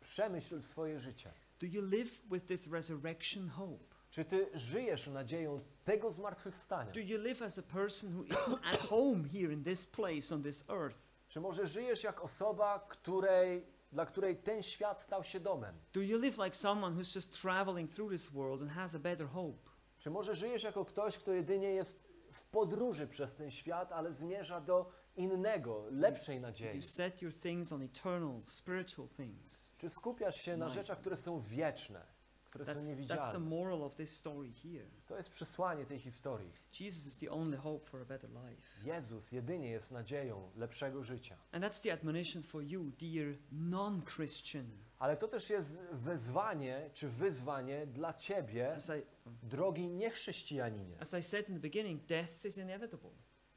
przemyśl 0.00 0.60
swoje 0.62 1.00
życie. 1.00 1.32
Do 1.60 1.66
you 1.66 1.86
live 1.86 2.10
with 2.30 2.46
this 2.46 2.66
resurrection 2.66 3.48
hope? 3.48 3.91
Czy 4.12 4.24
ty 4.24 4.50
żyjesz 4.54 5.06
nadzieją 5.06 5.60
tego 5.84 6.10
zmartwychwstania? 6.10 6.92
Do 6.92 7.00
you 7.00 7.18
live 7.18 7.42
as 7.42 7.58
a 7.58 7.62
person 7.62 8.14
who 8.14 8.24
isn't 8.24 8.58
at 8.72 8.80
home 8.80 9.28
here 9.28 9.52
in 9.52 9.64
this 9.64 9.86
place 9.86 10.34
on 10.34 10.42
this 10.42 10.64
earth? 10.68 10.98
Czy 11.28 11.40
może 11.40 11.66
żyjesz 11.66 12.04
jak 12.04 12.22
osoba, 12.22 12.86
której, 12.88 13.66
dla 13.92 14.06
której 14.06 14.36
ten 14.36 14.62
świat 14.62 15.00
stał 15.00 15.24
się 15.24 15.40
domem? 15.40 15.78
Do 15.92 16.00
you 16.00 16.18
live 16.18 16.38
like 16.38 16.56
someone 16.56 16.96
who's 16.96 17.16
just 17.16 17.42
traveling 17.42 17.92
through 17.92 18.12
this 18.12 18.30
world 18.30 18.62
and 18.62 18.70
has 18.70 18.94
a 18.94 18.98
better 18.98 19.28
hope? 19.28 19.70
Czy 19.98 20.10
może 20.10 20.34
żyjesz 20.34 20.62
jako 20.62 20.84
ktoś, 20.84 21.18
kto 21.18 21.32
jedynie 21.32 21.68
jest 21.68 22.08
w 22.32 22.44
podróży 22.44 23.06
przez 23.06 23.34
ten 23.34 23.50
świat, 23.50 23.92
ale 23.92 24.14
zmierza 24.14 24.60
do 24.60 24.90
innego, 25.16 25.84
lepszej 25.90 26.40
nadziei? 26.40 26.76
you 26.76 26.82
set 26.82 27.22
your 27.22 27.34
things 27.34 27.72
on 27.72 27.82
eternal, 27.82 28.42
spiritual 28.44 29.08
things? 29.08 29.74
Czy 29.78 29.90
skupiasz 29.90 30.36
się 30.36 30.56
na 30.56 30.70
rzeczach, 30.70 30.98
które 30.98 31.16
są 31.16 31.40
wieczne, 31.40 32.11
które 32.52 32.64
są 32.64 32.72
That's, 32.72 32.76
that's 32.76 32.80
the 32.80 32.88
niewidzialne? 32.88 33.38
moral 33.38 33.82
of 33.82 33.94
this 33.94 34.16
story 34.16 34.52
here. 34.52 34.86
To 35.06 35.16
jest 35.16 35.30
przesłanie 35.30 35.86
tej 35.86 35.98
historii. 35.98 36.52
Jesus 36.80 37.06
is 37.06 37.16
the 37.16 37.30
only 37.30 37.56
hope 37.56 37.84
for 37.84 38.00
a 38.00 38.04
better 38.04 38.30
life. 38.30 38.62
Jezus 38.84 39.32
jedynie 39.32 39.70
jest 39.70 39.90
nadzieją 39.90 40.50
lepszego 40.56 41.04
życia. 41.04 41.36
And 41.52 41.64
that's 41.64 41.82
the 41.82 41.92
admonition 41.92 42.42
for 42.42 42.62
you, 42.62 42.90
dear 42.90 43.34
non 43.52 44.02
Christian. 44.02 44.66
Ale 44.98 45.16
to 45.16 45.28
też 45.28 45.50
jest 45.50 45.82
wezwanie 45.92 46.90
czy 46.94 47.08
wyzwanie 47.08 47.86
dla 47.86 48.14
ciebie, 48.14 48.74
As 48.74 48.88
I, 48.88 49.02
drogi 49.42 49.88
niechrześcijaninie. 49.88 51.00
as 51.00 51.14
I 51.14 51.22
said 51.22 51.48
in 51.48 51.54
the 51.54 51.60
beginning, 51.60 52.06
death 52.06 52.44
is 52.44 52.58
inevitable. 52.58 53.10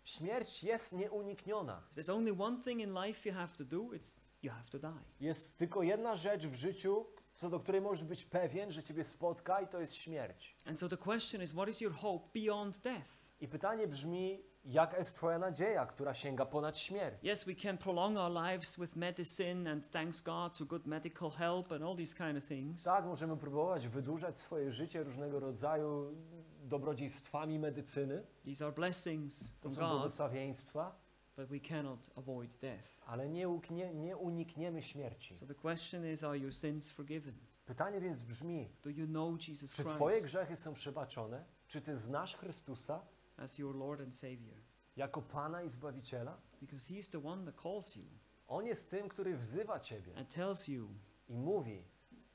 Śmierć 0.03 0.63
jest 0.63 0.93
nieunikniona. 0.93 1.83
If 1.91 2.01
there's 2.01 2.13
only 2.13 2.35
one 2.39 2.63
thing 2.63 2.81
in 2.81 2.93
life 3.05 3.29
you 3.29 3.35
have 3.35 3.55
to 3.57 3.65
do, 3.65 3.77
it's 3.77 4.19
you 4.43 4.51
have 4.51 4.69
to 4.71 4.79
die. 4.79 5.03
Jest 5.19 5.57
tylko 5.57 5.83
jedna 5.83 6.15
rzecz 6.15 6.47
w 6.47 6.55
życiu, 6.55 7.05
co 7.35 7.49
do 7.49 7.59
której 7.59 7.81
możesz 7.81 8.03
być 8.03 8.25
pewien, 8.25 8.71
że 8.71 8.83
ciebie 8.83 9.03
spotka 9.03 9.61
i 9.61 9.67
to 9.67 9.79
jest 9.79 9.95
śmierć. 9.95 10.55
And 10.65 10.79
so 10.79 10.89
the 10.89 10.97
question 10.97 11.41
is, 11.41 11.51
what 11.51 11.69
is 11.69 11.81
your 11.81 11.93
hope 11.93 12.39
beyond 12.39 12.77
death? 12.77 13.09
I 13.39 13.47
pytanie 13.47 13.87
brzmi, 13.87 14.43
Jaka 14.65 14.97
jest 14.97 15.15
Twoja 15.15 15.39
nadzieja, 15.39 15.85
która 15.85 16.13
sięga 16.13 16.45
ponad 16.45 16.79
śmierć? 16.79 17.23
Yes, 17.23 17.43
we 17.43 17.55
can 17.55 17.77
prolong 17.77 18.17
our 18.17 18.31
lives 18.31 18.79
with 18.79 18.95
medicine 18.95 19.71
and 19.71 19.91
thanks 19.91 20.21
God 20.21 20.57
to 20.57 20.65
good 20.65 20.85
medical 20.87 21.31
help 21.31 21.71
and 21.71 21.83
all 21.83 21.95
these 21.95 22.15
kind 22.15 22.37
of 22.37 22.45
things. 22.45 22.83
Tak, 22.83 23.05
możemy 23.05 23.37
próbować 23.37 23.87
wydłużać 23.87 24.39
swoje 24.39 24.71
życie 24.71 25.03
różnego 25.03 25.39
rodzaju 25.39 26.15
dobrodziejstwami 26.63 27.59
medycyny. 27.59 28.23
These 28.45 28.65
are 28.65 28.73
blessings 28.73 29.53
To 29.61 29.69
są 29.69 29.81
God, 29.81 29.89
błogosławieństwa, 29.89 30.95
but 31.35 31.49
we 31.49 31.59
cannot 31.59 32.09
avoid 32.15 32.55
death. 32.59 33.01
ale 33.05 33.29
nie, 33.29 33.49
uknie, 33.49 33.93
nie 33.93 34.17
unikniemy 34.17 34.81
śmierci. 34.81 35.37
So 35.37 35.45
the 35.45 35.55
question 35.55 36.05
is, 36.05 36.23
are 36.23 36.39
your 36.39 36.53
sins 36.53 36.91
forgiven? 36.91 37.33
Pytanie 37.65 37.99
więc 38.01 38.23
brzmi, 38.23 38.69
Do 38.83 38.89
you 38.89 39.07
know 39.07 39.47
Jesus 39.47 39.73
czy 39.73 39.85
Twoje 39.85 40.21
grzechy 40.21 40.55
są 40.55 40.73
przebaczone? 40.73 41.45
Czy 41.67 41.81
Ty 41.81 41.95
znasz 41.95 42.35
Chrystusa 42.35 43.01
as 43.37 43.57
your 43.57 43.75
Lord 43.75 44.01
and 44.01 44.15
Savior? 44.15 44.57
jako 44.95 45.21
Pana 45.21 45.61
i 45.61 45.69
Zbawiciela? 45.69 46.37
Because 46.61 46.93
He 46.93 46.99
is 46.99 47.09
the 47.09 47.27
one 47.27 47.45
that 47.45 47.61
calls 47.61 47.95
you 47.95 48.05
On 48.47 48.65
jest 48.65 48.89
tym, 48.89 49.09
który 49.09 49.37
wzywa 49.37 49.79
Ciebie 49.79 50.17
and 50.17 50.29
tells 50.29 50.67
you, 50.67 50.89
i 51.27 51.37
mówi, 51.37 51.83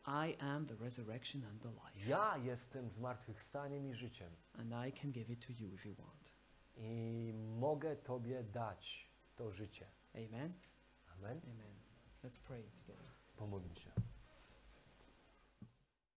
I 0.07 0.37
am 0.39 0.67
the 0.67 0.75
resurrection 0.75 1.45
and 1.45 1.63
the 1.63 1.69
life, 1.69 2.11
ja 2.11 2.37
jestem 2.37 2.91
zmartwychwstaniem 2.91 3.87
i 3.87 3.95
życiem 3.95 4.31
and 4.53 4.73
I 4.89 4.93
can 4.93 5.13
give 5.13 5.33
it 5.33 5.47
to 5.47 5.53
you 5.53 5.75
if 5.75 5.89
you 5.89 5.95
want. 5.95 6.20
I 6.81 7.33
mogę 7.35 7.97
Tobie 7.97 8.45
dać 8.45 9.11
to 9.37 9.51
życie. 9.51 9.87
Amen? 10.15 10.55
Amen. 11.17 11.41
Amen. 11.45 11.75
Let's 12.25 12.41
pray 12.41 12.63
together. 12.63 13.11
Pomódlmy 13.37 13.77
się. 13.77 14.10